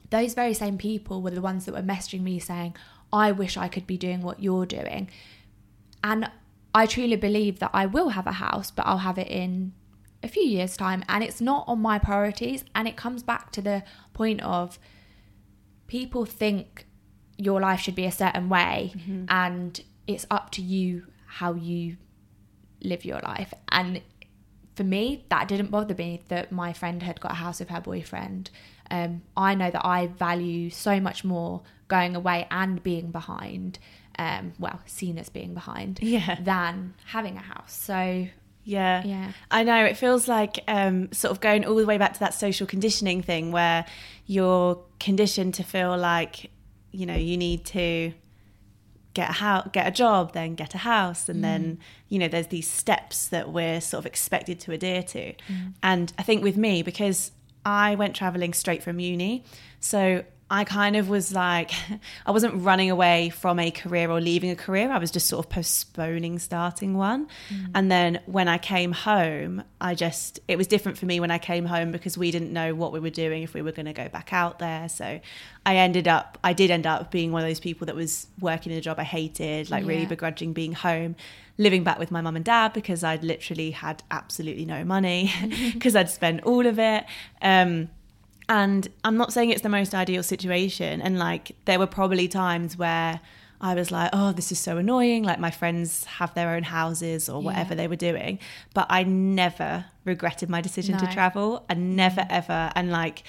those 0.10 0.34
very 0.34 0.54
same 0.54 0.78
people 0.78 1.22
were 1.22 1.32
the 1.32 1.41
ones 1.41 1.66
that 1.66 1.74
were 1.74 1.82
messaging 1.82 2.22
me 2.22 2.39
saying 2.39 2.76
i 3.12 3.32
wish 3.32 3.58
i 3.58 3.68
could 3.68 3.86
be 3.86 3.97
doing 3.97 4.22
what 4.22 4.41
you're 4.41 4.66
doing 4.66 5.10
and 6.04 6.30
I 6.74 6.86
truly 6.86 7.16
believe 7.16 7.60
that 7.60 7.72
I 7.74 7.86
will 7.86 8.10
have 8.10 8.28
a 8.28 8.34
house, 8.34 8.72
but 8.72 8.86
I'll 8.86 8.99
have 8.99 9.18
it 9.18 9.28
in 9.28 9.74
a 10.24 10.28
few 10.28 10.43
years' 10.43 10.78
time. 10.78 11.04
And 11.10 11.24
it's 11.24 11.41
not 11.41 11.66
on 11.68 11.82
my 11.82 11.99
priorities. 11.99 12.64
And 12.74 12.88
it 12.88 12.95
comes 12.95 13.24
back 13.24 13.52
to 13.54 13.62
the 13.62 13.84
point 14.14 14.41
of 14.41 14.80
people 15.98 16.24
think 16.26 16.86
your 17.38 17.60
life 17.60 17.82
should 17.82 17.96
be 17.96 18.06
a 18.06 18.12
certain 18.24 18.48
way, 18.48 18.94
and 19.28 19.82
it's 20.08 20.26
up 20.32 20.50
to 20.52 20.62
you 20.62 21.04
how 21.39 21.54
you 21.54 21.98
live 22.82 23.04
your 23.04 23.20
life. 23.20 23.54
And 23.70 24.02
for 24.78 24.86
me, 24.86 25.26
that 25.30 25.48
didn't 25.50 25.70
bother 25.70 25.94
me 25.96 26.22
that 26.30 26.50
my 26.52 26.72
friend 26.72 27.04
had 27.04 27.20
got 27.20 27.32
a 27.34 27.36
house 27.36 27.60
with 27.60 27.70
her 27.70 27.82
boyfriend. 27.82 28.50
Um, 28.89 29.22
I 29.36 29.54
know 29.56 29.70
that 29.70 29.86
I 29.86 30.08
value 30.08 30.70
so 30.70 31.00
much 31.02 31.26
more 31.26 31.62
going 31.89 32.16
away 32.16 32.48
and 32.50 32.82
being 32.82 33.12
behind, 33.12 33.78
um, 34.18 34.54
well, 34.60 34.80
seen 34.86 35.18
as 35.18 35.28
being 35.30 35.54
behind, 35.54 36.00
Yeah. 36.02 36.38
than 36.42 36.94
having 37.06 37.36
a 37.36 37.42
house. 37.42 37.74
So, 37.74 38.28
Yeah. 38.64 39.03
yeah. 39.03 39.32
I 39.49 39.64
know 39.64 39.84
it 39.86 39.97
feels 39.97 40.28
like 40.28 40.59
um, 40.68 41.12
sort 41.12 41.32
of 41.32 41.41
going 41.41 41.66
all 41.66 41.76
the 41.76 41.86
way 41.86 41.97
back 41.97 42.14
to 42.14 42.20
that 42.20 42.34
social 42.34 42.68
conditioning 42.68 43.22
thing 43.22 43.51
where 43.51 43.86
you're 44.26 44.82
conditioned 44.99 45.55
to 45.55 45.64
feel 45.64 45.97
like 45.97 46.51
you 46.91 47.05
know 47.05 47.16
you 47.16 47.38
need 47.38 47.66
to 47.66 48.14
get 49.14 49.30
a 49.30 49.34
house, 49.34 49.68
get 49.74 49.88
a 49.88 49.91
job, 49.91 50.34
then 50.34 50.55
get 50.55 50.74
a 50.74 50.80
house, 50.80 51.28
and 51.28 51.43
then 51.43 51.80
you 52.07 52.20
know 52.20 52.28
there's 52.28 52.47
these 52.47 52.70
steps 52.70 53.28
that 53.28 53.51
we're 53.51 53.82
sort 53.82 53.99
of 53.99 54.05
expected 54.05 54.59
to 54.62 54.72
adhere 54.72 55.03
to. 55.03 55.34
And 55.84 56.14
I 56.18 56.24
think 56.24 56.43
with 56.43 56.57
me 56.57 56.84
because 56.84 57.32
I 57.66 57.95
went 57.95 58.16
traveling 58.16 58.53
straight 58.53 58.84
from 58.84 58.99
uni, 58.99 59.43
so 59.80 60.24
I 60.52 60.66
kind 60.66 60.97
of 60.97 61.08
was 61.08 61.32
like, 61.32 61.72
I 62.26 62.32
wasn't 62.32 62.62
running 62.62 62.91
away 62.91 63.30
from 63.30 63.58
a 63.58 63.72
career 63.72 64.12
or 64.12 64.20
leaving 64.20 64.49
a 64.49 64.56
career. 64.56 64.91
I 64.91 64.97
was 64.97 65.10
just 65.10 65.30
sort 65.30 65.45
of 65.45 65.49
postponing 65.49 66.39
starting 66.39 66.97
one. 66.97 67.30
And 67.74 67.89
then 67.89 68.20
when 68.26 68.49
I 68.49 68.58
came 68.58 68.91
home, 68.91 69.64
I 69.80 69.95
just, 69.95 70.41
it 70.49 70.58
was 70.58 70.68
different 70.68 70.97
for 70.97 71.06
me 71.06 71.22
when 71.22 71.32
I 71.32 71.38
came 71.38 71.66
home 71.66 71.93
because 71.93 72.18
we 72.18 72.32
didn't 72.32 72.52
know 72.52 72.76
what 72.76 72.91
we 72.91 72.99
were 72.99 73.10
doing, 73.10 73.43
if 73.43 73.54
we 73.54 73.62
were 73.62 73.72
going 73.72 73.86
to 73.86 73.93
go 73.93 74.10
back 74.10 74.34
out 74.34 74.60
there. 74.60 74.89
So 74.89 75.22
I 75.66 75.78
ended 75.78 76.10
up, 76.10 76.38
I 76.43 76.52
did 76.52 76.70
end 76.70 76.86
up 76.86 77.12
being 77.12 77.32
one 77.32 77.43
of 77.43 77.47
those 77.47 77.62
people 77.62 77.86
that 77.86 77.95
was 77.95 78.28
working 78.41 78.74
in 78.74 78.78
a 78.78 78.82
job 78.82 78.99
I 78.99 79.04
hated, 79.04 79.70
like 79.70 79.86
really 79.86 80.06
begrudging 80.06 80.52
being 80.52 80.74
home, 80.74 81.16
living 81.58 81.86
back 81.86 81.97
with 81.97 82.12
my 82.12 82.20
mum 82.20 82.36
and 82.36 82.43
dad 82.43 82.74
because 82.74 83.06
I'd 83.06 83.24
literally 83.24 83.72
had 83.72 84.04
absolutely 84.12 84.66
no 84.66 84.84
money 84.84 85.32
because 85.74 85.95
I'd 85.95 86.10
spent 86.10 86.43
all 86.43 86.66
of 86.66 86.78
it. 86.78 87.06
Um, 87.41 87.89
and 88.52 88.86
I'm 89.06 89.16
not 89.16 89.32
saying 89.32 89.52
it's 89.52 89.62
the 89.62 89.70
most 89.70 89.95
ideal 89.95 90.24
situation. 90.24 91.02
And 91.02 91.18
like, 91.18 91.56
there 91.64 91.80
were 91.80 91.88
probably 91.88 92.28
times 92.28 92.78
where 92.78 93.22
I 93.62 93.76
was 93.76 93.91
like, 93.91 94.10
oh, 94.12 94.34
this 94.34 94.52
is 94.52 94.60
so 94.60 94.76
annoying. 94.76 95.24
Like, 95.24 95.39
my 95.39 95.52
friends 95.52 96.04
have 96.04 96.34
their 96.34 96.49
own 96.49 96.64
houses 96.64 97.30
or 97.30 97.41
whatever 97.41 97.70
Yeah. 97.70 97.78
they 97.78 97.88
were 97.88 97.95
doing. 97.95 98.39
But 98.74 98.88
I 98.89 99.04
never 99.04 99.86
regretted 100.04 100.49
my 100.49 100.60
decision 100.60 100.97
to 100.97 101.08
travel. 101.08 101.66
I 101.70 101.76
mm. 101.76 101.95
never, 101.95 102.28
ever. 102.30 102.74
And 102.76 102.91
like, 102.91 103.24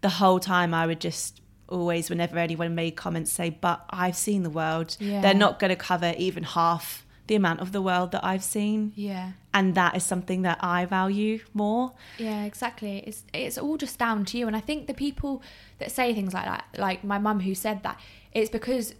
the 0.00 0.08
whole 0.08 0.40
time 0.40 0.72
I 0.72 0.86
would 0.86 1.02
just 1.02 1.42
always, 1.68 2.08
whenever 2.08 2.38
anyone 2.38 2.74
made 2.74 2.92
comments, 2.92 3.30
say, 3.30 3.50
but 3.50 3.84
I've 3.90 4.16
seen 4.16 4.42
the 4.42 4.50
world. 4.50 4.96
Yeah. 4.98 5.20
They're 5.20 5.34
not 5.34 5.58
going 5.58 5.68
to 5.68 5.76
cover 5.76 6.14
even 6.16 6.44
half 6.44 7.04
the 7.32 7.36
amount 7.36 7.60
of 7.60 7.72
the 7.72 7.80
world 7.80 8.12
that 8.12 8.22
I've 8.22 8.44
seen. 8.44 8.92
Yeah. 8.94 9.32
And 9.54 9.74
that 9.74 9.96
is 9.96 10.04
something 10.04 10.42
that 10.42 10.58
I 10.60 10.84
value 10.84 11.40
more. 11.54 11.92
Yeah, 12.18 12.44
exactly. 12.44 12.98
It's 13.06 13.22
it's 13.32 13.56
all 13.56 13.78
just 13.78 13.98
down 13.98 14.26
to 14.26 14.36
you. 14.36 14.46
And 14.46 14.54
I 14.54 14.60
think 14.60 14.86
the 14.86 14.92
people 14.92 15.42
that 15.78 15.90
say 15.90 16.12
things 16.12 16.34
like 16.34 16.44
that, 16.44 16.66
like 16.76 17.02
my 17.02 17.16
mum 17.16 17.40
who 17.40 17.54
said 17.54 17.84
that, 17.84 17.98
it's 18.32 18.50
because 18.50 18.94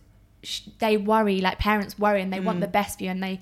they 0.78 0.96
worry, 0.96 1.42
like 1.42 1.58
parents 1.58 1.98
worry, 1.98 2.22
and 2.22 2.32
they 2.32 2.40
want 2.40 2.60
the 2.60 2.66
best 2.66 2.98
for 2.98 3.04
you, 3.04 3.10
and 3.10 3.22
they 3.22 3.40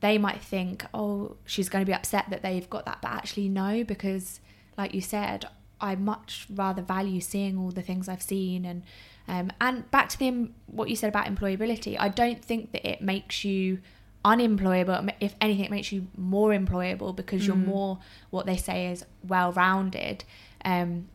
they 0.00 0.18
might 0.18 0.42
think, 0.42 0.84
oh, 0.92 1.36
she's 1.44 1.68
going 1.68 1.84
to 1.84 1.88
be 1.88 1.94
upset 1.94 2.28
that 2.30 2.42
they've 2.42 2.68
got 2.68 2.84
that, 2.86 2.98
but 3.00 3.12
actually 3.12 3.48
no, 3.48 3.84
because 3.84 4.40
like 4.76 4.92
you 4.92 5.00
said, 5.00 5.44
I 5.80 5.94
much 5.94 6.48
rather 6.52 6.82
value 6.82 7.20
seeing 7.20 7.56
all 7.56 7.70
the 7.70 7.82
things 7.82 8.08
I've 8.08 8.22
seen, 8.22 8.64
and 8.64 8.82
um, 9.28 9.52
and 9.60 9.88
back 9.92 10.08
to 10.08 10.18
the 10.18 10.50
what 10.66 10.88
you 10.90 10.96
said 10.96 11.10
about 11.10 11.26
employability. 11.26 11.96
I 11.96 12.08
don't 12.08 12.44
think 12.44 12.72
that 12.72 12.84
it 12.84 13.02
makes 13.02 13.44
you 13.44 13.78
unemployable 14.24 15.08
if 15.20 15.34
anything 15.40 15.64
it 15.64 15.70
makes 15.70 15.90
you 15.90 16.06
more 16.16 16.50
employable 16.50 17.14
because 17.14 17.46
you're 17.46 17.56
more 17.56 17.98
what 18.30 18.46
they 18.46 18.56
say 18.56 18.86
is 18.86 19.04
well 19.26 19.52
rounded 19.52 20.24
um 20.64 21.08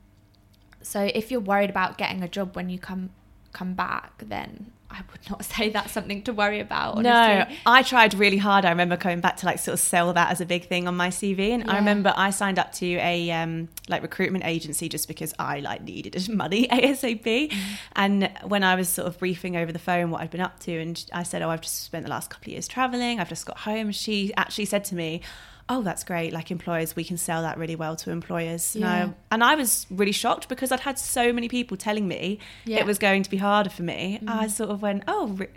so 0.81 1.09
if 1.13 1.31
you're 1.31 1.39
worried 1.39 1.69
about 1.69 1.97
getting 1.97 2.21
a 2.21 2.27
job 2.27 2.55
when 2.55 2.69
you 2.69 2.77
come 2.77 3.09
come 3.53 3.73
back 3.73 4.23
then 4.27 4.71
I 4.89 5.01
would 5.11 5.29
not 5.29 5.43
say 5.53 5.69
that's 5.69 5.91
something 5.91 6.21
to 6.23 6.33
worry 6.33 6.59
about. 6.59 6.95
Honestly. 6.95 7.09
No, 7.53 7.57
I 7.65 7.83
tried 7.83 8.13
really 8.13 8.37
hard. 8.37 8.65
I 8.65 8.69
remember 8.69 8.95
coming 8.97 9.19
back 9.19 9.37
to 9.37 9.45
like 9.45 9.59
sort 9.59 9.73
of 9.73 9.79
sell 9.79 10.13
that 10.13 10.31
as 10.31 10.39
a 10.41 10.45
big 10.45 10.67
thing 10.67 10.87
on 10.87 10.95
my 10.95 11.09
CV, 11.09 11.49
and 11.49 11.65
Yeah. 11.65 11.73
I 11.73 11.75
remember 11.77 12.13
I 12.15 12.29
signed 12.29 12.57
up 12.59 12.71
to 12.73 12.85
a 12.85 13.31
um, 13.31 13.67
like 13.89 14.01
recruitment 14.01 14.45
agency 14.45 14.87
just 14.89 15.07
because 15.07 15.33
I 15.37 15.59
like 15.59 15.83
needed 15.83 16.27
money 16.33 16.67
ASAP. 16.71 17.23
Mm. 17.49 17.53
And 17.95 18.31
when 18.43 18.63
I 18.63 18.75
was 18.75 18.87
sort 18.89 19.07
of 19.07 19.17
briefing 19.19 19.57
over 19.57 19.71
the 19.71 19.79
phone 19.79 20.09
what 20.11 20.21
I'd 20.21 20.31
been 20.31 20.41
up 20.41 20.59
to, 20.61 20.71
and 20.79 21.03
I 21.13 21.23
said, 21.23 21.41
"Oh, 21.41 21.49
I've 21.49 21.61
just 21.61 21.83
spent 21.83 22.05
the 22.05 22.11
last 22.11 22.29
couple 22.29 22.45
of 22.49 22.53
years 22.53 22.67
traveling. 22.67 23.19
I've 23.19 23.29
just 23.29 23.45
got 23.45 23.59
home," 23.59 23.91
she 23.91 24.33
actually 24.35 24.65
said 24.65 24.83
to 24.85 24.95
me. 24.95 25.21
Oh, 25.69 25.81
that's 25.81 26.03
great. 26.03 26.31
Like 26.31 26.49
employers, 26.49 26.95
we 26.95 27.03
can 27.03 27.17
sell 27.17 27.41
that 27.41 27.57
really 27.57 27.75
well 27.75 27.95
to 27.97 28.11
employers. 28.11 28.75
Yeah. 28.75 29.05
No. 29.07 29.13
And 29.31 29.43
I 29.43 29.55
was 29.55 29.85
really 29.89 30.13
shocked 30.13 30.47
because 30.47 30.71
I'd 30.71 30.79
had 30.79 30.97
so 30.97 31.33
many 31.33 31.49
people 31.49 31.75
telling 31.75 32.07
me 32.07 32.39
Yeah. 32.65 32.77
it 32.79 32.85
was 32.85 32.97
going 32.97 33.23
to 33.23 33.29
be 33.29 33.37
harder 33.37 33.69
for 33.69 33.83
me. 33.83 34.19
Mm. 34.23 34.29
I 34.29 34.47
sort 34.47 34.69
of 34.69 34.81
went, 34.81 35.03
oh, 35.07 35.27
re- 35.27 35.47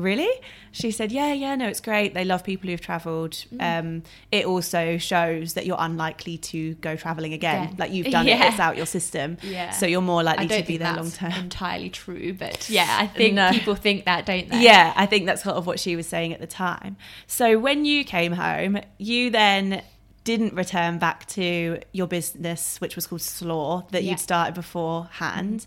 really? 0.00 0.30
She 0.72 0.90
said, 0.90 1.10
yeah, 1.12 1.32
yeah, 1.32 1.54
no, 1.56 1.66
it's 1.68 1.80
great. 1.80 2.14
They 2.14 2.24
love 2.24 2.44
people 2.44 2.70
who've 2.70 2.80
travelled. 2.80 3.32
Mm. 3.54 3.78
Um, 3.78 4.02
it 4.30 4.46
also 4.46 4.98
shows 4.98 5.54
that 5.54 5.66
you're 5.66 5.76
unlikely 5.78 6.38
to 6.38 6.74
go 6.74 6.96
travelling 6.96 7.32
again. 7.32 7.64
Again. 7.64 7.76
Like 7.78 7.92
you've 7.92 8.06
done 8.10 8.26
Yeah. 8.28 8.44
it, 8.44 8.50
it's 8.50 8.60
out 8.60 8.76
your 8.76 8.86
system. 8.86 9.36
Yeah. 9.42 9.70
So 9.70 9.86
you're 9.86 10.00
more 10.00 10.22
likely 10.22 10.48
to 10.48 10.62
be 10.66 10.76
there 10.76 10.94
long 10.94 11.10
term. 11.10 11.32
entirely 11.32 11.90
true, 11.90 12.32
but 12.34 12.68
yeah, 12.70 12.86
I 13.00 13.06
think 13.06 13.34
No. 13.34 13.50
people 13.50 13.74
think 13.74 14.04
that, 14.04 14.26
don't 14.26 14.48
they? 14.48 14.60
Yeah, 14.62 14.92
I 14.96 15.06
think 15.06 15.26
that's 15.26 15.42
sort 15.42 15.56
of 15.56 15.66
what 15.66 15.80
she 15.80 15.96
was 15.96 16.06
saying 16.06 16.32
at 16.32 16.40
the 16.40 16.46
time. 16.46 16.96
So 17.26 17.58
when 17.58 17.84
you 17.84 18.04
came 18.04 18.32
home, 18.32 18.78
you 18.98 19.30
then 19.30 19.82
didn't 20.22 20.54
return 20.54 20.98
back 20.98 21.26
to 21.28 21.80
your 21.92 22.06
business, 22.06 22.80
which 22.80 22.94
was 22.94 23.06
called 23.06 23.22
Slaw, 23.22 23.84
that 23.90 24.04
Yeah. 24.04 24.10
you'd 24.12 24.20
started 24.20 24.54
beforehand. 24.54 25.66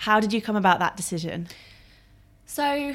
How 0.00 0.18
did 0.20 0.32
you 0.32 0.42
come 0.42 0.56
about 0.56 0.80
that 0.80 0.96
decision? 0.96 1.46
So 2.46 2.94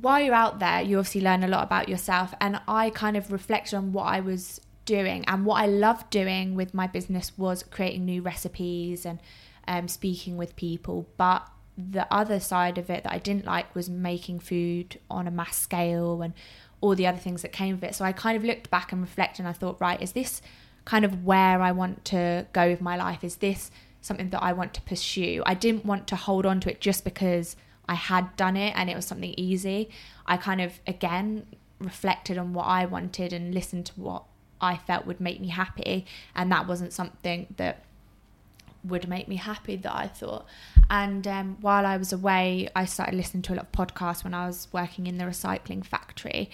while 0.00 0.20
you're 0.20 0.34
out 0.34 0.58
there, 0.58 0.82
you 0.82 0.98
obviously 0.98 1.22
learn 1.22 1.42
a 1.42 1.48
lot 1.48 1.64
about 1.64 1.88
yourself. 1.88 2.34
And 2.40 2.60
I 2.68 2.90
kind 2.90 3.16
of 3.16 3.32
reflected 3.32 3.76
on 3.76 3.92
what 3.92 4.04
I 4.04 4.20
was 4.20 4.60
doing. 4.84 5.24
And 5.26 5.44
what 5.44 5.62
I 5.62 5.66
loved 5.66 6.10
doing 6.10 6.54
with 6.54 6.74
my 6.74 6.86
business 6.86 7.32
was 7.36 7.62
creating 7.62 8.04
new 8.04 8.22
recipes 8.22 9.06
and 9.06 9.20
um, 9.66 9.88
speaking 9.88 10.36
with 10.36 10.54
people. 10.56 11.08
But 11.16 11.48
the 11.78 12.06
other 12.12 12.40
side 12.40 12.78
of 12.78 12.90
it 12.90 13.04
that 13.04 13.12
I 13.12 13.18
didn't 13.18 13.46
like 13.46 13.74
was 13.74 13.88
making 13.88 14.40
food 14.40 14.98
on 15.10 15.26
a 15.26 15.30
mass 15.30 15.58
scale 15.58 16.22
and 16.22 16.34
all 16.80 16.94
the 16.94 17.06
other 17.06 17.18
things 17.18 17.42
that 17.42 17.52
came 17.52 17.74
with 17.74 17.84
it. 17.84 17.94
So 17.94 18.04
I 18.04 18.12
kind 18.12 18.36
of 18.36 18.44
looked 18.44 18.70
back 18.70 18.92
and 18.92 19.00
reflected 19.00 19.40
and 19.40 19.48
I 19.48 19.52
thought, 19.52 19.80
right, 19.80 20.00
is 20.00 20.12
this 20.12 20.42
kind 20.84 21.04
of 21.04 21.24
where 21.24 21.60
I 21.60 21.72
want 21.72 22.04
to 22.06 22.46
go 22.52 22.68
with 22.68 22.80
my 22.80 22.96
life? 22.96 23.24
Is 23.24 23.36
this 23.36 23.70
something 24.02 24.30
that 24.30 24.42
I 24.42 24.52
want 24.52 24.74
to 24.74 24.82
pursue? 24.82 25.42
I 25.46 25.54
didn't 25.54 25.86
want 25.86 26.06
to 26.08 26.16
hold 26.16 26.44
on 26.44 26.60
to 26.60 26.70
it 26.70 26.80
just 26.80 27.02
because 27.02 27.56
I 27.88 27.94
had 27.94 28.34
done 28.36 28.56
it 28.56 28.72
and 28.76 28.90
it 28.90 28.96
was 28.96 29.06
something 29.06 29.34
easy. 29.36 29.90
I 30.26 30.36
kind 30.36 30.60
of, 30.60 30.80
again, 30.86 31.46
reflected 31.78 32.38
on 32.38 32.52
what 32.52 32.64
I 32.64 32.86
wanted 32.86 33.32
and 33.32 33.54
listened 33.54 33.86
to 33.86 34.00
what 34.00 34.24
I 34.60 34.76
felt 34.76 35.06
would 35.06 35.20
make 35.20 35.40
me 35.40 35.48
happy. 35.48 36.06
And 36.34 36.50
that 36.52 36.66
wasn't 36.66 36.92
something 36.92 37.46
that 37.56 37.84
would 38.84 39.08
make 39.08 39.28
me 39.28 39.36
happy 39.36 39.76
that 39.76 39.94
I 39.94 40.06
thought. 40.06 40.46
And 40.88 41.26
um, 41.26 41.58
while 41.60 41.86
I 41.86 41.96
was 41.96 42.12
away, 42.12 42.68
I 42.74 42.84
started 42.84 43.14
listening 43.14 43.42
to 43.44 43.54
a 43.54 43.56
lot 43.56 43.66
of 43.66 43.72
podcasts 43.72 44.24
when 44.24 44.34
I 44.34 44.46
was 44.46 44.68
working 44.72 45.06
in 45.06 45.18
the 45.18 45.24
recycling 45.24 45.84
factory. 45.84 46.50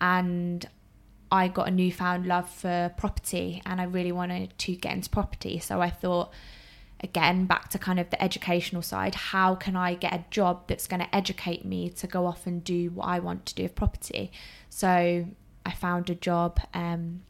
And 0.00 0.66
I 1.30 1.48
got 1.48 1.68
a 1.68 1.70
newfound 1.70 2.26
love 2.26 2.48
for 2.48 2.92
property 2.96 3.62
and 3.66 3.80
I 3.80 3.84
really 3.84 4.12
wanted 4.12 4.56
to 4.58 4.76
get 4.76 4.92
into 4.92 5.10
property. 5.10 5.58
So 5.58 5.80
I 5.80 5.90
thought, 5.90 6.32
again, 7.04 7.44
back 7.44 7.68
to 7.68 7.78
kind 7.78 8.00
of 8.00 8.10
the 8.10 8.20
educational 8.20 8.82
side, 8.82 9.14
how 9.14 9.54
can 9.54 9.76
I 9.76 9.94
get 9.94 10.12
a 10.14 10.24
job 10.30 10.66
that's 10.66 10.88
going 10.88 11.00
to 11.00 11.14
educate 11.14 11.64
me 11.64 11.90
to 11.90 12.06
go 12.06 12.26
off 12.26 12.46
and 12.46 12.64
do 12.64 12.90
what 12.90 13.04
I 13.04 13.18
want 13.18 13.46
to 13.46 13.54
do 13.54 13.64
with 13.64 13.74
property? 13.74 14.32
So 14.70 15.26
I 15.66 15.72
found 15.72 16.08
a 16.10 16.14
job 16.14 16.58
um, 16.72 17.22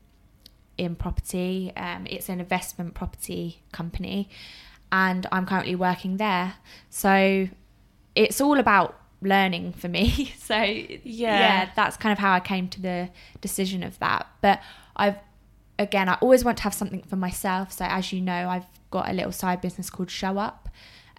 in 0.78 0.94
property. 0.94 1.72
Um, 1.76 2.06
it's 2.08 2.28
an 2.28 2.40
investment 2.40 2.94
property 2.94 3.62
company, 3.72 4.30
and 4.92 5.26
I'm 5.32 5.44
currently 5.44 5.74
working 5.74 6.16
there. 6.18 6.54
So 6.88 7.48
it's 8.14 8.40
all 8.40 8.58
about 8.58 8.98
learning 9.20 9.72
for 9.72 9.88
me. 9.88 10.32
so 10.38 10.56
yeah. 10.56 11.70
that's 11.74 11.96
kind 11.96 12.12
of 12.12 12.18
how 12.18 12.32
I 12.32 12.40
came 12.40 12.68
to 12.68 12.80
the 12.80 13.10
decision 13.40 13.82
of 13.82 13.98
that. 13.98 14.28
But 14.40 14.60
I've 14.94 15.16
again, 15.78 16.08
I 16.08 16.14
always 16.14 16.44
want 16.44 16.58
to 16.58 16.62
have 16.62 16.74
something 16.74 17.02
for 17.02 17.16
myself. 17.16 17.72
So 17.72 17.84
as 17.84 18.12
you 18.12 18.20
know, 18.20 18.48
I've 18.48 18.66
got 18.94 19.10
a 19.10 19.12
little 19.12 19.32
side 19.32 19.60
business 19.60 19.90
called 19.90 20.08
Show 20.08 20.38
Up, 20.38 20.68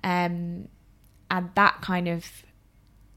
um, 0.02 0.70
and 1.30 1.50
that 1.56 1.82
kind 1.82 2.08
of 2.08 2.26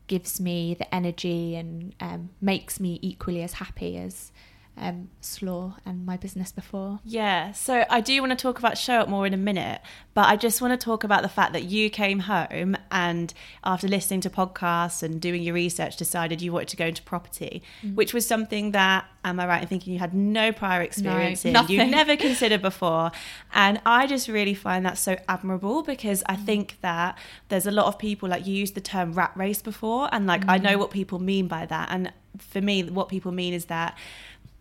gives 0.09 0.41
me 0.41 0.75
the 0.75 0.93
energy 0.93 1.55
and 1.55 1.95
um, 2.01 2.31
makes 2.41 2.81
me 2.81 2.99
equally 3.01 3.43
as 3.43 3.55
happy 3.55 3.97
as 3.97 4.33
um, 4.81 5.11
Slaw 5.21 5.77
and 5.85 6.07
my 6.07 6.17
business 6.17 6.53
before. 6.53 7.01
Yeah, 7.05 7.53
so 7.53 7.85
I 7.91 8.01
do 8.01 8.21
want 8.21 8.31
to 8.31 8.37
talk 8.37 8.59
about 8.59 8.79
Show 8.79 8.95
Up 8.95 9.09
more 9.09 9.27
in 9.27 9.35
a 9.35 9.39
minute, 9.39 9.81
but 10.15 10.27
I 10.27 10.37
just 10.37 10.61
want 10.63 10.79
to 10.79 10.85
talk 10.85 11.05
about 11.05 11.23
the 11.23 11.29
fact 11.29 11.53
that 11.53 11.65
you 11.65 11.91
came 11.91 12.21
home 12.21 12.77
and 12.91 13.33
after 13.65 13.89
listening 13.89 14.21
to 14.23 14.31
podcasts 14.31 15.03
and 15.03 15.21
doing 15.21 15.43
your 15.43 15.55
research 15.55 15.97
decided 15.97 16.41
you 16.41 16.53
wanted 16.53 16.69
to 16.69 16.77
go 16.77 16.87
into 16.87 17.03
property, 17.03 17.63
mm. 17.83 17.95
which 17.95 18.15
was 18.15 18.27
something 18.27 18.73
that, 18.73 19.07
am 19.25 19.41
I 19.41 19.47
right 19.47 19.63
in 19.63 19.69
thinking 19.69 19.93
you 19.93 19.99
had 19.99 20.15
no 20.15 20.53
prior 20.53 20.83
experience 20.83 21.45
in, 21.45 21.53
nothing. 21.53 21.77
you've 21.77 21.91
never 21.91 22.17
considered 22.29 22.63
before. 22.63 23.11
And 23.53 23.81
I 23.85 24.07
just 24.07 24.29
really 24.29 24.55
find 24.55 24.85
that 24.87 24.99
so 24.99 25.17
admirable 25.29 25.83
because 25.83 26.23
I 26.27 26.37
mm. 26.37 26.45
think 26.45 26.79
that 26.81 27.19
there's 27.49 27.67
a 27.67 27.73
lot 27.73 27.87
of 27.87 27.99
people, 27.99 28.29
like 28.29 28.47
you 28.47 28.55
used 28.55 28.75
the 28.75 28.81
term 28.81 29.13
rat 29.13 29.33
race 29.35 29.63
before, 29.63 30.09
and 30.13 30.27
like 30.27 30.49
I 30.49 30.59
mm. 30.59 30.63
know 30.63 30.79
what 30.79 30.91
people 30.91 31.19
mean 31.19 31.49
by 31.49 31.67
that. 31.67 31.89
And 31.91 32.13
for 32.39 32.61
me, 32.61 32.83
what 32.85 33.09
people 33.09 33.33
mean 33.33 33.55
is 33.55 33.67
that 33.67 33.97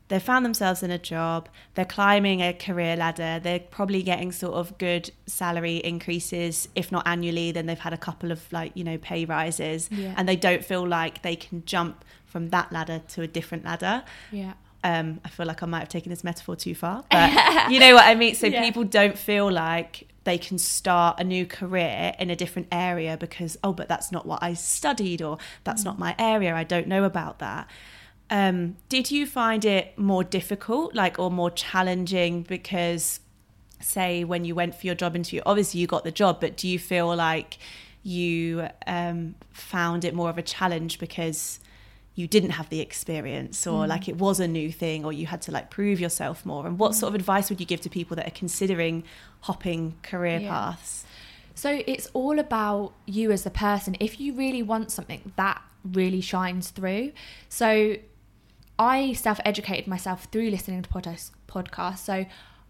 they've 0.09 0.21
found 0.23 0.45
themselves 0.45 0.83
in 0.83 0.91
a 0.91 0.97
job, 0.97 1.49
they're 1.75 1.85
climbing 1.85 2.41
a 2.41 2.53
career 2.53 2.95
ladder, 2.95 3.39
they're 3.43 3.59
probably 3.59 4.01
getting 4.03 4.31
sort 4.31 4.53
of 4.53 4.77
good 4.77 5.11
salary 5.25 5.77
increases, 5.77 6.69
if 6.75 6.91
not 6.91 7.07
annually, 7.07 7.51
then 7.51 7.65
they've 7.65 7.79
had 7.79 7.93
a 7.93 7.97
couple 7.97 8.31
of 8.31 8.51
like, 8.53 8.71
you 8.75 8.83
know, 8.83 8.97
pay 8.97 9.25
rises, 9.25 9.89
Yeah. 9.91 10.13
and 10.17 10.27
they 10.27 10.35
don't 10.35 10.63
feel 10.63 10.87
like 10.87 11.21
they 11.23 11.35
can 11.35 11.63
jump 11.65 12.05
from 12.25 12.49
that 12.49 12.71
ladder 12.71 13.01
to 13.09 13.21
a 13.21 13.27
different 13.27 13.65
ladder. 13.65 14.03
Yeah. 14.31 14.53
Um, 14.83 15.19
I 15.25 15.29
feel 15.29 15.45
like 15.45 15.63
I 15.63 15.65
might 15.65 15.79
have 15.79 15.89
taken 15.89 16.09
this 16.09 16.23
metaphor 16.23 16.55
too 16.55 16.75
far, 16.75 17.03
but 17.11 17.69
you 17.71 17.79
know 17.79 17.95
what 17.95 18.05
I 18.05 18.15
mean? 18.15 18.35
So 18.35 18.47
Yeah. 18.47 18.61
people 18.63 18.83
don't 18.83 19.17
feel 19.17 19.51
like 19.51 20.07
they 20.23 20.37
can 20.37 20.57
start 20.57 21.19
a 21.19 21.23
new 21.23 21.45
career 21.45 22.13
in 22.19 22.29
a 22.29 22.35
different 22.35 22.67
area 22.71 23.17
because, 23.17 23.57
oh, 23.63 23.73
but 23.73 23.87
that's 23.87 24.11
not 24.11 24.25
what 24.25 24.39
I 24.43 24.53
studied 24.53 25.21
or 25.21 25.37
that's 25.63 25.83
not 25.83 25.97
my 25.99 26.15
area. 26.19 26.53
I 26.55 26.63
don't 26.63 26.87
know 26.87 27.05
about 27.05 27.39
that. 27.39 27.67
Um, 28.29 28.75
did 28.89 29.09
you 29.11 29.25
find 29.25 29.63
it 29.63 29.97
more 29.97 30.23
difficult, 30.23 30.93
like, 30.93 31.17
or 31.19 31.31
more 31.31 31.49
challenging 31.51 32.43
because, 32.43 33.19
say, 33.81 34.23
when 34.23 34.43
you 34.45 34.53
went 34.55 34.75
for 34.75 34.85
your 34.85 34.95
job 34.95 35.15
interview, 35.15 35.41
obviously 35.45 35.79
you 35.79 35.87
got 35.87 36.03
the 36.03 36.11
job, 36.11 36.41
but 36.41 36.57
do 36.57 36.67
you 36.67 36.77
feel 36.77 37.15
like 37.15 37.57
you 38.03 38.67
um, 38.85 39.35
found 39.51 40.03
it 40.05 40.13
more 40.13 40.29
of 40.29 40.37
a 40.37 40.41
challenge 40.41 40.99
because 40.99 41.59
you 42.15 42.27
didn't 42.27 42.49
have 42.51 42.67
the 42.69 42.79
experience 42.79 43.67
or 43.67 43.85
like 43.85 44.07
it 44.09 44.17
was 44.17 44.39
a 44.39 44.47
new 44.47 44.71
thing 44.71 45.05
or 45.05 45.13
you 45.13 45.27
had 45.27 45.39
to 45.43 45.51
like 45.51 45.69
prove 45.69 45.99
yourself 45.99 46.45
more? 46.45 46.65
And 46.65 46.79
what 46.79 46.95
sort 46.95 47.09
of 47.11 47.15
advice 47.15 47.49
would 47.49 47.59
you 47.59 47.65
give 47.65 47.81
to 47.81 47.89
people 47.89 48.15
that 48.15 48.27
are 48.27 48.31
considering 48.31 49.03
hopping 49.41 49.95
career 50.03 50.39
Yeah. 50.39 50.49
paths? 50.49 51.05
So 51.53 51.81
it's 51.87 52.07
all 52.13 52.39
about 52.39 52.93
you 53.05 53.31
as 53.31 53.43
the 53.43 53.49
person. 53.51 53.95
If 53.99 54.19
you 54.19 54.33
really 54.33 54.63
want 54.63 54.91
something, 54.91 55.31
that 55.37 55.61
really 55.83 56.21
shines 56.21 56.69
through. 56.69 57.11
So 57.49 57.97
I 58.79 59.13
self 59.13 59.39
educated 59.45 59.87
myself 59.87 60.25
through 60.31 60.49
listening 60.49 60.81
to 60.81 60.89
podcasts. 60.89 61.31
podcasts. 61.47 61.99
So 61.99 62.25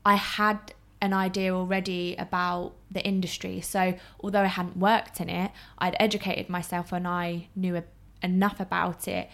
I 0.06 0.16
had 0.16 0.74
an 1.02 1.14
idea 1.14 1.54
already 1.54 2.16
about 2.18 2.74
the 2.90 3.06
industry. 3.06 3.62
So 3.62 3.96
although 4.20 4.42
I 4.42 4.48
hadn't 4.48 4.78
worked 4.78 5.20
in 5.20 5.30
it, 5.30 5.52
I'd 5.78 5.96
educated 6.00 6.50
myself 6.50 6.92
and 6.92 7.08
I 7.08 7.48
knew 7.56 7.76
a, 7.76 7.84
enough 8.24 8.60
about 8.60 9.08
it 9.08 9.30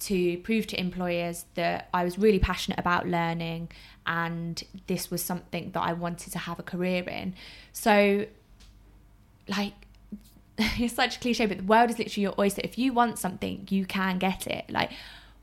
to 0.00 0.38
prove 0.38 0.66
to 0.68 0.78
employers 0.78 1.44
that 1.54 1.88
I 1.92 2.04
was 2.04 2.18
really 2.18 2.38
passionate 2.38 2.78
about 2.78 3.08
learning 3.08 3.72
and 4.06 4.62
this 4.86 5.10
was 5.10 5.22
something 5.22 5.72
that 5.72 5.80
I 5.80 5.92
wanted 5.92 6.32
to 6.32 6.38
have 6.38 6.60
a 6.60 6.62
career 6.62 7.02
in. 7.02 7.34
So 7.72 8.26
like 9.48 9.74
it's 10.58 10.94
such 10.94 11.16
a 11.16 11.20
cliche, 11.20 11.46
but 11.46 11.58
the 11.58 11.64
world 11.64 11.90
is 11.90 11.98
literally 11.98 12.22
your 12.22 12.34
oyster. 12.38 12.60
If 12.64 12.78
you 12.78 12.92
want 12.92 13.18
something, 13.18 13.66
you 13.70 13.86
can 13.86 14.18
get 14.18 14.46
it. 14.46 14.70
Like 14.70 14.92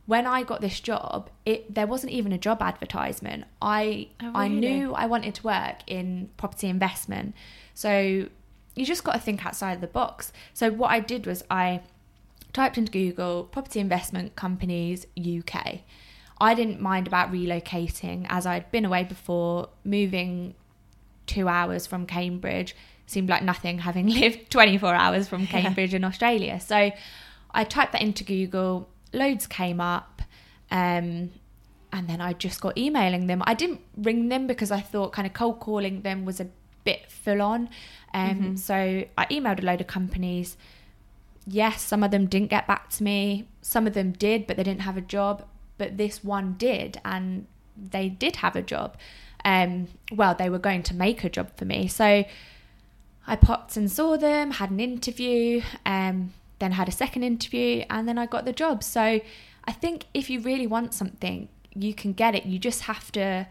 when 0.05 0.27
I 0.27 0.43
got 0.43 0.61
this 0.61 0.79
job, 0.79 1.29
it 1.45 1.73
there 1.73 1.87
wasn't 1.87 2.13
even 2.13 2.31
a 2.31 2.37
job 2.37 2.61
advertisement. 2.61 3.45
I 3.61 4.09
Oh, 4.21 4.31
I 4.35 4.47
knew 4.47 4.93
I 4.93 5.05
wanted 5.07 5.35
to 5.35 5.43
work 5.43 5.77
in 5.87 6.29
property 6.37 6.67
investment. 6.67 7.33
So 7.73 8.27
you 8.75 8.85
just 8.85 9.03
got 9.03 9.13
to 9.13 9.19
think 9.19 9.45
outside 9.45 9.81
the 9.81 9.87
box. 9.87 10.31
So 10.53 10.69
what 10.69 10.91
I 10.91 10.99
did 10.99 11.25
was 11.25 11.43
I 11.49 11.81
typed 12.53 12.77
into 12.77 12.91
Google 12.91 13.45
property 13.45 13.79
investment 13.79 14.35
companies 14.35 15.05
UK. 15.17 15.79
I 16.39 16.53
didn't 16.53 16.81
mind 16.81 17.07
about 17.07 17.31
relocating 17.31 18.25
as 18.29 18.45
I'd 18.45 18.69
been 18.71 18.85
away 18.85 19.03
before, 19.03 19.69
moving 19.83 20.53
two 21.25 21.47
hours 21.47 21.87
from 21.87 22.05
Cambridge 22.05 22.75
seemed 23.07 23.29
like 23.29 23.43
nothing 23.43 23.79
having 23.79 24.07
lived 24.21 24.49
24 24.51 24.93
hours 24.93 25.27
from 25.27 25.47
Cambridge 25.47 25.93
in 25.93 26.03
Australia. 26.03 26.59
So 26.59 26.91
I 27.51 27.63
typed 27.63 27.93
that 27.93 28.01
into 28.01 28.23
Google, 28.23 28.89
loads 29.15 29.47
came 29.47 29.79
up. 29.81 30.21
Um, 30.71 31.31
and 31.93 32.09
then 32.09 32.19
I 32.19 32.33
just 32.33 32.59
got 32.59 32.77
emailing 32.77 33.27
them. 33.27 33.41
I 33.45 33.53
didn't 33.53 33.81
ring 33.95 34.27
them 34.29 34.47
because 34.47 34.69
I 34.69 34.81
thought 34.81 35.13
kind 35.13 35.25
of 35.25 35.33
cold 35.33 35.59
calling 35.61 36.01
them 36.01 36.25
was 36.25 36.39
a 36.41 36.47
bit 36.83 37.09
full 37.09 37.41
on. 37.41 37.69
Um, 38.13 38.29
Mm-hmm. 38.29 38.55
So 38.55 38.75
I 39.17 39.25
emailed 39.25 39.61
a 39.61 39.65
load 39.65 39.81
of 39.81 39.87
companies. 39.87 40.57
Yes, 41.47 41.81
some 41.81 42.03
of 42.03 42.11
them 42.11 42.25
didn't 42.27 42.49
get 42.49 42.67
back 42.67 42.89
to 42.91 43.03
me. 43.03 43.47
Some 43.61 43.87
of 43.87 43.93
them 43.93 44.11
did, 44.11 44.47
but 44.47 44.57
they 44.57 44.63
didn't 44.63 44.81
have 44.81 44.97
a 44.97 45.01
job. 45.01 45.45
But 45.77 45.97
this 45.97 46.23
one 46.23 46.55
did, 46.57 46.99
and 47.05 47.47
they 47.77 48.09
did 48.09 48.37
have 48.37 48.55
a 48.55 48.61
job. 48.61 48.97
Um, 49.43 49.89
well, 50.11 50.33
they 50.33 50.49
were 50.49 50.59
going 50.59 50.83
to 50.83 50.95
make 50.95 51.23
a 51.23 51.29
job 51.29 51.51
for 51.55 51.65
me. 51.65 51.87
So 51.87 52.25
I 53.27 53.35
popped 53.35 53.77
and 53.77 53.91
saw 53.91 54.17
them, 54.17 54.51
had 54.51 54.71
an 54.71 54.79
interview, 54.79 55.61
um, 55.85 56.33
then 56.59 56.71
had 56.73 56.87
a 56.87 56.91
second 56.91 57.23
interview, 57.23 57.83
and 57.89 58.07
then 58.07 58.17
I 58.17 58.25
got 58.25 58.45
the 58.45 58.53
job. 58.53 58.83
So 58.83 59.01
I 59.01 59.71
think 59.71 60.05
if 60.13 60.29
you 60.29 60.39
really 60.39 60.67
want 60.67 60.93
something, 60.93 61.49
you 61.73 61.93
can 61.93 62.13
get 62.13 62.35
it. 62.35 62.45
You 62.45 62.59
just 62.59 62.81
have 62.83 63.11
to 63.13 63.47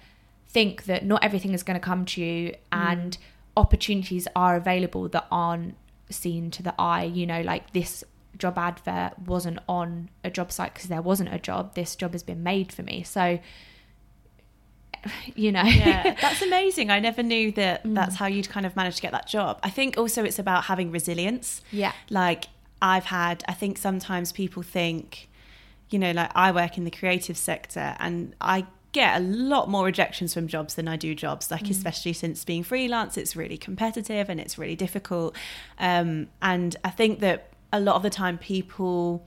think 0.48 0.84
that 0.84 1.05
not 1.05 1.22
everything 1.24 1.52
is 1.52 1.62
going 1.62 1.78
to 1.78 1.84
come 1.84 2.05
to 2.07 2.20
you, 2.22 2.55
and 2.72 3.16
opportunities 3.57 4.26
are 4.34 4.57
available 4.57 5.09
that 5.09 5.26
aren't 5.30 5.74
seen 6.11 6.50
to 6.52 6.62
the 6.62 6.74
eye. 6.78 7.05
You 7.05 7.26
know, 7.26 7.40
like 7.42 7.72
this 7.72 8.02
job 8.38 8.59
advert 8.59 9.16
wasn't 9.26 9.59
on 9.68 10.09
a 10.24 10.30
job 10.30 10.50
site 10.50 10.74
because 10.74 10.88
there 10.88 11.02
wasn't 11.02 11.32
a 11.32 11.38
job. 11.38 11.74
This 11.74 11.94
job 11.94 12.12
has 12.12 12.22
been 12.22 12.42
made 12.42 12.72
for 12.72 12.82
me. 12.82 13.02
So, 13.05 13.38
you 15.34 15.52
know, 15.52 15.62
yeah, 15.62 16.16
that's 16.20 16.42
amazing. 16.42 16.90
I 16.90 16.98
never 17.00 17.22
knew 17.22 17.52
that 17.52 17.84
Mm. 17.84 17.94
that's 17.94 18.16
how 18.16 18.26
you'd 18.26 18.48
kind 18.48 18.64
of 18.66 18.74
manage 18.76 18.96
to 18.96 19.02
get 19.02 19.12
that 19.12 19.26
job. 19.28 19.59
I 19.62 19.70
think 19.70 19.98
also 19.98 20.24
it's 20.24 20.38
about 20.38 20.64
having 20.64 20.90
resilience. 20.90 21.61
yeah, 21.70 21.92
Like 22.11 22.46
I've 22.82 23.06
had, 23.06 23.44
I 23.48 23.52
think 23.52 23.78
sometimes 23.78 24.32
people 24.32 24.62
think, 24.62 25.28
you 25.90 25.98
know, 25.98 26.12
like 26.12 26.30
I 26.34 26.52
work 26.52 26.76
in 26.78 26.84
the 26.84 26.90
creative 26.90 27.36
sector 27.36 27.96
and 27.98 28.34
I 28.40 28.66
get 28.92 29.20
a 29.20 29.24
lot 29.24 29.68
more 29.68 29.84
rejections 29.84 30.32
from 30.32 30.46
jobs 30.46 30.74
than 30.74 30.86
I 30.86 30.96
do 30.96 31.14
jobs. 31.14 31.50
Like 31.50 31.68
especially 31.68 32.12
since 32.12 32.44
being 32.44 32.62
freelance, 32.62 33.16
it's 33.16 33.34
really 33.34 33.56
competitive 33.56 34.28
and 34.28 34.40
it's 34.40 34.56
really 34.56 34.76
difficult. 34.76 35.34
Um, 35.78 36.28
and 36.40 36.76
I 36.84 36.90
think 36.90 37.20
that 37.20 37.50
a 37.72 37.80
lot 37.80 37.96
of 37.96 38.02
the 38.02 38.10
time 38.10 38.38
people 38.38 39.26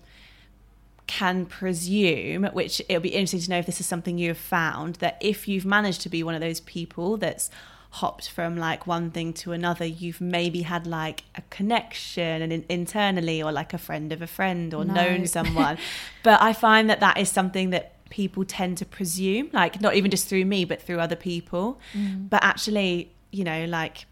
can 1.05 1.45
presume, 1.45 2.45
which 2.45 2.81
it'll 2.89 3.01
be 3.01 3.09
interesting 3.09 3.41
to 3.41 3.49
know 3.49 3.59
if 3.59 3.65
this 3.65 3.79
is 3.79 3.85
something 3.85 4.17
you 4.17 4.29
have 4.29 4.37
found, 4.37 4.95
that 4.95 5.17
if 5.21 5.47
you've 5.47 5.65
managed 5.65 6.01
to 6.01 6.09
be 6.09 6.23
one 6.23 6.35
of 6.35 6.41
those 6.41 6.59
people 6.61 7.17
that's 7.17 7.49
hopped 7.89 8.29
from 8.29 8.57
like 8.57 8.85
one 8.85 9.11
thing 9.11 9.33
to 9.33 9.51
another, 9.51 9.85
you've 9.85 10.21
maybe 10.21 10.63
had 10.63 10.85
like 10.85 11.23
a 11.35 11.41
connection 11.49 12.41
and 12.41 12.51
in- 12.53 12.65
internally, 12.69 13.41
or 13.41 13.51
like 13.51 13.73
a 13.73 13.77
friend 13.77 14.11
of 14.11 14.21
a 14.21 14.27
friend, 14.27 14.73
or 14.73 14.85
No. 14.85 14.93
known 14.93 15.27
someone. 15.27 15.77
but 16.23 16.41
I 16.41 16.53
find 16.53 16.89
that 16.89 16.99
that 16.99 17.17
is 17.17 17.29
something 17.29 17.69
that 17.71 17.93
people 18.09 18.45
tend 18.45 18.77
to 18.77 18.85
presume, 18.85 19.49
like 19.53 19.81
not 19.81 19.95
even 19.95 20.11
just 20.11 20.27
through 20.27 20.45
me, 20.45 20.65
but 20.65 20.81
through 20.81 20.99
other 20.99 21.15
people. 21.15 21.79
Mm. 21.93 22.29
But 22.29 22.43
actually, 22.43 23.11
you 23.31 23.43
know, 23.43 23.65
like 23.65 24.05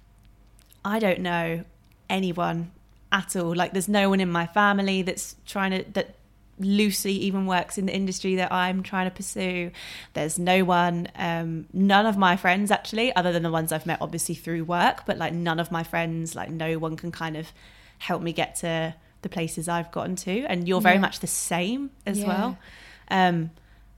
I 0.84 1.00
don't 1.00 1.20
know 1.22 1.64
anyone 2.10 2.72
at 3.12 3.36
all. 3.36 3.56
Like 3.56 3.72
there's 3.74 3.88
no 3.88 4.10
one 4.10 4.20
in 4.20 4.32
my 4.32 4.46
family 4.48 5.02
that's 5.02 5.36
trying 5.46 5.72
to 5.72 5.92
that 5.94 6.16
loosely 6.60 7.12
even 7.12 7.46
works 7.46 7.78
in 7.78 7.86
the 7.86 7.94
industry 7.94 8.36
that 8.36 8.52
I'm 8.52 8.82
trying 8.84 9.10
to 9.10 9.16
pursue. 9.16 9.72
There's 10.14 10.40
no 10.40 10.64
one, 10.64 11.08
um, 11.16 11.66
none 11.74 12.06
of 12.06 12.18
my 12.18 12.38
friends 12.38 12.72
actually, 12.72 13.16
other 13.16 13.32
than 13.32 13.44
the 13.44 13.52
ones 13.52 13.72
I've 13.72 13.86
met 13.86 13.98
obviously 14.02 14.36
through 14.36 14.64
work, 14.64 15.06
but 15.06 15.18
like 15.18 15.34
none 15.34 15.60
of 15.60 15.72
my 15.72 15.84
friends, 15.84 16.36
like 16.36 16.50
no 16.50 16.78
one 16.78 16.96
can 16.96 17.12
kind 17.12 17.36
of 17.36 17.52
help 18.00 18.22
me 18.22 18.32
get 18.32 18.56
to 18.58 18.96
the 19.22 19.30
places 19.30 19.68
I've 19.68 19.92
gotten 19.92 20.16
to. 20.18 20.46
And 20.46 20.68
you're 20.68 20.82
very 20.82 20.96
Yeah. 20.96 21.02
much 21.02 21.20
the 21.20 21.28
same 21.28 21.92
as 22.06 22.20
Yeah. 22.20 22.28
well. 22.28 22.58
Um, 23.10 23.52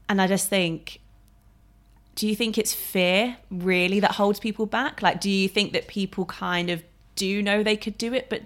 and 0.09 0.21
I 0.21 0.27
just 0.27 0.49
think 0.49 0.99
do 2.15 2.27
you 2.27 2.35
think 2.35 2.57
it's 2.57 2.73
fear 2.73 3.37
really 3.51 3.99
that 3.99 4.13
holds 4.13 4.39
people 4.39 4.65
back? 4.65 5.03
Like, 5.03 5.21
do 5.21 5.29
you 5.29 5.47
think 5.47 5.71
that 5.73 5.87
people 5.87 6.25
kind 6.25 6.71
of 6.71 6.81
do 7.15 7.43
know 7.43 7.61
they 7.61 7.77
could 7.77 7.95
do 7.95 8.11
it, 8.11 8.27
but 8.27 8.41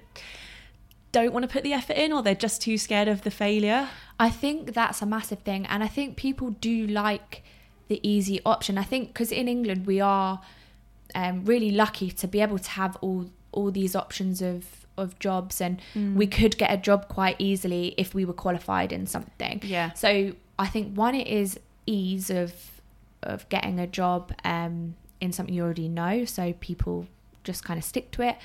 don't 1.11 1.33
want 1.33 1.43
to 1.43 1.47
put 1.47 1.63
the 1.63 1.73
effort 1.73 1.97
in, 1.97 2.13
or 2.13 2.21
they're 2.21 2.35
just 2.35 2.61
too 2.61 2.77
scared 2.77 3.07
of 3.07 3.21
the 3.21 3.31
failure? 3.31 3.89
I 4.19 4.29
think 4.29 4.73
that's 4.73 5.01
a 5.01 5.05
massive 5.05 5.39
thing, 5.39 5.65
and 5.65 5.83
I 5.83 5.87
think 5.87 6.15
people 6.15 6.51
do 6.51 6.87
like 6.87 7.43
the 7.87 7.99
easy 8.07 8.39
option. 8.45 8.77
I 8.77 8.83
think 8.83 9.09
because 9.09 9.31
in 9.31 9.47
England 9.47 9.85
we 9.85 9.99
are 9.99 10.41
um, 11.15 11.45
really 11.45 11.71
lucky 11.71 12.09
to 12.11 12.27
be 12.27 12.41
able 12.41 12.59
to 12.59 12.69
have 12.71 12.97
all 13.01 13.29
all 13.51 13.71
these 13.71 13.95
options 13.95 14.41
of 14.41 14.85
of 14.97 15.17
jobs, 15.19 15.61
and 15.61 15.81
we 16.15 16.27
could 16.27 16.57
get 16.57 16.71
a 16.71 16.77
job 16.77 17.07
quite 17.07 17.35
easily 17.39 17.93
if 17.97 18.13
we 18.13 18.25
were 18.25 18.33
qualified 18.33 18.91
in 18.91 19.07
something. 19.07 19.61
Yeah. 19.63 19.93
So 19.93 20.33
I 20.59 20.67
think 20.67 20.95
one 20.95 21.15
it 21.15 21.27
is 21.27 21.59
ease 21.85 22.29
of 22.29 22.53
of 23.23 23.47
getting 23.49 23.79
a 23.79 23.87
job 23.87 24.33
um, 24.43 24.95
in 25.19 25.31
something 25.31 25.53
you 25.53 25.63
already 25.63 25.87
know, 25.87 26.25
so 26.25 26.53
people 26.59 27.07
just 27.43 27.63
kind 27.63 27.77
of 27.77 27.83
stick 27.83 28.11
to 28.11 28.21
it. 28.21 28.37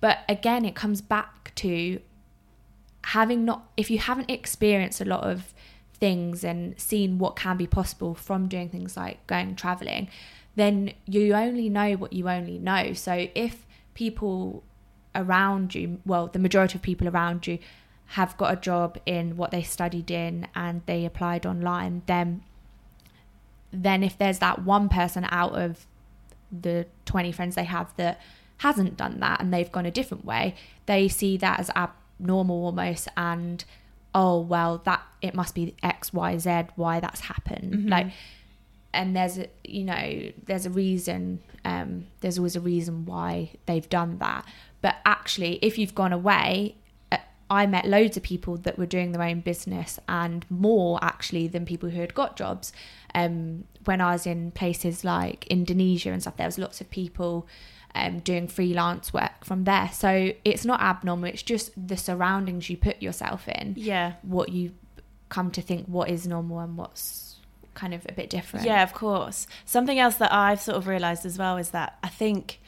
But 0.00 0.18
again, 0.28 0.64
it 0.64 0.74
comes 0.74 1.00
back 1.00 1.54
to 1.56 2.00
having 3.04 3.44
not 3.44 3.70
if 3.76 3.90
you 3.90 3.98
haven't 3.98 4.30
experienced 4.30 5.00
a 5.00 5.04
lot 5.04 5.24
of 5.24 5.54
things 5.94 6.44
and 6.44 6.78
seen 6.80 7.18
what 7.18 7.36
can 7.36 7.56
be 7.56 7.66
possible 7.66 8.14
from 8.14 8.48
doing 8.48 8.68
things 8.68 8.96
like 8.96 9.26
going 9.26 9.54
traveling 9.54 10.08
then 10.56 10.92
you 11.06 11.34
only 11.34 11.68
know 11.68 11.92
what 11.94 12.12
you 12.12 12.28
only 12.28 12.58
know. 12.58 12.92
So 12.92 13.28
if 13.34 13.66
people 13.94 14.62
around 15.14 15.74
you 15.74 16.00
well 16.06 16.28
the 16.28 16.38
majority 16.38 16.76
of 16.76 16.82
people 16.82 17.08
around 17.08 17.44
you 17.44 17.58
have 18.06 18.36
got 18.36 18.52
a 18.52 18.56
job 18.56 18.96
in 19.06 19.36
what 19.36 19.50
they 19.50 19.62
studied 19.62 20.08
in 20.08 20.46
and 20.54 20.82
they 20.86 21.04
applied 21.04 21.44
online 21.44 22.02
then 22.06 22.40
then 23.72 24.04
if 24.04 24.16
there's 24.16 24.38
that 24.38 24.62
one 24.62 24.88
person 24.88 25.26
out 25.30 25.52
of 25.52 25.84
the 26.52 26.86
20 27.06 27.32
friends 27.32 27.56
they 27.56 27.64
have 27.64 27.92
that 27.96 28.20
hasn't 28.58 28.96
done 28.96 29.18
that 29.18 29.40
and 29.40 29.52
they've 29.52 29.72
gone 29.72 29.84
a 29.86 29.90
different 29.90 30.24
way 30.24 30.54
they 30.86 31.08
see 31.08 31.36
that 31.36 31.58
as 31.58 31.70
abnormal 32.20 32.66
almost 32.66 33.08
and 33.16 33.64
oh 34.14 34.40
well 34.40 34.78
that 34.84 35.02
it 35.22 35.34
must 35.34 35.54
be 35.54 35.74
x 35.82 36.12
y 36.12 36.36
z 36.36 36.62
why 36.76 37.00
that's 37.00 37.20
happened. 37.20 37.88
Like 37.88 38.08
and 38.92 39.16
there's 39.16 39.38
a 39.38 39.46
you 39.64 39.84
know 39.84 40.30
there's 40.46 40.66
a 40.66 40.70
reason 40.70 41.40
um 41.64 42.06
there's 42.20 42.38
always 42.38 42.56
a 42.56 42.60
reason 42.60 43.06
why 43.06 43.50
they've 43.66 43.88
done 43.88 44.18
that. 44.18 44.44
But 44.82 44.96
actually 45.04 45.58
if 45.62 45.78
you've 45.78 45.94
gone 45.94 46.12
away 46.12 46.76
uh, 47.12 47.18
I 47.48 47.66
met 47.66 47.86
loads 47.86 48.16
of 48.16 48.22
people 48.22 48.56
that 48.58 48.78
were 48.78 48.86
doing 48.86 49.12
their 49.12 49.22
own 49.22 49.40
business 49.40 49.98
and 50.08 50.44
more 50.50 50.98
actually 51.02 51.48
than 51.48 51.64
people 51.64 51.90
who 51.90 52.00
had 52.00 52.14
got 52.14 52.36
jobs. 52.36 52.72
Um, 53.14 53.64
when 53.86 54.00
I 54.00 54.12
was 54.12 54.26
in 54.26 54.52
places 54.52 55.04
like 55.04 55.46
Indonesia 55.48 56.12
and 56.12 56.20
stuff, 56.20 56.36
there 56.36 56.46
was 56.46 56.58
lots 56.58 56.80
of 56.80 56.90
people 56.90 57.48
um, 57.94 58.20
doing 58.20 58.46
freelance 58.48 59.12
work 59.12 59.44
from 59.44 59.64
there. 59.64 59.90
So 59.92 60.32
it's 60.44 60.64
not 60.64 60.80
abnormal, 60.80 61.24
it's 61.26 61.42
just 61.42 61.70
the 61.76 61.96
surroundings 61.96 62.70
you 62.70 62.76
put 62.76 63.02
yourself 63.02 63.48
in, 63.48 63.74
Yeah. 63.76 64.14
what 64.22 64.50
you 64.50 64.72
come 65.28 65.50
to 65.52 65.62
think 65.62 65.86
what 65.86 66.08
is 66.10 66.26
normal 66.26 66.58
and 66.60 66.76
what's 66.76 67.36
kind 67.74 67.94
of 67.94 68.04
a 68.08 68.12
bit 68.12 68.28
different. 68.30 68.66
Yeah, 68.66 68.82
of 68.82 68.92
course. 68.92 69.46
Something 69.64 69.98
else 69.98 70.16
that 70.16 70.32
I've 70.32 70.60
sort 70.60 70.76
of 70.76 70.86
realized 70.88 71.24
as 71.24 71.38
well 71.38 71.56
is 71.56 71.70
that 71.70 71.98
I 72.02 72.08
think 72.08 72.60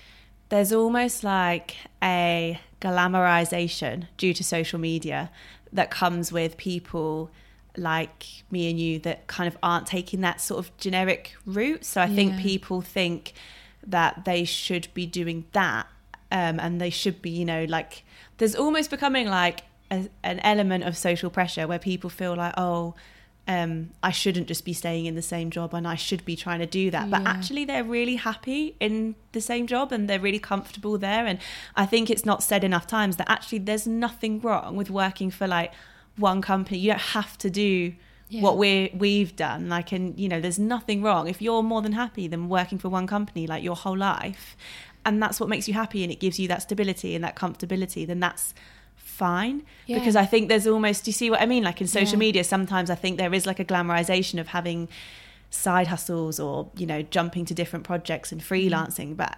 there's 0.49 0.73
almost 0.73 1.25
like 1.25 1.77
a 2.03 2.61
glamorization 2.81 4.07
due 4.17 4.35
to 4.35 4.45
social 4.45 4.79
media 4.79 5.31
that 5.73 5.91
comes 5.91 6.33
with 6.33 6.57
people 6.57 7.31
like 7.77 8.27
me 8.51 8.69
and 8.71 8.79
you 8.79 8.99
that 9.01 9.27
kind 9.27 9.49
of 9.49 9.57
aren't 9.63 9.87
taking 9.87 10.21
that 10.21 10.41
sort 10.41 10.59
of 10.65 10.77
generic 10.77 11.35
route. 11.47 11.85
So 11.85 12.01
I 12.01 12.09
think 12.09 12.39
people 12.39 12.81
think 12.83 13.33
that 13.87 14.25
they 14.25 14.45
should 14.45 14.89
be 14.95 15.07
doing 15.07 15.45
that 15.53 15.87
um, 16.31 16.59
and 16.61 16.81
they 16.81 16.91
should 16.91 17.21
be, 17.21 17.31
you 17.31 17.45
know, 17.45 17.65
like 17.69 18.05
there's 18.39 18.55
almost 18.55 18.91
becoming 18.91 19.29
like 19.29 19.63
a, 19.91 20.09
an 20.23 20.41
element 20.41 20.85
of 20.85 20.97
social 20.97 21.31
pressure 21.31 21.67
where 21.67 21.79
people 21.79 22.09
feel 22.11 22.35
like, 22.37 22.55
oh, 22.57 22.95
um, 23.49 23.91
I 24.03 24.13
shouldn't 24.13 24.47
just 24.47 24.65
be 24.65 24.73
staying 24.73 25.07
in 25.07 25.15
the 25.15 25.23
same 25.23 25.51
job 25.51 25.75
and 25.75 25.87
I 25.87 25.97
should 25.97 26.25
be 26.25 26.37
trying 26.37 26.61
to 26.61 26.67
do 26.67 26.91
that. 26.93 27.11
But 27.11 27.23
Yeah. 27.23 27.29
actually, 27.31 27.65
they're 27.65 27.85
really 27.85 28.17
happy 28.17 28.77
in 28.79 29.17
the 29.33 29.41
same 29.41 29.67
job 29.67 29.93
and 29.93 30.09
they're 30.09 30.21
really 30.21 30.39
comfortable 30.39 30.97
there. 30.97 31.27
And 31.27 31.39
I 31.75 31.85
think 31.85 32.09
it's 32.09 32.25
not 32.25 32.43
said 32.43 32.63
enough 32.65 32.87
times 32.87 33.17
that 33.17 33.29
actually 33.29 33.59
there's 33.59 33.87
nothing 33.87 34.41
wrong 34.41 34.77
with 34.77 34.91
working 34.91 35.31
for 35.31 35.47
like 35.49 35.73
one 36.17 36.41
company. 36.41 36.79
You 36.79 36.91
don't 36.93 37.01
have 37.01 37.37
to 37.39 37.51
do 37.51 37.95
Yeah. 38.33 38.41
what 38.47 38.57
we 38.63 38.91
we've 39.05 39.35
done. 39.37 39.69
Like, 39.69 39.93
and 39.97 40.05
you 40.23 40.29
know, 40.29 40.41
there's 40.41 40.59
nothing 40.59 41.03
wrong 41.03 41.29
if 41.29 41.39
you're 41.45 41.63
more 41.63 41.83
than 41.83 41.93
happy 41.93 42.27
than 42.29 42.49
working 42.49 42.79
for 42.83 42.89
one 42.99 43.07
company 43.07 43.47
like 43.47 43.63
your 43.69 43.77
whole 43.77 43.97
life, 44.13 44.57
and 45.05 45.23
that's 45.23 45.39
what 45.41 45.49
makes 45.49 45.67
you 45.69 45.75
happy 45.75 46.03
and 46.05 46.11
it 46.13 46.21
gives 46.25 46.39
you 46.41 46.49
that 46.49 46.63
stability 46.63 47.15
and 47.17 47.23
that 47.25 47.35
comfortability. 47.37 48.07
Then 48.07 48.21
that's 48.21 48.55
fine 48.97 49.63
Yeah. 49.87 49.99
because 49.99 50.17
I 50.17 50.25
think 50.25 50.49
there's 50.49 50.67
almost 50.67 51.07
you 51.07 51.13
see 51.13 51.29
what 51.31 51.41
I 51.43 51.47
mean 51.47 51.63
like 51.63 51.81
in 51.83 51.87
social 51.87 52.15
Yeah. 52.19 52.27
media 52.27 52.45
sometimes 52.45 52.89
I 52.91 52.95
think 52.95 53.19
there 53.19 53.35
is 53.35 53.45
like 53.47 53.61
a 53.61 53.65
glamorization 53.73 54.41
of 54.41 54.49
having 54.49 54.89
side 55.51 55.87
hustles 55.89 56.41
or 56.41 56.71
you 56.77 56.87
know 56.87 57.03
jumping 57.03 57.45
to 57.47 57.55
different 57.55 57.85
projects 57.85 58.33
and 58.33 58.41
Mm-hmm. 58.41 58.55
freelancing 58.75 59.17
but 59.17 59.37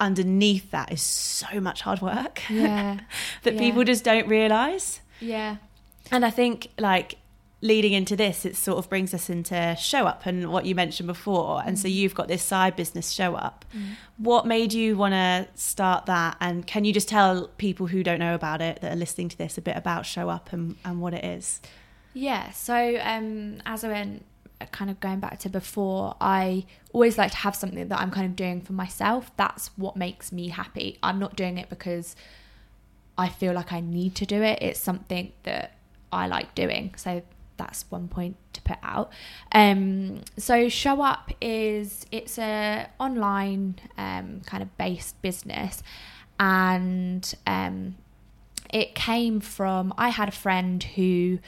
underneath 0.00 0.70
that 0.70 0.90
is 0.92 1.02
so 1.02 1.60
much 1.60 1.82
hard 1.82 2.00
work 2.00 2.40
Yeah. 2.48 3.00
that 3.42 3.58
people 3.58 3.84
just 3.84 4.04
don't 4.04 4.26
realize 4.28 5.00
Yeah. 5.20 5.56
And 6.10 6.24
I 6.24 6.30
think 6.30 6.68
like 6.78 7.16
leading 7.62 7.92
into 7.92 8.16
this, 8.16 8.44
it 8.44 8.56
sort 8.56 8.76
of 8.78 8.88
brings 8.90 9.14
us 9.14 9.30
into 9.30 9.74
show 9.78 10.04
up 10.06 10.26
and 10.26 10.50
what 10.52 10.66
you 10.66 10.74
mentioned 10.74 11.06
before. 11.06 11.62
And 11.64 11.78
so 11.78 11.86
Mm. 11.88 11.92
you've 11.94 12.14
got 12.14 12.26
this 12.28 12.42
side 12.42 12.74
business 12.76 13.10
show 13.12 13.36
up. 13.36 13.64
What 14.18 14.46
made 14.46 14.72
you 14.72 14.96
want 14.96 15.12
to 15.14 15.46
start 15.54 16.06
that? 16.06 16.36
And 16.40 16.66
can 16.66 16.84
you 16.84 16.92
just 16.92 17.08
tell 17.08 17.46
people 17.58 17.86
who 17.86 18.02
don't 18.02 18.18
know 18.18 18.34
about 18.34 18.60
it 18.60 18.80
that 18.80 18.92
are 18.92 18.96
listening 18.96 19.28
to 19.30 19.38
this 19.38 19.56
a 19.56 19.62
bit 19.62 19.76
about 19.76 20.04
show 20.06 20.28
up 20.28 20.52
and, 20.52 20.76
and 20.84 21.00
what 21.00 21.14
it 21.14 21.24
is? 21.24 21.60
Yeah, 22.14 22.50
so 22.50 22.98
um, 23.00 23.62
as 23.64 23.84
I 23.84 23.88
went 23.88 24.24
kind 24.72 24.90
of 24.90 24.98
going 25.00 25.20
back 25.20 25.38
to 25.40 25.48
before, 25.48 26.16
I 26.20 26.66
always 26.92 27.16
like 27.16 27.30
to 27.30 27.36
have 27.38 27.54
something 27.56 27.88
that 27.88 27.98
I'm 28.00 28.10
kind 28.10 28.26
of 28.26 28.34
doing 28.36 28.60
for 28.60 28.72
myself. 28.72 29.30
That's 29.36 29.68
what 29.76 29.96
makes 29.96 30.30
me 30.32 30.48
happy. 30.48 30.98
I'm 31.02 31.18
not 31.18 31.36
doing 31.36 31.58
it 31.58 31.68
because 31.68 32.14
I 33.16 33.28
feel 33.28 33.52
like 33.54 33.72
I 33.72 33.80
need 33.80 34.14
to 34.16 34.26
do 34.26 34.42
it. 34.42 34.58
It's 34.60 34.80
something 34.80 35.32
that 35.44 35.76
I 36.12 36.26
like 36.26 36.54
doing. 36.54 36.94
So 36.96 37.22
that's 37.56 37.84
one 37.90 38.08
point 38.08 38.36
to 38.54 38.62
put 38.62 38.78
out. 38.82 39.12
Um, 39.52 40.22
so 40.36 40.68
show 40.68 41.02
up 41.02 41.30
is 41.40 42.06
it's 42.10 42.38
a 42.38 42.88
online 42.98 43.76
um, 43.98 44.42
kind 44.46 44.62
of 44.62 44.76
based 44.76 45.20
business, 45.22 45.82
and 46.38 47.34
um, 47.46 47.96
it 48.72 48.94
came 48.94 49.40
from 49.40 49.94
I 49.96 50.08
had 50.08 50.28
a 50.28 50.32
friend 50.32 50.82
who 50.82 51.38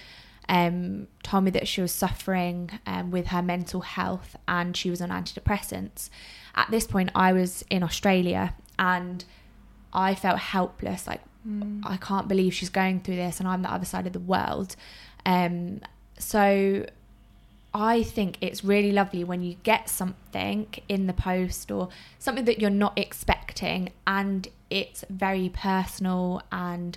um, 0.49 1.07
told 1.23 1.45
me 1.45 1.51
that 1.53 1.67
she 1.67 1.81
was 1.81 1.93
suffering 1.93 2.71
um, 2.87 3.11
with 3.11 3.29
her 3.29 3.43
mental 3.43 3.81
health 3.81 4.37
and 4.47 4.77
she 4.77 4.91
was 4.91 5.01
on 5.01 5.09
antidepressants. 5.09 6.11
At 6.55 6.71
this 6.71 6.87
point, 6.87 7.11
I 7.15 7.33
was 7.33 7.65
in 7.71 7.83
Australia 7.83 8.55
and 8.79 9.25
I 9.93 10.15
felt 10.15 10.39
helpless. 10.39 11.07
Like, 11.07 11.23
I 11.85 11.97
can't 11.97 12.29
believe 12.29 12.55
she's 12.55 12.71
going 12.71 13.01
through 13.01 13.17
this 13.17 13.41
and 13.41 13.49
I'm 13.49 13.63
the 13.63 13.73
other 13.73 13.85
side 13.85 14.07
of 14.07 14.13
the 14.13 14.21
world. 14.21 14.77
Um, 15.27 15.81
so 16.25 16.87
I 17.75 18.03
think 18.03 18.39
it's 18.41 18.65
really 18.65 18.93
lovely 18.93 19.25
when 19.25 19.43
you 19.43 19.57
get 19.63 19.91
something 19.91 20.69
in 20.89 21.07
the 21.07 21.13
post 21.13 21.71
or 21.71 21.91
something 22.19 22.47
that 22.47 22.61
you're 22.61 22.71
not 22.71 22.99
expecting 22.99 23.91
and 24.07 24.49
it's 24.71 25.05
very 25.11 25.51
personal 25.51 26.41
and 26.51 26.97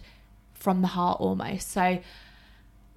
from 0.53 0.81
the 0.81 0.87
heart 0.87 1.19
almost. 1.19 1.69
So 1.69 1.99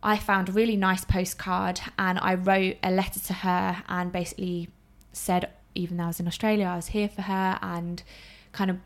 I 0.04 0.16
found 0.18 0.48
a 0.48 0.52
really 0.52 0.76
nice 0.76 1.04
postcard 1.04 1.80
and 1.98 2.18
I 2.20 2.34
wrote 2.34 2.76
a 2.82 2.92
letter 2.92 3.18
to 3.20 3.32
her 3.32 3.82
and 3.88 4.12
basically 4.12 4.68
said, 5.12 5.50
even 5.74 5.96
though 5.96 6.04
I 6.04 6.08
was 6.08 6.20
in 6.20 6.28
Australia, 6.28 6.66
I 6.66 6.76
was 6.76 6.88
here 6.88 7.08
for 7.08 7.22
her 7.22 7.58
and 7.60 8.04
kind 8.52 8.70
of 8.70 8.78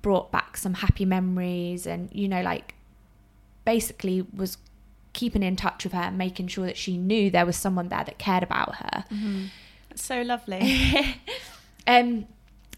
brought 0.00 0.32
back 0.32 0.56
some 0.56 0.74
happy 0.74 1.04
memories 1.04 1.86
and, 1.86 2.08
you 2.12 2.28
know, 2.28 2.40
like 2.40 2.74
basically 3.66 4.22
was 4.34 4.56
keeping 5.12 5.42
in 5.42 5.56
touch 5.56 5.84
with 5.84 5.92
her, 5.92 6.10
making 6.10 6.48
sure 6.48 6.66
that 6.66 6.76
she 6.76 6.96
knew 6.96 7.30
there 7.30 7.46
was 7.46 7.56
someone 7.56 7.88
there 7.88 8.04
that 8.04 8.18
cared 8.18 8.42
about 8.42 8.76
her. 8.76 9.04
It's 9.90 10.04
so 10.04 10.22
lovely. 10.22 11.16
Um, 11.86 12.26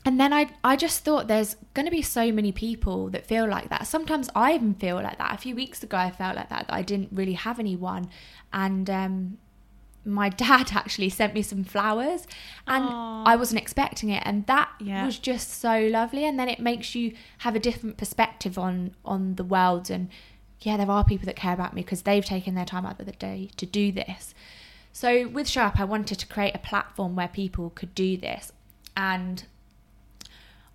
and 0.07 0.19
then 0.21 0.33
I, 0.33 0.49
I 0.63 0.77
just 0.77 1.05
thought 1.05 1.29
there's 1.29 1.57
going 1.75 1.85
to 1.87 1.91
be 1.91 2.03
so 2.03 2.31
many 2.33 2.53
people 2.53 3.09
that 3.11 3.27
feel 3.27 3.47
like 3.49 3.69
that. 3.71 3.87
Sometimes 3.87 4.29
I 4.35 4.55
even 4.55 4.75
feel 4.75 4.97
like 4.97 5.19
that. 5.19 5.35
A 5.35 5.39
few 5.39 5.55
weeks 5.55 5.83
ago, 5.83 5.97
I 5.97 6.11
felt 6.11 6.37
like 6.37 6.49
that, 6.51 6.69
that 6.69 6.75
I 6.75 6.83
didn't 6.83 7.11
really 7.13 7.35
have 7.35 7.59
anyone. 7.59 8.09
And 8.53 8.89
um, 8.91 9.39
my 10.05 10.29
dad 10.45 10.73
actually 10.75 11.09
sent 11.11 11.35
me 11.35 11.43
some 11.43 11.65
flowers 11.65 12.27
and 12.67 12.85
Aw. 12.85 13.25
I 13.27 13.37
wasn't 13.37 13.61
expecting 13.61 14.11
it. 14.11 14.23
And 14.27 14.47
that 14.47 14.71
Yeah. 14.81 15.07
was 15.07 15.19
just 15.19 15.51
so 15.61 15.81
lovely. 15.87 16.25
And 16.27 16.39
then 16.39 16.49
it 16.49 16.61
makes 16.61 16.95
you 16.95 17.15
have 17.39 17.55
a 17.55 17.61
different 17.61 17.97
perspective 17.97 18.59
on, 18.59 18.95
on 19.05 19.37
the 19.37 19.45
world. 19.45 19.91
And 19.91 20.09
yeah, 20.65 20.77
there 20.77 20.91
are 20.91 21.05
people 21.05 21.27
that 21.27 21.37
care 21.37 21.53
about 21.53 21.75
me 21.75 21.83
because 21.83 22.03
they've 22.03 22.25
taken 22.25 22.55
their 22.55 22.65
time 22.65 22.87
out 22.87 22.99
of 22.99 23.07
the 23.07 23.13
day 23.13 23.51
to 23.57 23.67
do 23.67 23.93
this. 23.93 24.35
So 24.93 25.29
with 25.29 25.49
Show 25.49 25.63
Up, 25.63 25.79
I 25.79 25.85
wanted 25.85 26.19
to 26.21 26.27
create 26.27 26.55
a 26.55 26.59
platform 26.59 27.17
where 27.17 27.29
people 27.29 27.71
could 27.75 27.95
do 27.95 28.17
this. 28.17 28.53
And 28.97 29.45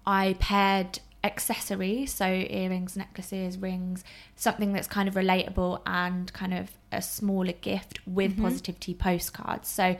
I 0.06 0.36
paired 0.40 1.00
accessories, 1.24 2.14
so 2.14 2.26
earrings, 2.26 2.96
necklaces, 2.96 3.58
rings, 3.58 4.04
something 4.36 4.74
that's 4.74 4.88
kind 4.88 5.10
of 5.10 5.16
relatable 5.16 5.82
and 5.86 6.32
kind 6.34 6.54
of 6.54 6.72
a 6.92 7.02
smaller 7.02 7.54
gift 7.54 8.00
with 8.06 8.34
mm-hmm. 8.34 8.44
positivity 8.44 8.94
postcards. 8.94 9.70
So 9.70 9.98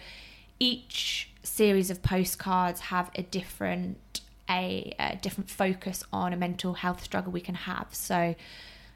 each 0.60 1.32
series 1.42 1.90
of 1.90 2.04
postcards 2.04 2.82
have 2.82 3.10
a 3.16 3.24
different 3.24 4.22
a, 4.50 4.96
a 5.00 5.16
different 5.16 5.50
focus 5.50 6.04
on 6.12 6.34
a 6.34 6.36
mental 6.36 6.74
health 6.74 7.04
struggle 7.04 7.32
we 7.32 7.40
can 7.42 7.54
have. 7.56 7.88
So 7.92 8.36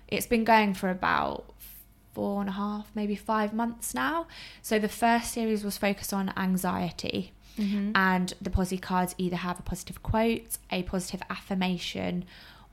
it's 0.07 0.27
been 0.27 0.43
going 0.43 0.73
for 0.73 0.89
about 0.89 1.53
four 2.13 2.41
and 2.41 2.49
a 2.49 2.53
half, 2.53 2.91
maybe 2.93 3.15
five 3.15 3.53
months 3.53 3.93
now. 3.93 4.27
So 4.61 4.77
the 4.79 4.89
first 4.89 5.33
series 5.33 5.63
was 5.63 5.77
focused 5.77 6.13
on 6.13 6.31
anxiety 6.37 7.33
and 7.95 8.33
the 8.41 8.49
posi 8.49 8.81
cards 8.81 9.15
either 9.17 9.35
have 9.35 9.59
a 9.59 9.63
positive 9.63 10.01
quote, 10.03 10.57
a 10.71 10.83
positive 10.83 11.21
affirmation, 11.29 12.25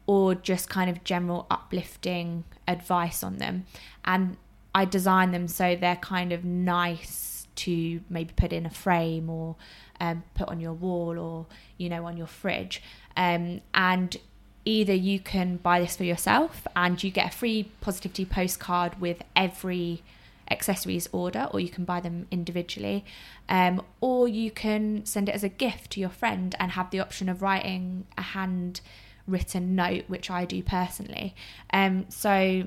or 0.06 0.34
just 0.34 0.68
kind 0.68 0.90
of 0.90 1.04
general 1.04 1.46
uplifting 1.50 2.44
advice 2.66 3.22
on 3.22 3.36
them. 3.38 3.66
And 4.04 4.36
I 4.74 4.84
design 4.84 5.32
them 5.32 5.48
so 5.48 5.76
they're 5.76 5.96
kind 5.96 6.32
of 6.32 6.44
nice 6.44 7.46
to 7.56 8.00
maybe 8.08 8.32
put 8.34 8.52
in 8.52 8.64
a 8.64 8.70
frame 8.70 9.28
or 9.28 9.56
um, 10.00 10.22
put 10.34 10.48
on 10.48 10.60
your 10.60 10.72
wall 10.72 11.18
or 11.18 11.46
you 11.76 11.88
know 11.88 12.06
on 12.06 12.16
your 12.16 12.26
fridge. 12.26 12.82
Um, 13.16 13.60
and 13.74 14.16
either 14.64 14.94
you 14.94 15.18
can 15.18 15.56
buy 15.56 15.80
this 15.80 15.96
for 15.96 16.04
yourself 16.04 16.66
and 16.76 17.02
you 17.02 17.10
get 17.10 17.32
a 17.32 17.36
free 17.36 17.70
positivity 17.80 18.24
postcard 18.24 19.00
with 19.00 19.22
every 19.34 20.02
accessories 20.50 21.08
order 21.12 21.48
or 21.52 21.60
you 21.60 21.68
can 21.68 21.84
buy 21.84 22.00
them 22.00 22.26
individually 22.30 23.04
um, 23.48 23.80
or 24.00 24.26
you 24.26 24.50
can 24.50 25.04
send 25.06 25.28
it 25.28 25.34
as 25.34 25.44
a 25.44 25.48
gift 25.48 25.92
to 25.92 26.00
your 26.00 26.10
friend 26.10 26.54
and 26.58 26.72
have 26.72 26.90
the 26.90 27.00
option 27.00 27.28
of 27.28 27.40
writing 27.40 28.06
a 28.18 28.22
hand 28.22 28.80
written 29.26 29.76
note 29.76 30.04
which 30.08 30.30
i 30.30 30.44
do 30.44 30.62
personally. 30.62 31.34
Um, 31.72 32.06
so 32.08 32.64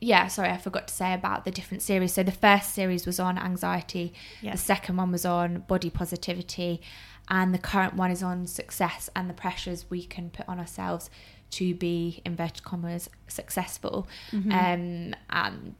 yeah 0.00 0.28
sorry 0.28 0.50
i 0.50 0.58
forgot 0.58 0.86
to 0.86 0.94
say 0.94 1.12
about 1.12 1.44
the 1.44 1.50
different 1.50 1.82
series. 1.82 2.12
So 2.12 2.22
the 2.22 2.30
first 2.30 2.72
series 2.72 3.04
was 3.04 3.18
on 3.18 3.36
anxiety. 3.36 4.12
Yeah. 4.40 4.52
the 4.52 4.58
second 4.58 4.96
one 4.96 5.10
was 5.10 5.24
on 5.24 5.64
body 5.66 5.90
positivity 5.90 6.80
and 7.32 7.52
the 7.52 7.58
current 7.58 7.94
one 7.94 8.10
is 8.12 8.22
on 8.22 8.46
success 8.46 9.08
and 9.16 9.28
the 9.28 9.34
pressures 9.34 9.86
we 9.90 10.04
can 10.04 10.30
put 10.30 10.46
on 10.48 10.58
ourselves 10.60 11.10
to 11.50 11.74
be 11.74 12.20
inverted 12.24 12.62
commas 12.62 13.08
successful 13.26 14.06
um, 14.32 15.14
and 15.30 15.74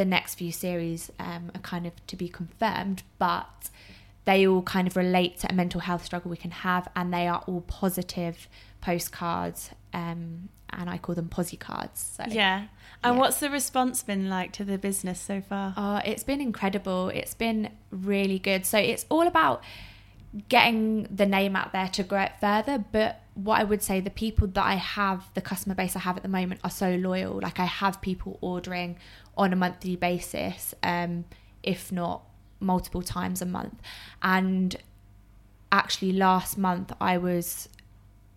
the 0.00 0.04
next 0.04 0.34
few 0.36 0.52
series 0.52 1.10
um, 1.18 1.50
are 1.54 1.60
kind 1.62 1.86
of 1.86 1.92
to 2.06 2.14
be 2.16 2.28
confirmed 2.28 3.02
but 3.18 3.70
they 4.26 4.46
all 4.46 4.60
kind 4.62 4.86
of 4.86 4.94
relate 4.96 5.38
to 5.38 5.50
a 5.50 5.54
mental 5.54 5.80
health 5.80 6.04
struggle 6.04 6.30
we 6.30 6.36
can 6.36 6.50
have 6.50 6.86
and 6.94 7.12
they 7.12 7.26
are 7.26 7.42
all 7.46 7.62
positive 7.62 8.46
postcards 8.82 9.70
um, 9.94 10.48
and 10.70 10.90
i 10.90 10.98
call 10.98 11.14
them 11.14 11.28
posi 11.28 11.58
cards 11.58 12.14
so 12.16 12.24
Yeah. 12.28 12.64
And 13.02 13.14
Yeah. 13.14 13.20
what's 13.20 13.38
the 13.40 13.48
response 13.48 14.02
been 14.02 14.28
like 14.28 14.50
to 14.58 14.64
the 14.64 14.76
business 14.76 15.20
so 15.20 15.40
far? 15.40 15.72
Oh, 15.76 16.00
it's 16.04 16.24
been 16.24 16.40
incredible. 16.40 17.10
It's 17.10 17.32
been 17.34 17.70
really 17.92 18.40
good. 18.40 18.66
So 18.66 18.76
it's 18.76 19.06
all 19.08 19.26
about 19.28 19.62
getting 20.48 21.04
the 21.04 21.26
name 21.26 21.56
out 21.56 21.72
there 21.72 21.88
to 21.88 22.02
grow 22.02 22.22
it 22.22 22.32
further. 22.40 22.84
But 22.92 23.22
what 23.34 23.60
I 23.60 23.64
would 23.64 23.82
say, 23.82 24.00
the 24.00 24.10
people 24.10 24.46
that 24.48 24.64
I 24.64 24.74
have, 24.74 25.28
the 25.34 25.40
customer 25.40 25.74
base 25.74 25.96
I 25.96 26.00
have 26.00 26.16
at 26.16 26.22
the 26.22 26.28
moment, 26.28 26.60
are 26.64 26.70
so 26.70 26.96
loyal. 26.96 27.40
Like 27.40 27.58
I 27.58 27.64
have 27.64 28.00
people 28.00 28.38
ordering 28.40 28.96
on 29.36 29.52
a 29.52 29.56
monthly 29.56 29.96
basis, 29.96 30.74
um, 30.82 31.24
if 31.62 31.90
not 31.92 32.22
multiple 32.60 33.02
times 33.02 33.40
a 33.40 33.46
month. 33.46 33.80
And 34.22 34.76
actually, 35.72 36.12
last 36.12 36.58
month 36.58 36.92
I 37.00 37.18
was 37.18 37.68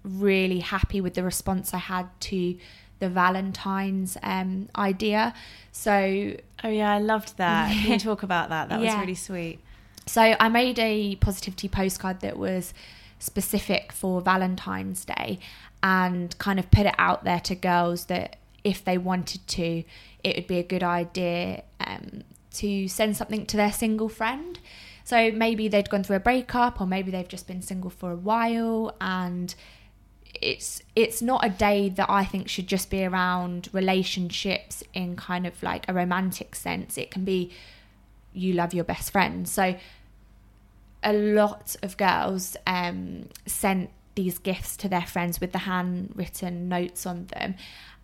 really 0.04 0.60
happy 0.60 1.02
with 1.02 1.14
the 1.14 1.24
response 1.24 1.74
I 1.74 1.78
had 1.78 2.08
to 2.22 2.58
the 3.00 3.10
Valentine's 3.10 4.16
um, 4.22 4.70
idea. 4.78 5.34
So 5.72 6.36
Oh 6.64 6.70
yeah, 6.70 6.94
I 6.94 7.00
loved 7.00 7.38
that. 7.38 7.72
Can 7.72 7.92
you 7.94 8.00
talk 8.12 8.24
about 8.24 8.50
that? 8.50 8.70
That 8.70 8.80
was 8.80 8.94
really 8.96 9.16
sweet. 9.16 9.60
So 10.12 10.36
I 10.38 10.50
made 10.50 10.78
a 10.78 11.16
positivity 11.16 11.70
postcard 11.70 12.20
that 12.20 12.38
was 12.38 12.74
specific 13.20 13.94
for 13.94 14.20
Valentine's 14.20 15.06
Day 15.06 15.40
and 15.82 16.38
kind 16.38 16.60
of 16.60 16.70
put 16.70 16.86
it 16.86 16.96
out 16.98 17.24
there 17.24 17.40
to 17.40 17.56
girls 17.56 18.08
that 18.08 18.36
if 18.62 18.84
they 18.84 18.98
wanted 18.98 19.48
to, 19.48 19.86
it 20.22 20.36
would 20.36 20.48
be 20.48 20.58
a 20.58 20.64
good 20.64 20.84
idea 20.84 21.64
um, 21.80 22.24
to 22.56 22.90
send 22.90 23.16
something 23.16 23.46
to 23.46 23.56
their 23.56 23.72
single 23.72 24.10
friend. 24.10 24.60
So 25.06 25.32
maybe 25.32 25.70
they'd 25.70 25.90
gone 25.90 26.04
through 26.04 26.18
a 26.18 26.20
breakup 26.20 26.82
or 26.82 26.88
maybe 26.88 27.10
they've 27.10 27.26
just 27.26 27.48
been 27.48 27.62
single 27.62 27.90
for 27.90 28.12
a 28.12 28.18
while 28.18 28.94
and 29.00 29.56
it's 30.42 30.82
it's 30.94 31.22
not 31.22 31.46
a 31.46 31.50
day 31.50 31.88
that 31.88 32.10
I 32.10 32.26
think 32.26 32.50
should 32.50 32.68
just 32.68 32.90
be 32.90 33.06
around 33.06 33.70
relationships 33.72 34.84
in 34.94 35.16
kind 35.16 35.48
of 35.48 35.64
like 35.64 35.86
a 35.88 35.94
romantic 35.94 36.54
sense. 36.54 36.98
It 36.98 37.12
can 37.12 37.24
be 37.24 37.54
you 38.34 38.54
love 38.54 38.74
your 38.74 38.84
best 38.84 39.12
friend. 39.12 39.48
So 39.48 39.76
a 41.04 41.14
lot 41.14 41.76
of 41.82 41.98
girls 41.98 42.56
um, 42.68 43.30
sent 43.46 43.90
these 44.16 44.38
gifts 44.38 44.78
to 44.78 44.90
their 44.90 45.06
friends 45.06 45.40
with 45.40 45.52
the 45.52 45.60
handwritten 45.60 46.70
notes 46.70 47.06
on 47.06 47.28
them, 47.28 47.56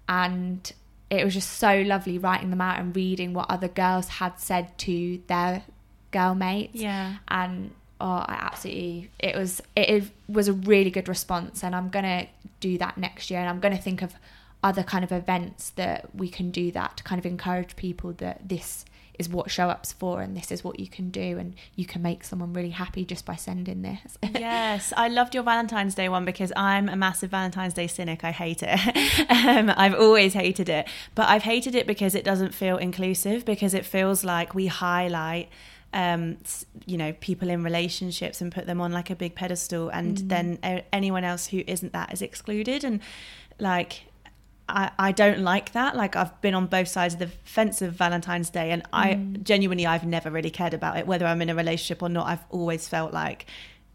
and 0.08 0.72
it 1.10 1.24
was 1.24 1.34
just 1.34 1.52
so 1.52 1.82
lovely 1.82 2.18
writing 2.18 2.50
them 2.50 2.62
out 2.62 2.80
and 2.80 2.96
reading 2.96 3.34
what 3.34 3.50
other 3.50 3.68
girls 3.68 4.08
had 4.08 4.40
said 4.40 4.78
to 4.80 5.22
their 5.28 5.64
girl 6.12 6.36
mates. 6.36 6.76
Yeah. 6.76 7.18
And 7.28 7.72
oh, 8.00 8.26
I 8.28 8.38
absolutely 8.42 9.12
it 9.20 9.36
was 9.36 9.62
it 9.76 10.04
was 10.28 10.48
a 10.48 10.54
really 10.54 10.92
good 10.92 11.08
response, 11.08 11.64
and 11.64 11.76
I'm 11.76 11.90
gonna 11.90 12.28
do 12.60 12.78
that 12.78 12.98
next 12.98 13.30
year, 13.30 13.40
and 13.40 13.50
I'm 13.50 13.60
gonna 13.60 13.78
think 13.78 14.02
of 14.02 14.14
other 14.64 14.84
kind 14.84 15.04
of 15.04 15.12
events 15.12 15.70
that 15.72 16.10
we 16.16 16.30
can 16.30 16.52
do 16.52 16.72
that 16.72 16.98
to 16.98 17.04
kind 17.04 17.20
of 17.20 17.26
encourage 17.26 17.76
people 17.76 18.12
that 18.14 18.50
this 18.50 18.86
is 19.20 19.30
what 19.30 19.50
show 19.50 19.70
up's 19.70 19.94
for 19.94 20.22
and 20.22 20.36
this 20.36 20.52
is 20.52 20.64
what 20.64 20.80
you 20.80 20.88
can 20.88 21.10
do 21.10 21.38
and 21.38 21.56
you 21.76 21.86
can 21.86 22.02
make 22.02 22.24
someone 22.24 22.54
really 22.54 22.70
happy 22.70 23.04
just 23.06 23.26
by 23.26 23.36
sending 23.36 23.82
this. 23.82 24.18
Yes 24.38 24.94
i 24.96 25.08
loved 25.08 25.34
your 25.34 25.44
valentine's 25.44 25.96
day 25.96 26.10
one 26.10 26.24
because 26.24 26.54
i'm 26.56 26.88
a 26.90 26.96
massive 26.96 27.32
valentine's 27.32 27.74
day 27.74 27.88
cynic. 27.88 28.24
I 28.24 28.32
hate 28.32 28.64
it. 28.64 28.80
Um, 29.48 29.72
i've 29.76 29.94
always 29.94 30.34
hated 30.34 30.70
it 30.70 30.88
but 31.16 31.28
i've 31.30 31.44
hated 31.44 31.76
it 31.76 31.86
because 31.86 32.16
it 32.16 32.24
doesn't 32.24 32.54
feel 32.54 32.78
inclusive 32.78 33.46
because 33.46 33.74
it 33.74 33.86
feels 33.86 34.24
like 34.24 34.54
we 34.56 34.68
highlight 34.68 35.50
um, 35.94 36.38
you 36.86 36.98
know 36.98 37.14
people 37.14 37.50
in 37.50 37.64
relationships 37.64 38.42
and 38.42 38.52
put 38.52 38.66
them 38.66 38.82
on 38.82 38.92
like 38.92 39.10
a 39.10 39.16
big 39.16 39.36
pedestal 39.36 39.90
and 39.90 40.18
mm. 40.18 40.30
then 40.30 40.84
anyone 40.92 41.24
else 41.24 41.48
who 41.48 41.64
isn't 41.66 41.94
that 41.94 42.14
is 42.14 42.22
excluded 42.22 42.84
and 42.84 43.00
like 43.60 44.04
I, 44.70 44.92
I 45.00 45.12
don't 45.12 45.40
like 45.40 45.72
that. 45.72 45.96
Like 45.96 46.16
I've 46.16 46.40
been 46.42 46.54
on 46.54 46.68
both 46.68 46.88
sides 46.88 47.14
of 47.14 47.20
the 47.20 47.28
fence 47.44 47.82
of 47.82 47.94
Valentine's 47.94 48.50
Day, 48.50 48.72
and 48.72 48.84
I 48.92 49.14
mm. 49.14 49.44
genuinely 49.44 49.86
I've 49.86 50.06
never 50.06 50.30
really 50.30 50.50
cared 50.50 50.74
about 50.74 50.98
it, 50.98 51.08
whether 51.08 51.26
I'm 51.26 51.42
in 51.42 51.50
a 51.50 51.56
relationship 51.56 52.02
or 52.02 52.10
not. 52.10 52.28
I've 52.28 52.46
always 52.50 52.88
felt 52.88 53.14
like 53.14 53.46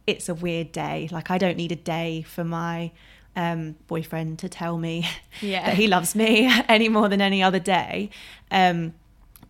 it's 0.06 0.28
a 0.28 0.34
weird 0.34 0.72
day. 0.72 1.08
Like 1.10 1.30
I 1.30 1.38
don't 1.38 1.56
need 1.56 1.72
a 1.72 1.76
day 1.76 2.22
for 2.22 2.44
my 2.44 2.92
um, 3.36 3.76
boyfriend 3.86 4.38
to 4.40 4.48
tell 4.48 4.78
me 4.78 5.08
yeah. 5.40 5.66
that 5.66 5.74
he 5.74 5.86
loves 5.86 6.14
me 6.14 6.50
any 6.68 6.88
more 6.88 7.08
than 7.08 7.20
any 7.20 7.42
other 7.42 7.60
day. 7.60 8.10
Um, 8.50 8.94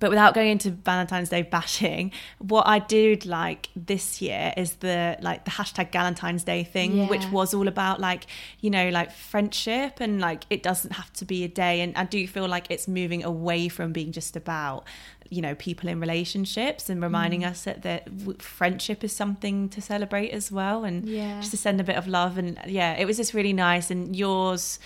but 0.02 0.10
without 0.10 0.34
going 0.34 0.50
into 0.50 0.70
Valentine's 0.70 1.28
Day 1.28 1.42
bashing, 1.42 2.10
what 2.40 2.66
I 2.66 2.80
did 2.80 3.24
like 3.24 3.68
this 3.76 4.20
year 4.20 4.52
is 4.56 4.72
the 4.86 5.16
like 5.20 5.44
the 5.44 5.52
hashtag 5.52 5.92
Galentine's 5.92 6.42
Day 6.42 6.64
thing, 6.64 6.96
yeah. 6.96 7.06
which 7.06 7.24
was 7.26 7.54
all 7.54 7.68
about 7.68 8.00
like, 8.00 8.26
you 8.58 8.68
know, 8.68 8.88
like 8.88 9.12
friendship 9.12 10.00
and 10.00 10.20
like 10.20 10.42
it 10.50 10.64
doesn't 10.64 10.94
have 10.94 11.12
to 11.12 11.24
be 11.24 11.44
a 11.44 11.48
day. 11.48 11.82
And 11.82 11.96
I 11.96 12.02
do 12.02 12.26
feel 12.26 12.48
like 12.48 12.66
it's 12.68 12.88
moving 12.88 13.22
away 13.22 13.68
from 13.68 13.92
being 13.92 14.10
just 14.10 14.34
about 14.34 14.88
you 15.30 15.40
know 15.40 15.54
people 15.54 15.88
in 15.88 16.00
relationships 16.00 16.90
and 16.90 17.00
reminding 17.00 17.42
mm. 17.42 17.50
us 17.50 17.62
that 17.62 17.82
that 17.82 18.08
friendship 18.42 19.04
is 19.04 19.12
something 19.12 19.68
to 19.68 19.80
celebrate 19.80 20.30
as 20.30 20.50
well 20.50 20.84
and 20.84 21.08
yeah. 21.08 21.38
just 21.38 21.52
to 21.52 21.56
send 21.56 21.80
a 21.80 21.84
bit 21.84 21.96
of 21.96 22.06
love 22.06 22.36
and 22.36 22.58
yeah 22.66 22.92
it 22.98 23.06
was 23.06 23.16
just 23.16 23.32
really 23.32 23.54
nice 23.54 23.90
and 23.90 24.14
yours 24.14 24.78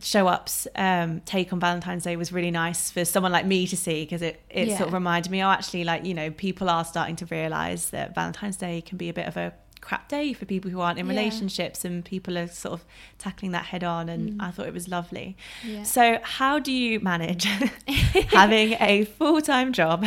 show 0.00 0.26
ups 0.28 0.68
um, 0.76 1.20
take 1.20 1.52
on 1.52 1.60
Valentine's 1.60 2.04
Day 2.04 2.16
was 2.16 2.32
really 2.32 2.50
nice 2.50 2.90
for 2.90 3.04
someone 3.04 3.32
like 3.32 3.46
me 3.46 3.66
to 3.66 3.76
see 3.76 4.04
because 4.04 4.22
it, 4.22 4.40
it 4.48 4.68
yeah. 4.68 4.78
sort 4.78 4.88
of 4.88 4.94
reminded 4.94 5.30
me, 5.30 5.42
oh, 5.42 5.50
actually, 5.50 5.84
like, 5.84 6.04
you 6.04 6.14
know, 6.14 6.30
people 6.30 6.70
are 6.70 6.84
starting 6.84 7.16
to 7.16 7.26
realize 7.26 7.90
that 7.90 8.14
Valentine's 8.14 8.56
Day 8.56 8.80
can 8.80 8.98
be 8.98 9.08
a 9.08 9.12
bit 9.12 9.26
of 9.26 9.36
a 9.36 9.52
crap 9.80 10.08
day 10.08 10.32
for 10.32 10.44
people 10.44 10.70
who 10.70 10.80
aren't 10.80 10.98
in 10.98 11.06
yeah. 11.06 11.12
relationships 11.12 11.84
and 11.84 12.04
people 12.04 12.36
are 12.36 12.48
sort 12.48 12.74
of 12.74 12.84
tackling 13.18 13.52
that 13.52 13.64
head 13.64 13.82
on 13.82 14.08
and 14.08 14.32
mm. 14.32 14.42
I 14.42 14.50
thought 14.50 14.66
it 14.66 14.74
was 14.74 14.88
lovely. 14.88 15.36
Yeah. 15.64 15.82
So 15.82 16.18
how 16.22 16.58
do 16.58 16.72
you 16.72 17.00
manage 17.00 17.44
having 18.28 18.76
a 18.80 19.04
full-time 19.04 19.72
job 19.72 20.04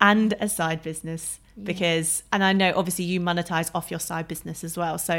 and 0.00 0.34
a 0.40 0.48
side 0.48 0.82
business? 0.82 1.38
Because 1.62 2.22
and 2.32 2.42
I 2.42 2.54
know 2.54 2.72
obviously 2.74 3.04
you 3.04 3.20
monetize 3.20 3.70
off 3.74 3.90
your 3.90 4.00
side 4.00 4.26
business 4.26 4.64
as 4.64 4.74
well. 4.74 4.96
So 4.96 5.14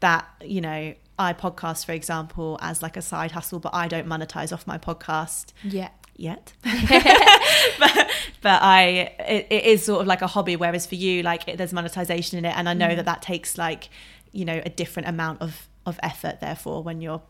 that, 0.00 0.26
you 0.42 0.60
know, 0.60 0.94
I 1.18 1.32
podcast, 1.32 1.86
for 1.86 1.92
example, 1.92 2.58
as 2.60 2.82
like 2.82 2.96
a 2.96 3.02
side 3.02 3.32
hustle, 3.32 3.58
but 3.58 3.74
I 3.74 3.88
don't 3.88 4.06
monetize 4.06 4.52
off 4.52 4.66
my 4.66 4.78
podcast. 4.78 5.52
Yeah. 5.62 5.90
Yet, 6.18 6.54
but, 7.78 8.10
but 8.40 8.62
I 8.62 9.12
it, 9.18 9.48
it 9.50 9.64
is 9.64 9.84
sort 9.84 10.00
of 10.00 10.06
like 10.06 10.22
a 10.22 10.26
hobby. 10.26 10.56
Whereas 10.56 10.86
for 10.86 10.94
you, 10.94 11.22
like 11.22 11.46
it, 11.46 11.58
there's 11.58 11.74
monetization 11.74 12.38
in 12.38 12.46
it, 12.46 12.56
and 12.56 12.70
I 12.70 12.72
know 12.72 12.88
mm. 12.88 12.96
that 12.96 13.04
that 13.04 13.20
takes 13.20 13.58
like 13.58 13.90
you 14.32 14.46
know 14.46 14.62
a 14.64 14.70
different 14.70 15.10
amount 15.10 15.42
of 15.42 15.68
of 15.84 16.00
effort. 16.02 16.40
Therefore, 16.40 16.82
when 16.82 17.02
you're 17.02 17.20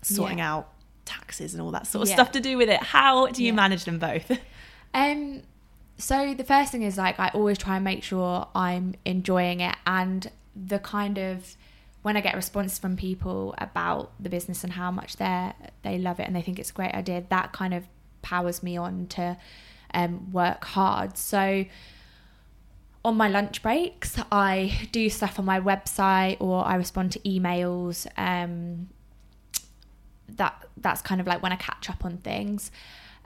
sorting 0.00 0.38
yeah. 0.38 0.54
out 0.54 0.72
taxes 1.04 1.52
and 1.52 1.62
all 1.62 1.70
that 1.72 1.86
sort 1.86 2.04
of 2.04 2.08
yeah. 2.08 2.14
stuff 2.14 2.32
to 2.32 2.40
do 2.40 2.56
with 2.56 2.70
it, 2.70 2.82
how 2.82 3.26
do 3.26 3.42
you 3.42 3.48
yeah. 3.48 3.56
manage 3.56 3.84
them 3.84 3.98
both? 3.98 4.30
Um, 4.92 5.42
so 5.98 6.34
the 6.34 6.42
first 6.42 6.72
thing 6.72 6.82
is 6.82 6.98
like 6.98 7.20
I 7.20 7.28
always 7.28 7.58
try 7.58 7.76
and 7.76 7.84
make 7.84 8.02
sure 8.02 8.48
I'm 8.56 8.96
enjoying 9.04 9.60
it, 9.60 9.76
and 9.86 10.28
the 10.56 10.80
kind 10.80 11.16
of 11.16 11.56
when 12.02 12.16
I 12.16 12.20
get 12.20 12.34
responses 12.34 12.78
from 12.78 12.96
people 12.96 13.54
about 13.58 14.12
the 14.18 14.30
business 14.30 14.64
and 14.64 14.72
how 14.72 14.90
much 14.90 15.16
they 15.16 15.52
they 15.82 15.98
love 15.98 16.18
it 16.20 16.26
and 16.26 16.34
they 16.34 16.42
think 16.42 16.58
it's 16.58 16.70
a 16.70 16.74
great 16.74 16.94
idea, 16.94 17.24
that 17.28 17.52
kind 17.52 17.74
of 17.74 17.84
powers 18.22 18.62
me 18.62 18.76
on 18.76 19.06
to 19.08 19.36
um, 19.92 20.32
work 20.32 20.64
hard. 20.64 21.16
So 21.16 21.64
on 23.04 23.16
my 23.16 23.28
lunch 23.28 23.62
breaks, 23.62 24.18
I 24.30 24.88
do 24.92 25.08
stuff 25.08 25.38
on 25.38 25.44
my 25.44 25.60
website 25.60 26.36
or 26.40 26.66
I 26.66 26.74
respond 26.76 27.12
to 27.12 27.18
emails. 27.20 28.06
Um, 28.16 28.88
that 30.36 30.64
that's 30.76 31.02
kind 31.02 31.20
of 31.20 31.26
like 31.26 31.42
when 31.42 31.52
I 31.52 31.56
catch 31.56 31.90
up 31.90 32.04
on 32.04 32.18
things. 32.18 32.70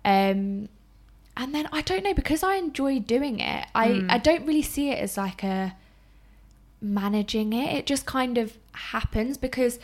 Um, 0.05 0.69
and 1.37 1.53
then 1.53 1.69
I 1.73 1.81
don't 1.83 2.05
know 2.05 2.15
because 2.15 2.43
I 2.43 2.57
enjoy 2.57 3.01
doing 3.01 3.41
it. 3.41 3.67
I 3.75 3.89
mm. 3.89 4.11
I 4.11 4.19
don't 4.19 4.47
really 4.47 4.63
see 4.63 4.91
it 4.91 4.99
as 4.99 5.17
like 5.17 5.43
a 5.43 5.75
managing 6.85 7.53
it. 7.53 7.75
It 7.75 7.87
just 7.87 8.07
kind 8.07 8.39
of 8.39 8.59
happens 8.73 9.39
because 9.39 9.79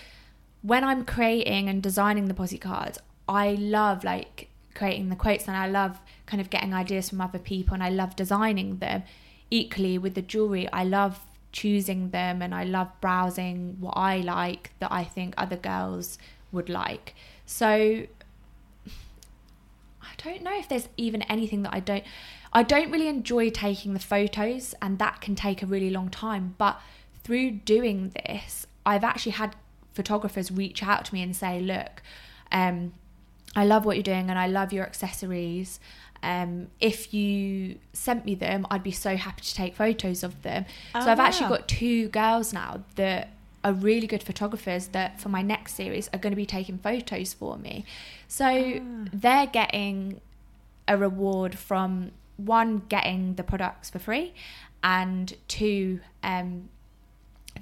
when 0.63 0.85
I'm 0.85 1.05
creating 1.05 1.69
and 1.69 1.83
designing 1.83 2.27
the 2.27 2.35
posi 2.35 2.61
cards, 2.61 2.99
I 3.29 3.55
love 3.55 4.05
like 4.05 4.49
creating 4.75 5.09
the 5.09 5.17
quotes 5.17 5.49
and 5.49 5.57
I 5.57 5.67
love 5.67 5.99
kind 6.27 6.41
of 6.41 6.51
getting 6.51 6.75
ideas 6.75 7.09
from 7.11 7.21
other 7.21 7.39
people 7.39 7.75
and 7.75 7.83
I 7.83 7.89
love 7.89 8.17
designing 8.17 8.79
them. 8.79 9.03
Equally 9.51 9.99
with 9.99 10.15
the 10.15 10.23
jewelry, 10.23 10.69
I 10.73 10.85
love 10.85 11.21
choosing 11.53 12.11
them 12.11 12.41
and 12.43 12.55
I 12.55 12.65
love 12.65 12.89
browsing 13.01 13.77
what 13.81 13.97
I 13.97 14.19
like 14.19 14.71
that 14.79 14.93
I 14.93 15.03
think 15.05 15.35
other 15.37 15.57
girls 15.57 16.19
would 16.53 16.69
like. 16.69 17.15
So 17.47 17.67
I 20.03 20.13
don't 20.19 20.43
know 20.43 20.57
if 20.57 20.69
there's 20.69 20.89
even 20.97 21.23
anything 21.23 21.63
that 21.63 21.75
I 21.75 21.81
don't 21.81 22.05
I 22.53 22.63
don't 22.63 22.91
really 22.91 23.09
enjoy 23.09 23.51
taking 23.51 23.95
the 23.95 24.01
photos, 24.01 24.75
and 24.83 24.99
that 24.99 25.21
can 25.21 25.35
take 25.35 25.63
a 25.63 25.67
really 25.67 25.91
long 25.91 26.09
time. 26.09 26.55
But 26.59 26.81
through 27.23 27.53
doing 27.53 28.11
this, 28.11 28.67
I've 28.85 29.05
actually 29.05 29.33
had 29.33 29.55
photographers 29.93 30.51
reach 30.51 30.83
out 30.83 31.05
to 31.07 31.15
me 31.15 31.23
and 31.23 31.35
say, 31.35 31.61
Look, 31.61 32.03
um, 32.51 32.93
I 33.55 33.65
love 33.65 33.85
what 33.85 33.97
you're 33.97 34.03
doing 34.03 34.31
and 34.31 34.39
I 34.39 34.47
love 34.47 34.73
your 34.73 34.85
accessories. 34.85 35.81
Um, 36.23 36.69
if 36.81 37.15
you 37.15 37.79
sent 37.93 38.25
me 38.25 38.35
them, 38.35 38.67
I'd 38.71 38.83
be 38.83 38.93
so 38.93 39.17
happy 39.17 39.43
to 39.43 39.55
take 39.55 39.75
photos 39.75 40.23
of 40.23 40.43
them. 40.43 40.67
Oh, 40.95 41.01
so 41.01 41.11
I've 41.11 41.21
actually 41.21 41.49
got 41.49 41.67
two 41.67 42.09
girls 42.09 42.53
now 42.53 42.85
that 42.97 43.31
are 43.65 43.73
really 43.73 44.07
good 44.07 44.23
photographers 44.23 44.89
that 44.89 45.21
for 45.21 45.29
my 45.29 45.43
next 45.43 45.75
series 45.75 46.09
are 46.13 46.19
going 46.19 46.33
to 46.33 46.37
be 46.37 46.47
taking 46.47 46.79
photos 46.79 47.33
for 47.33 47.57
me. 47.57 47.85
So 48.29 48.47
oh. 48.47 49.07
they're 49.13 49.47
getting 49.47 50.21
a 50.87 50.97
reward 50.97 51.59
from 51.59 52.13
one 52.47 52.83
getting 52.89 53.35
the 53.35 53.43
products 53.43 53.91
for 53.91 53.99
free 53.99 54.35
and 54.83 55.35
two 55.49 56.01
um, 56.23 56.69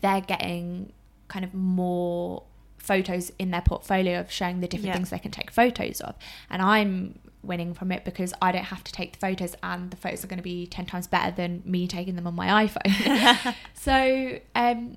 they're 0.00 0.20
getting 0.20 0.92
kind 1.28 1.44
of 1.44 1.52
more 1.52 2.44
photos 2.78 3.30
in 3.38 3.50
their 3.50 3.60
portfolio 3.60 4.20
of 4.20 4.30
showing 4.30 4.60
the 4.60 4.68
different 4.68 4.88
yeah. 4.88 4.94
things 4.94 5.10
they 5.10 5.18
can 5.18 5.30
take 5.30 5.50
photos 5.50 6.00
of 6.00 6.14
and 6.48 6.62
i'm 6.62 7.18
winning 7.42 7.74
from 7.74 7.92
it 7.92 8.04
because 8.04 8.32
i 8.40 8.50
don't 8.50 8.64
have 8.64 8.82
to 8.82 8.92
take 8.92 9.12
the 9.12 9.18
photos 9.18 9.54
and 9.62 9.90
the 9.90 9.96
photos 9.96 10.24
are 10.24 10.26
going 10.26 10.38
to 10.38 10.42
be 10.42 10.66
10 10.66 10.86
times 10.86 11.06
better 11.06 11.34
than 11.34 11.62
me 11.64 11.86
taking 11.86 12.16
them 12.16 12.26
on 12.26 12.34
my 12.34 12.66
iphone 12.66 13.54
so 13.74 14.38
um, 14.54 14.96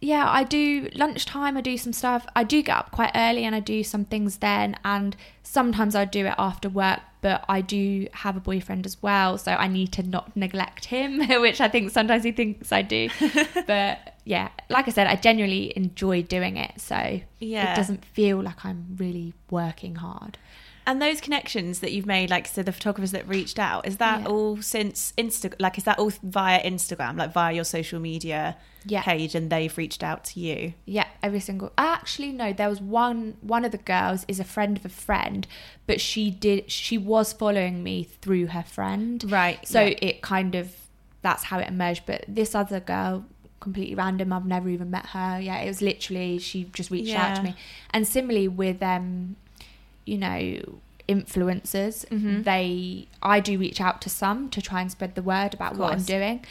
yeah, 0.00 0.28
I 0.28 0.44
do 0.44 0.88
lunchtime, 0.94 1.56
I 1.56 1.60
do 1.60 1.78
some 1.78 1.92
stuff. 1.92 2.26
I 2.36 2.44
do 2.44 2.62
get 2.62 2.76
up 2.76 2.90
quite 2.90 3.12
early 3.14 3.44
and 3.44 3.54
I 3.54 3.60
do 3.60 3.82
some 3.82 4.04
things 4.04 4.38
then. 4.38 4.76
And 4.84 5.16
sometimes 5.42 5.94
I 5.94 6.04
do 6.04 6.26
it 6.26 6.34
after 6.38 6.68
work, 6.68 7.00
but 7.26 7.44
I 7.48 7.60
do 7.60 8.06
have 8.12 8.36
a 8.36 8.40
boyfriend 8.40 8.86
as 8.86 9.02
well. 9.02 9.36
So 9.36 9.50
I 9.50 9.66
need 9.66 9.90
to 9.94 10.04
not 10.04 10.36
neglect 10.36 10.84
him, 10.84 11.18
which 11.40 11.60
I 11.60 11.66
think 11.66 11.90
sometimes 11.90 12.22
he 12.22 12.30
thinks 12.30 12.70
I 12.70 12.82
do. 12.82 13.08
but 13.66 14.14
yeah, 14.24 14.50
like 14.68 14.86
I 14.86 14.92
said, 14.92 15.08
I 15.08 15.16
genuinely 15.16 15.72
enjoy 15.74 16.22
doing 16.22 16.56
it. 16.56 16.80
So 16.80 17.20
yeah. 17.40 17.72
it 17.72 17.74
doesn't 17.74 18.04
feel 18.04 18.40
like 18.40 18.64
I'm 18.64 18.94
really 18.96 19.34
working 19.50 19.96
hard. 19.96 20.38
And 20.86 21.02
those 21.02 21.20
connections 21.20 21.80
that 21.80 21.90
you've 21.90 22.06
made, 22.06 22.30
like 22.30 22.46
so 22.46 22.62
the 22.62 22.72
photographers 22.72 23.10
that 23.10 23.26
reached 23.26 23.58
out, 23.58 23.88
is 23.88 23.96
that 23.96 24.20
yeah. 24.20 24.28
all 24.28 24.62
since 24.62 25.12
Insta? 25.18 25.52
Like, 25.58 25.78
is 25.78 25.84
that 25.84 25.98
all 25.98 26.12
via 26.22 26.62
Instagram, 26.62 27.18
like 27.18 27.32
via 27.32 27.52
your 27.52 27.64
social 27.64 27.98
media 27.98 28.56
yeah. 28.84 29.02
page, 29.02 29.34
and 29.34 29.50
they've 29.50 29.76
reached 29.76 30.04
out 30.04 30.24
to 30.26 30.40
you? 30.40 30.74
Yeah, 30.84 31.08
every 31.24 31.40
single. 31.40 31.72
Actually, 31.76 32.30
no. 32.30 32.52
There 32.52 32.68
was 32.68 32.80
one. 32.80 33.36
One 33.40 33.64
of 33.64 33.72
the 33.72 33.78
girls 33.78 34.24
is 34.28 34.38
a 34.38 34.44
friend 34.44 34.76
of 34.76 34.84
a 34.84 34.88
friend, 34.88 35.48
but 35.88 36.00
she 36.00 36.30
did. 36.30 36.70
She 36.70 36.96
was 36.96 37.32
following 37.32 37.82
me 37.82 38.04
through 38.04 38.46
her 38.46 38.62
friend, 38.62 39.24
right? 39.30 39.66
So 39.66 39.82
yeah. 39.82 39.98
it 40.00 40.22
kind 40.22 40.54
of 40.54 40.72
that's 41.20 41.42
how 41.42 41.58
it 41.58 41.68
emerged. 41.68 42.04
But 42.06 42.24
this 42.28 42.54
other 42.54 42.78
girl, 42.78 43.24
completely 43.58 43.96
random. 43.96 44.32
I've 44.32 44.46
never 44.46 44.68
even 44.68 44.92
met 44.92 45.06
her. 45.06 45.40
Yeah, 45.40 45.58
it 45.58 45.66
was 45.66 45.82
literally 45.82 46.38
she 46.38 46.64
just 46.72 46.92
reached 46.92 47.12
out 47.12 47.34
to 47.36 47.42
me. 47.42 47.56
And 47.90 48.06
similarly 48.06 48.46
with 48.46 48.80
um 48.84 49.34
you 50.06 50.16
know, 50.18 50.80
influencers. 51.08 52.06
Mhm. 52.08 52.44
They, 52.44 53.08
I 53.22 53.40
do 53.40 53.58
reach 53.58 53.80
out 53.80 54.00
to 54.02 54.08
some 54.08 54.48
to 54.50 54.62
try 54.62 54.80
and 54.80 54.90
spread 54.90 55.14
the 55.14 55.22
word 55.22 55.54
about 55.54 55.76
what 55.76 55.92
I'm 55.92 56.02
doing. 56.02 56.44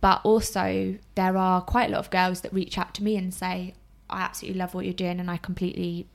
But 0.00 0.20
also, 0.24 0.96
there 1.16 1.36
are 1.36 1.60
quite 1.60 1.88
a 1.88 1.92
lot 1.92 1.98
of 1.98 2.10
girls 2.10 2.42
that 2.42 2.52
reach 2.52 2.78
out 2.78 2.94
to 2.94 3.02
me 3.02 3.16
and 3.16 3.34
say, 3.34 3.74
I 4.08 4.20
absolutely 4.22 4.58
love 4.60 4.72
what 4.74 4.84
you're 4.84 4.94
doing, 4.94 5.18
and 5.18 5.28
I 5.30 5.36
completely 5.38 6.06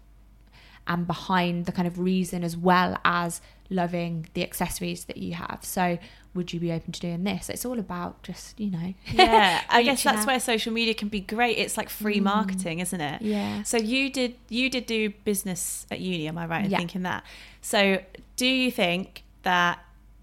am 0.88 1.04
behind 1.06 1.66
the 1.66 1.72
kind 1.72 1.88
of 1.88 2.00
reason 2.00 2.44
as 2.44 2.56
well 2.56 2.98
as 3.04 3.42
loving 3.70 4.28
the 4.34 4.44
accessories 4.44 5.06
that 5.06 5.18
you 5.18 5.34
have. 5.34 5.60
So, 5.62 5.98
would 6.34 6.52
you 6.54 6.60
be 6.60 6.72
open 6.72 6.92
to 6.94 7.00
doing 7.00 7.24
this? 7.24 7.50
It's 7.50 7.64
all 7.66 7.78
about 7.80 8.24
just, 8.24 8.60
you 8.60 8.72
know, 8.72 8.94
Yeah, 9.12 9.62
I 9.70 9.84
guess 9.84 10.04
that's 10.04 10.22
out. 10.22 10.28
where 10.28 10.40
social 10.40 10.74
media 10.74 10.94
can 10.94 11.08
be 11.08 11.20
great. 11.20 11.58
It's 11.58 11.78
like 11.78 11.90
free 11.90 12.20
Mm. 12.20 12.24
marketing, 12.24 12.80
isn't 12.80 13.00
it? 13.02 13.22
yeah. 13.22 13.64
So 13.64 13.78
you 13.78 14.10
did 14.10 14.36
you 14.50 14.70
did 14.70 14.86
do 14.86 15.10
business 15.26 15.86
at 15.92 16.00
uni, 16.00 16.28
am 16.28 16.38
I 16.38 16.46
right 16.48 16.66
in 16.66 16.72
Yeah. 16.72 16.78
thinking 16.80 17.04
that? 17.04 17.24
So 17.62 18.02
do 18.36 18.48
you 18.48 18.72
think 18.72 19.24
that 19.44 19.80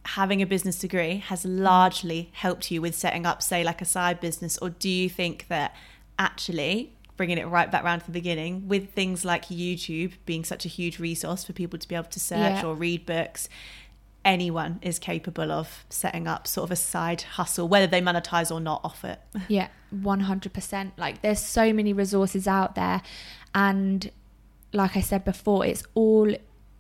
having 0.06 0.40
a 0.42 0.46
business 0.46 0.78
degree 0.78 1.18
has 1.18 1.44
largely 1.44 2.30
helped 2.32 2.70
you 2.70 2.80
with 2.80 2.94
setting 2.94 3.26
up, 3.26 3.42
say, 3.42 3.62
like 3.62 3.80
a 3.80 3.84
side 3.84 4.18
business, 4.18 4.58
or 4.58 4.70
do 4.70 4.88
you 4.88 5.08
think 5.08 5.46
that 5.48 5.74
actually 6.18 6.92
bringing 7.16 7.36
it 7.36 7.44
right 7.46 7.70
back 7.70 7.84
round 7.84 8.00
to 8.00 8.06
the 8.06 8.12
beginning 8.12 8.66
with 8.66 8.90
things 8.94 9.26
like 9.26 9.46
YouTube 9.48 10.12
being 10.24 10.42
such 10.42 10.64
a 10.64 10.68
huge 10.68 10.98
resource 10.98 11.44
for 11.44 11.52
people 11.52 11.78
to 11.78 11.86
be 11.86 11.94
able 11.94 12.08
to 12.08 12.18
search 12.20 12.62
Yeah. 12.62 12.64
or 12.66 12.74
read 12.74 13.04
books, 13.04 13.46
anyone 14.24 14.78
is 14.82 14.98
capable 14.98 15.50
of 15.50 15.84
setting 15.88 16.26
up 16.26 16.46
sort 16.46 16.64
of 16.68 16.70
a 16.72 16.76
side 16.76 17.22
hustle, 17.22 17.66
whether 17.68 17.86
they 17.86 18.00
monetize 18.00 18.50
or 18.54 18.60
not 18.60 18.80
off 18.84 19.04
it? 19.04 19.20
Yeah, 19.48 19.68
100%. 19.94 20.92
Like, 20.96 21.22
there's 21.22 21.40
so 21.40 21.72
many 21.72 21.92
resources 21.92 22.46
out 22.46 22.74
there. 22.74 23.02
And 23.54 24.10
like 24.72 24.96
I 24.96 25.00
said 25.00 25.24
before, 25.24 25.64
it's 25.66 25.82
all 25.94 26.32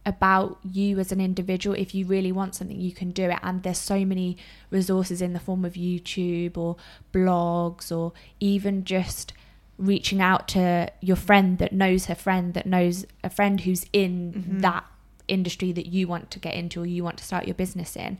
about 0.06 0.58
you 0.62 0.98
as 0.98 1.12
an 1.12 1.20
individual. 1.20 1.76
If 1.76 1.94
you 1.94 2.06
really 2.06 2.32
want 2.32 2.54
something, 2.54 2.80
you 2.80 2.92
can 2.92 3.10
do 3.10 3.24
it. 3.30 3.38
And 3.42 3.62
there's 3.62 3.78
so 3.78 4.04
many 4.04 4.36
resources 4.70 5.20
in 5.20 5.32
the 5.32 5.40
form 5.40 5.64
of 5.64 5.74
YouTube 5.74 6.56
or 6.56 6.76
blogs 7.12 7.94
or 7.94 8.12
even 8.38 8.84
just 8.84 9.32
reaching 9.78 10.20
out 10.20 10.46
to 10.48 10.90
your 11.00 11.16
friend 11.16 11.56
that 11.58 11.72
knows 11.72 12.06
her 12.06 12.14
friend 12.14 12.52
that 12.54 12.66
knows 12.66 13.06
a 13.24 13.30
friend 13.30 13.62
who's 13.62 13.86
in 13.94 14.32
Mhm. 14.32 14.60
that 14.60 14.84
industry 15.30 15.72
that 15.72 15.86
you 15.86 16.06
want 16.08 16.30
to 16.32 16.38
get 16.38 16.54
into 16.54 16.80
or 16.82 16.86
you 16.86 17.02
want 17.04 17.16
to 17.18 17.24
start 17.24 17.46
your 17.46 17.54
business 17.54 17.96
in. 17.96 18.18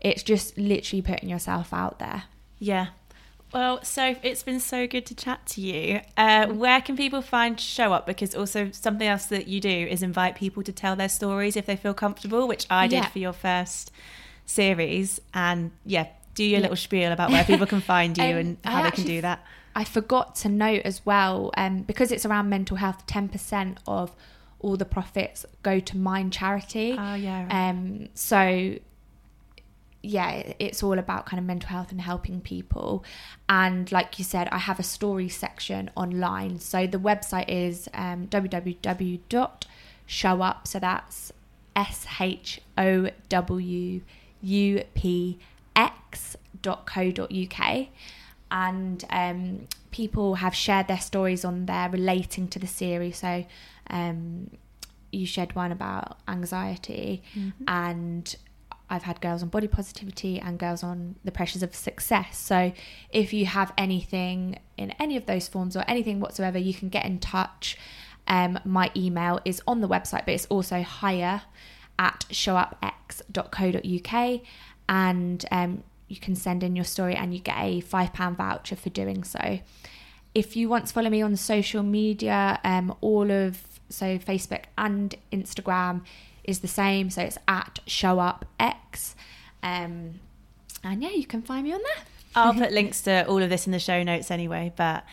It's 0.00 0.22
just 0.22 0.56
literally 0.58 1.02
putting 1.02 1.28
yourself 1.28 1.72
out 1.72 1.98
there. 1.98 2.24
Yeah. 2.58 2.88
Well, 3.52 3.84
so 3.84 4.16
it's 4.22 4.42
been 4.42 4.58
so 4.58 4.86
good 4.88 5.06
to 5.06 5.14
chat 5.14 5.46
to 5.48 5.60
you. 5.60 6.00
Uh, 6.16 6.46
where 6.48 6.80
can 6.80 6.96
people 6.96 7.22
find 7.22 7.58
Show 7.60 7.92
Up? 7.92 8.04
Because 8.04 8.34
also 8.34 8.70
something 8.72 9.06
else 9.06 9.26
that 9.26 9.46
you 9.46 9.60
do 9.60 9.68
is 9.68 10.02
invite 10.02 10.34
people 10.34 10.62
to 10.64 10.72
tell 10.72 10.96
their 10.96 11.08
stories 11.08 11.56
if 11.56 11.64
they 11.64 11.76
feel 11.76 11.94
comfortable, 11.94 12.48
which 12.48 12.66
I 12.68 12.88
did 12.88 12.96
Yeah. 12.96 13.08
for 13.08 13.18
your 13.20 13.32
first 13.32 13.92
series. 14.44 15.20
And 15.32 15.70
yeah, 15.84 16.08
do 16.34 16.44
your 16.44 16.58
Yeah. 16.58 16.62
little 16.62 16.76
spiel 16.76 17.12
about 17.12 17.30
where 17.30 17.44
people 17.44 17.66
can 17.66 17.80
find 17.80 18.18
you 18.18 18.24
Um, 18.32 18.36
and 18.36 18.56
I 18.64 18.70
how 18.70 18.82
they 18.82 18.90
can 18.90 19.04
do 19.04 19.20
that. 19.20 19.44
I 19.76 19.84
forgot 19.84 20.34
to 20.36 20.48
note 20.48 20.82
as 20.84 21.04
well, 21.04 21.50
um, 21.56 21.82
because 21.82 22.12
it's 22.12 22.24
around 22.26 22.48
mental 22.48 22.76
health, 22.76 23.06
10% 23.06 23.78
of 23.86 24.12
all 24.64 24.76
the 24.78 24.86
profits 24.86 25.44
go 25.62 25.78
to 25.78 25.96
Mind 25.96 26.32
Charity. 26.32 26.96
Oh 26.98 27.14
yeah. 27.14 27.46
Um, 27.50 28.08
so, 28.14 28.76
yeah, 30.02 30.54
it's 30.58 30.82
all 30.82 30.98
about 30.98 31.26
kind 31.26 31.38
of 31.38 31.44
mental 31.44 31.68
health 31.68 31.92
and 31.92 32.00
helping 32.00 32.40
people. 32.40 33.04
And 33.48 33.92
like 33.92 34.18
you 34.18 34.24
said, 34.24 34.48
I 34.50 34.58
have 34.58 34.80
a 34.80 34.82
story 34.82 35.28
section 35.28 35.90
online. 35.94 36.58
So 36.60 36.86
the 36.86 36.98
website 36.98 37.48
is 37.48 37.88
um, 37.92 38.26
www.showup. 38.28 39.66
So 40.66 40.78
that's 40.78 41.32
S 41.76 42.06
H 42.18 42.60
O 42.78 43.10
W 43.28 44.00
U 44.42 44.84
P 44.94 45.38
X 45.76 46.36
dot 46.62 46.86
co 46.86 47.10
dot 47.10 47.30
uk 47.30 47.88
and 48.54 49.04
um, 49.10 49.66
people 49.90 50.36
have 50.36 50.54
shared 50.54 50.88
their 50.88 51.00
stories 51.00 51.44
on 51.44 51.66
there 51.66 51.90
relating 51.90 52.48
to 52.48 52.58
the 52.58 52.66
series 52.66 53.18
so 53.18 53.44
um, 53.90 54.50
you 55.12 55.26
shared 55.26 55.54
one 55.54 55.70
about 55.72 56.16
anxiety 56.26 57.22
Mm-hmm. 57.36 57.64
and 57.68 58.36
I've 58.90 59.04
had 59.04 59.18
girls 59.20 59.42
on 59.42 59.48
body 59.48 59.66
positivity 59.66 60.38
and 60.38 60.58
girls 60.58 60.82
on 60.84 61.14
the 61.24 61.32
pressures 61.32 61.62
of 61.62 61.74
success. 61.74 62.36
So 62.38 62.70
if 63.10 63.32
you 63.32 63.46
have 63.46 63.72
anything 63.78 64.58
in 64.76 64.90
any 65.00 65.16
of 65.16 65.24
those 65.24 65.48
forms 65.48 65.74
or 65.74 65.84
anything 65.88 66.20
whatsoever, 66.20 66.58
you 66.58 66.74
can 66.74 66.90
get 66.90 67.06
in 67.06 67.18
touch. 67.18 67.78
Um, 68.28 68.58
my 68.64 68.90
email 68.94 69.40
is 69.44 69.62
on 69.66 69.80
the 69.80 69.88
website, 69.88 70.26
but 70.26 70.34
it's 70.34 70.44
also 70.46 70.82
higher 70.82 71.42
at 71.98 72.26
showupx.co.uk 72.30 74.40
and 74.88 75.44
um, 75.50 75.82
you 76.14 76.20
can 76.20 76.36
send 76.36 76.62
in 76.62 76.76
your 76.76 76.84
story 76.84 77.14
and 77.16 77.34
you 77.34 77.40
get 77.40 77.56
a 77.58 77.80
£5 77.80 78.36
voucher 78.36 78.76
for 78.76 78.88
doing 78.90 79.24
so. 79.24 79.58
If 80.32 80.56
you 80.56 80.68
want 80.68 80.86
to 80.86 80.92
follow 80.92 81.10
me 81.10 81.22
on 81.22 81.34
social 81.36 81.82
media, 81.82 82.60
um, 82.62 82.94
all 83.00 83.30
of 83.30 83.62
so 83.88 84.18
Facebook 84.18 84.64
and 84.78 85.14
Instagram 85.32 86.02
is 86.44 86.60
the 86.60 86.68
same. 86.68 87.10
So 87.10 87.22
it's 87.22 87.38
at 87.48 87.80
Show 87.86 88.16
showupx. 88.16 89.14
Um, 89.62 90.20
and 90.82 91.02
yeah, 91.02 91.10
you 91.10 91.26
can 91.26 91.42
find 91.42 91.64
me 91.64 91.72
on 91.72 91.80
there. 91.82 92.04
I'll 92.36 92.54
put 92.64 92.72
links 92.72 93.02
to 93.02 93.26
all 93.26 93.42
of 93.42 93.50
this 93.50 93.66
in 93.66 93.72
the 93.72 93.78
show 93.78 94.02
notes 94.02 94.30
anyway, 94.30 94.72
but 94.76 95.04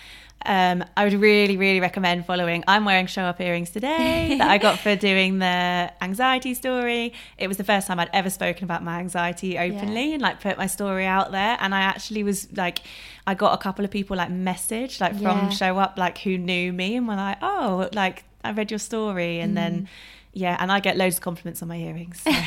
um, 0.45 0.83
I 0.97 1.03
would 1.03 1.13
really, 1.13 1.57
really 1.57 1.79
recommend 1.79 2.25
following. 2.25 2.63
I'm 2.67 2.85
wearing 2.85 3.05
show 3.07 3.23
up 3.23 3.39
earrings 3.41 3.69
today 3.69 4.35
that 4.37 4.49
I 4.49 4.57
got 4.57 4.79
for 4.79 4.95
doing 5.09 5.39
the 5.39 5.91
anxiety 6.01 6.53
story. 6.53 7.13
It 7.37 7.47
was 7.47 7.57
the 7.57 7.63
first 7.63 7.87
time 7.87 7.99
I'd 7.99 8.09
ever 8.13 8.29
spoken 8.29 8.63
about 8.63 8.83
my 8.83 8.99
anxiety 8.99 9.57
openly 9.57 10.13
and 10.13 10.21
like 10.21 10.39
put 10.41 10.57
my 10.57 10.67
story 10.67 11.05
out 11.05 11.31
there. 11.31 11.57
And 11.59 11.73
I 11.75 11.81
actually 11.81 12.23
was 12.23 12.47
like, 12.55 12.79
I 13.27 13.33
got 13.35 13.53
a 13.53 13.57
couple 13.57 13.85
of 13.85 13.91
people 13.91 14.17
like 14.17 14.31
message 14.31 14.99
like 14.99 15.13
from 15.13 15.21
Yeah. 15.23 15.49
show 15.49 15.77
up 15.77 15.97
like 15.97 16.17
who 16.19 16.37
knew 16.37 16.73
me 16.73 16.95
and 16.95 17.07
were 17.07 17.15
like, 17.15 17.37
oh, 17.41 17.89
like 17.93 18.23
I 18.43 18.51
read 18.51 18.71
your 18.71 18.79
story, 18.79 19.39
and 19.39 19.55
then. 19.57 19.87
Yeah, 20.33 20.55
and 20.61 20.71
I 20.71 20.79
get 20.79 20.95
loads 20.95 21.17
of 21.17 21.21
compliments 21.21 21.61
on 21.61 21.67
my 21.67 21.75
earrings. 21.75 22.21
so. 22.21 22.31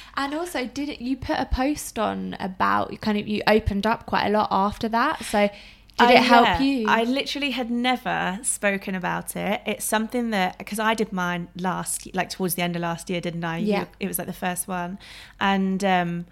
And 0.16 0.34
also, 0.34 0.64
did 0.66 0.88
it, 0.88 1.00
you 1.02 1.18
put 1.18 1.38
a 1.38 1.44
post 1.44 1.98
on 1.98 2.34
about 2.40 2.90
you 2.92 2.98
kind 2.98 3.18
of 3.18 3.28
you 3.28 3.42
opened 3.46 3.86
up 3.86 4.06
quite 4.06 4.26
a 4.26 4.30
lot 4.30 4.48
after 4.50 4.88
that? 4.88 5.22
So 5.24 5.50
did 5.98 6.08
Oh, 6.08 6.12
it 6.12 6.22
help 6.22 6.46
yeah. 6.46 6.60
you? 6.60 6.88
I 6.88 7.04
literally 7.04 7.50
had 7.50 7.70
never 7.70 8.38
spoken 8.42 8.94
about 8.94 9.36
it. 9.36 9.60
It's 9.66 9.84
something 9.84 10.30
that 10.30 10.56
because 10.58 10.78
I 10.78 10.94
did 10.94 11.12
mine 11.12 11.48
last, 11.56 12.12
like 12.14 12.30
towards 12.30 12.54
the 12.54 12.62
end 12.62 12.74
of 12.76 12.82
last 12.82 13.10
year, 13.10 13.20
didn't 13.20 13.44
I? 13.44 13.58
Yeah. 13.58 13.84
it 13.98 14.06
was 14.08 14.18
like 14.18 14.26
the 14.26 14.32
first 14.32 14.66
one, 14.68 14.98
and 15.40 15.84
um, 15.84 16.26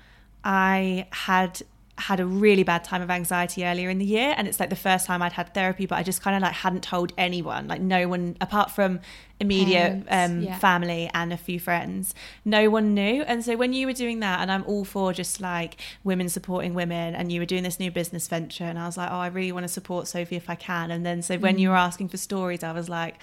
I 0.45 1.07
had 1.11 1.63
had 1.99 2.21
a 2.21 2.27
really 2.27 2.63
bad 2.63 2.85
time 2.85 3.03
of 3.03 3.11
anxiety 3.11 3.65
earlier 3.65 3.91
in 3.91 3.99
the 3.99 4.05
year, 4.05 4.35
and 4.37 4.47
it's 4.49 4.59
like 4.61 4.71
the 4.71 4.77
first 4.77 5.07
time 5.07 5.21
I'd 5.23 5.33
had 5.33 5.53
therapy, 5.55 5.87
but 5.87 5.97
I 5.99 6.03
just 6.03 6.23
kind 6.23 6.37
of 6.37 6.43
like 6.43 6.53
hadn't 6.53 6.83
told 6.83 7.13
anyone, 7.19 7.69
like 7.69 7.81
no 7.81 8.09
one 8.09 8.37
apart 8.41 8.71
from 8.71 9.01
immediate 9.41 10.07
Parents, 10.07 10.33
um, 10.33 10.43
yeah. 10.43 10.59
family 10.59 11.11
and 11.15 11.33
a 11.33 11.37
few 11.37 11.61
friends. 11.61 12.15
No 12.45 12.71
one 12.71 12.95
knew. 12.95 13.23
And 13.23 13.45
so 13.45 13.57
when 13.57 13.73
you 13.73 13.87
were 13.87 13.93
doing 13.93 14.21
that, 14.21 14.41
and 14.41 14.51
I'm 14.51 14.65
all 14.65 14.85
for 14.85 15.13
just 15.13 15.41
like 15.41 15.77
women 16.05 16.29
supporting 16.29 16.75
women, 16.75 17.15
and 17.15 17.31
you 17.31 17.41
were 17.41 17.47
doing 17.47 17.63
this 17.63 17.79
new 17.79 17.91
business 17.91 18.27
venture, 18.29 18.65
and 18.65 18.79
I 18.79 18.87
was 18.87 18.97
like, 18.97 19.11
oh, 19.11 19.19
I 19.19 19.29
really 19.29 19.53
want 19.53 19.65
to 19.65 19.69
support 19.69 20.09
Sophie 20.09 20.37
if 20.37 20.49
I 20.51 20.55
can. 20.55 20.91
And 20.91 21.05
then 21.07 21.23
so 21.23 21.37
when 21.39 21.57
Mm. 21.57 21.61
you 21.61 21.69
were 21.71 21.77
asking 21.77 22.09
for 22.09 22.17
stories, 22.17 22.63
I 22.65 22.73
was 22.73 22.89
like, 22.89 23.17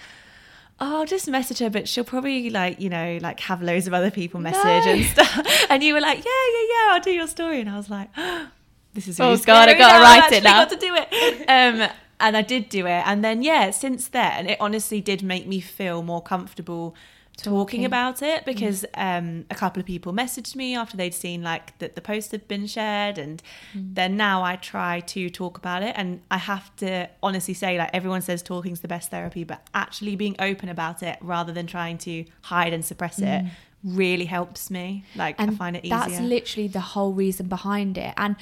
oh, 0.80 0.99
I'll 0.99 1.05
just 1.05 1.28
message 1.30 1.59
her, 1.59 1.69
but 1.69 1.88
she'll 1.88 2.03
probably 2.03 2.49
like, 2.49 2.82
you 2.82 2.89
know, 2.89 3.17
like 3.21 3.39
have 3.41 3.61
loads 3.61 3.88
of 3.88 3.93
other 3.93 4.11
people 4.11 4.39
message 4.41 4.86
No. 4.86 4.91
and 4.91 5.05
stuff. 5.05 5.41
And 5.69 5.82
you 5.84 5.93
were 5.93 6.01
like, 6.01 6.17
yeah, 6.17 6.23
yeah, 6.53 6.65
yeah, 6.69 6.93
I'll 6.93 6.99
do 7.01 7.11
your 7.11 7.28
story. 7.28 7.59
And 7.61 7.69
I 7.69 7.78
was 7.78 7.89
like, 7.89 8.09
this 8.96 9.08
is 9.08 9.20
Oh, 9.20 9.30
really 9.32 9.43
God, 9.43 9.70
I 9.70 9.74
gotta 9.78 10.02
write 10.04 10.32
it 10.32 10.43
now. 10.43 10.66
got 10.66 10.70
to 10.72 10.78
do 10.78 10.96
it. 10.96 11.46
Um, 11.48 11.89
and 12.20 12.38
I 12.38 12.41
did 12.41 12.70
do 12.70 12.88
it. 12.88 13.04
And 13.06 13.24
then, 13.24 13.43
yeah, 13.43 13.70
since 13.72 14.08
then, 14.08 14.48
it 14.48 14.58
honestly 14.62 15.02
did 15.02 15.22
make 15.22 15.46
me 15.48 15.60
feel 15.60 16.02
more 16.02 16.22
comfortable 16.22 16.96
talking, 17.36 17.52
Talking. 17.82 17.86
about 17.86 18.22
it 18.22 18.46
because 18.46 18.86
um, 18.93 19.43
a 19.52 19.56
couple 19.56 19.82
of 19.82 19.86
people 19.86 20.14
messaged 20.14 20.56
me 20.56 20.74
after 20.78 20.96
they'd 20.96 21.14
seen 21.14 21.43
like 21.43 21.78
that 21.80 21.96
the 21.96 22.00
post 22.02 22.32
had 22.32 22.48
been 22.48 22.66
shared 22.66 23.18
and 23.18 23.43
then 23.74 24.16
now 24.16 24.41
I 24.41 24.56
try 24.56 25.02
to 25.02 25.30
talk 25.30 25.58
about 25.58 25.84
it 25.84 25.93
and 25.98 26.22
I 26.32 26.38
have 26.38 26.74
to 26.78 27.10
honestly 27.22 27.54
say 27.54 27.78
like 27.78 27.89
everyone 27.93 28.22
says 28.22 28.41
talking's 28.41 28.80
the 28.80 28.88
best 28.88 29.12
therapy 29.12 29.43
but 29.43 29.68
actually 29.74 30.16
being 30.16 30.38
open 30.39 30.70
about 30.70 31.04
it 31.04 31.18
rather 31.20 31.52
than 31.52 31.68
trying 31.68 31.98
to 32.00 32.24
hide 32.43 32.72
and 32.72 32.86
suppress 32.86 33.20
it 33.20 33.43
really 33.84 34.26
helps 34.26 34.72
me 34.72 35.04
like 35.18 35.38
I 35.38 35.48
find 35.48 35.76
it 35.76 35.84
easier 35.84 35.98
That's 36.00 36.22
literally 36.22 36.70
the 36.70 36.80
whole 36.80 37.12
reason 37.14 37.50
behind 37.50 37.98
it. 37.98 38.14
And 38.16 38.38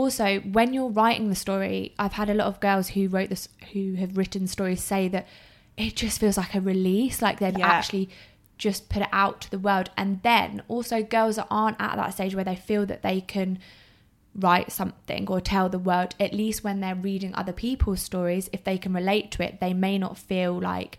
also, 0.00 0.40
when 0.40 0.74
you're 0.74 0.90
writing 1.00 1.28
the 1.30 1.34
story, 1.46 1.94
I've 1.98 2.12
had 2.20 2.28
a 2.28 2.34
lot 2.34 2.48
of 2.48 2.60
girls 2.60 2.88
who 2.88 3.08
wrote 3.08 3.30
this, 3.30 3.48
who 3.72 3.94
have 3.94 4.16
written 4.18 4.46
stories, 4.46 4.82
say 4.82 5.08
that 5.08 5.26
it 5.76 5.96
just 5.96 6.20
feels 6.20 6.36
like 6.36 6.54
a 6.54 6.60
release, 6.60 7.22
like 7.22 7.38
they've 7.40 7.56
Yeah. 7.58 7.66
actually 7.66 8.10
just 8.58 8.88
put 8.90 9.02
it 9.02 9.08
out 9.12 9.40
to 9.42 9.50
the 9.50 9.58
world. 9.58 9.88
And 9.96 10.20
then 10.22 10.62
also, 10.68 11.02
girls 11.02 11.36
that 11.36 11.46
aren't 11.50 11.80
at 11.80 11.96
that 11.96 12.12
stage 12.14 12.34
where 12.34 12.44
they 12.44 12.56
feel 12.56 12.84
that 12.86 13.02
they 13.02 13.20
can 13.22 13.58
write 14.34 14.70
something 14.70 15.26
or 15.28 15.40
tell 15.40 15.68
the 15.70 15.78
world, 15.78 16.14
at 16.20 16.32
least 16.34 16.62
when 16.62 16.80
they're 16.80 16.94
reading 16.94 17.34
other 17.34 17.52
people's 17.54 18.02
stories, 18.02 18.50
if 18.52 18.64
they 18.64 18.76
can 18.76 18.92
relate 18.92 19.30
to 19.32 19.42
it, 19.42 19.60
they 19.60 19.72
may 19.72 19.96
not 19.98 20.18
feel 20.18 20.52
like 20.60 20.98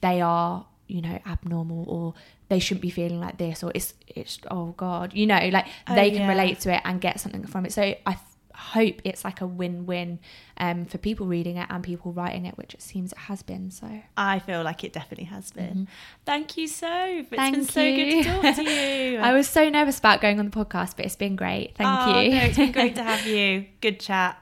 they 0.00 0.20
are 0.22 0.64
you 0.86 1.02
know 1.02 1.18
abnormal 1.26 1.84
or 1.86 2.14
they 2.48 2.58
shouldn't 2.58 2.80
be 2.80 2.88
feeling 2.88 3.20
like 3.20 3.36
this 3.36 3.62
or 3.62 3.70
it's 3.74 3.92
it's 4.06 4.38
oh 4.50 4.68
god 4.78 5.12
you 5.12 5.26
know 5.26 5.38
like 5.52 5.66
Oh, 5.86 5.94
they 5.94 6.10
can 6.10 6.20
yeah. 6.22 6.28
relate 6.30 6.60
to 6.60 6.72
it 6.74 6.80
and 6.82 6.98
get 6.98 7.20
something 7.20 7.44
from 7.44 7.66
it 7.66 7.74
so 7.74 7.82
i 8.06 8.16
hope 8.58 9.00
it's 9.04 9.24
like 9.24 9.40
a 9.40 9.46
win-win 9.46 10.18
um 10.58 10.84
for 10.84 10.98
people 10.98 11.26
reading 11.26 11.56
it 11.56 11.66
and 11.70 11.84
people 11.84 12.12
writing 12.12 12.44
it 12.44 12.58
which 12.58 12.74
it 12.74 12.82
seems 12.82 13.12
it 13.12 13.18
has 13.18 13.42
been 13.42 13.70
so 13.70 13.88
I 14.16 14.40
feel 14.40 14.62
like 14.64 14.82
it 14.82 14.92
definitely 14.92 15.26
has 15.26 15.52
been. 15.52 15.86
Thank 16.26 16.56
you 16.56 16.66
so. 16.66 16.88
It's 16.90 17.28
been 17.30 17.38
Thank 17.38 17.70
so 17.70 17.80
good 17.80 18.24
to 18.24 18.30
talk 18.42 18.56
to 18.56 18.62
you. 18.64 19.18
i 19.22 19.32
was 19.32 19.48
so 19.48 19.68
nervous 19.68 19.98
about 19.98 20.20
going 20.20 20.38
on 20.40 20.50
the 20.50 20.50
podcast 20.64 20.96
but 20.96 21.04
it's 21.04 21.16
been 21.16 21.36
great 21.36 21.76
thank 21.76 21.88
Oh, 21.88 22.20
you 22.20 22.30
no, 22.30 22.36
it's 22.42 22.56
been 22.56 22.72
great 22.72 22.94
to 22.96 23.02
have 23.02 23.24
you. 23.34 23.66
Good 23.80 24.00
chat. 24.00 24.40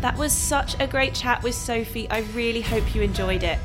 That 0.00 0.16
was 0.16 0.32
such 0.32 0.78
a 0.80 0.86
great 0.86 1.12
chat 1.14 1.42
with 1.42 1.54
Sophie. 1.54 2.08
I 2.08 2.20
really 2.32 2.60
hope 2.60 2.94
you 2.94 3.02
enjoyed 3.02 3.42
it. 3.42 3.58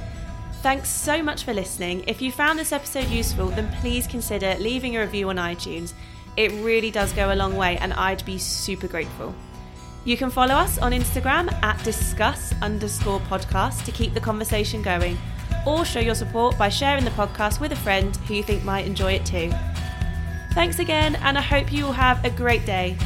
Thanks 0.64 0.90
so 0.90 1.22
much 1.22 1.44
for 1.44 1.54
listening. 1.54 2.04
If 2.08 2.22
you 2.22 2.32
found 2.32 2.58
this 2.58 2.72
episode 2.72 3.08
useful, 3.10 3.48
then 3.48 3.72
please 3.82 4.08
consider 4.08 4.56
leaving 4.60 4.96
a 4.98 5.02
review 5.02 5.30
on 5.30 5.36
iTunes. 5.36 5.94
It 6.36 6.52
really 6.64 6.92
does 6.92 7.14
go 7.14 7.34
a 7.34 7.36
long 7.36 7.56
way, 7.56 7.78
and 7.78 7.94
I'd 7.94 8.26
be 8.26 8.38
super 8.38 8.88
grateful. 8.88 9.34
You 10.06 10.18
can 10.18 10.30
follow 10.30 10.56
us 10.56 10.78
on 10.78 10.92
Instagram 10.92 11.54
at 11.64 11.82
discuss 11.84 12.54
underscore 12.62 13.20
podcast 13.22 13.86
to 13.86 13.92
keep 13.92 14.14
the 14.14 14.20
conversation 14.20 14.82
going, 14.82 15.18
or 15.66 15.86
show 15.86 16.00
your 16.00 16.16
support 16.16 16.58
by 16.58 16.70
sharing 16.70 17.06
the 17.06 17.12
podcast 17.12 17.60
with 17.60 17.72
a 17.72 17.78
friend 17.78 18.16
who 18.28 18.34
you 18.34 18.44
think 18.44 18.64
might 18.64 18.86
enjoy 18.86 19.14
it 19.14 19.26
too. 19.26 19.52
Thanks 20.54 20.80
again, 20.80 21.16
and 21.18 21.38
I 21.38 21.42
hope 21.42 21.72
you 21.72 21.86
all 21.86 21.94
have 21.94 22.24
a 22.26 22.30
great 22.30 22.66
day. 22.66 22.98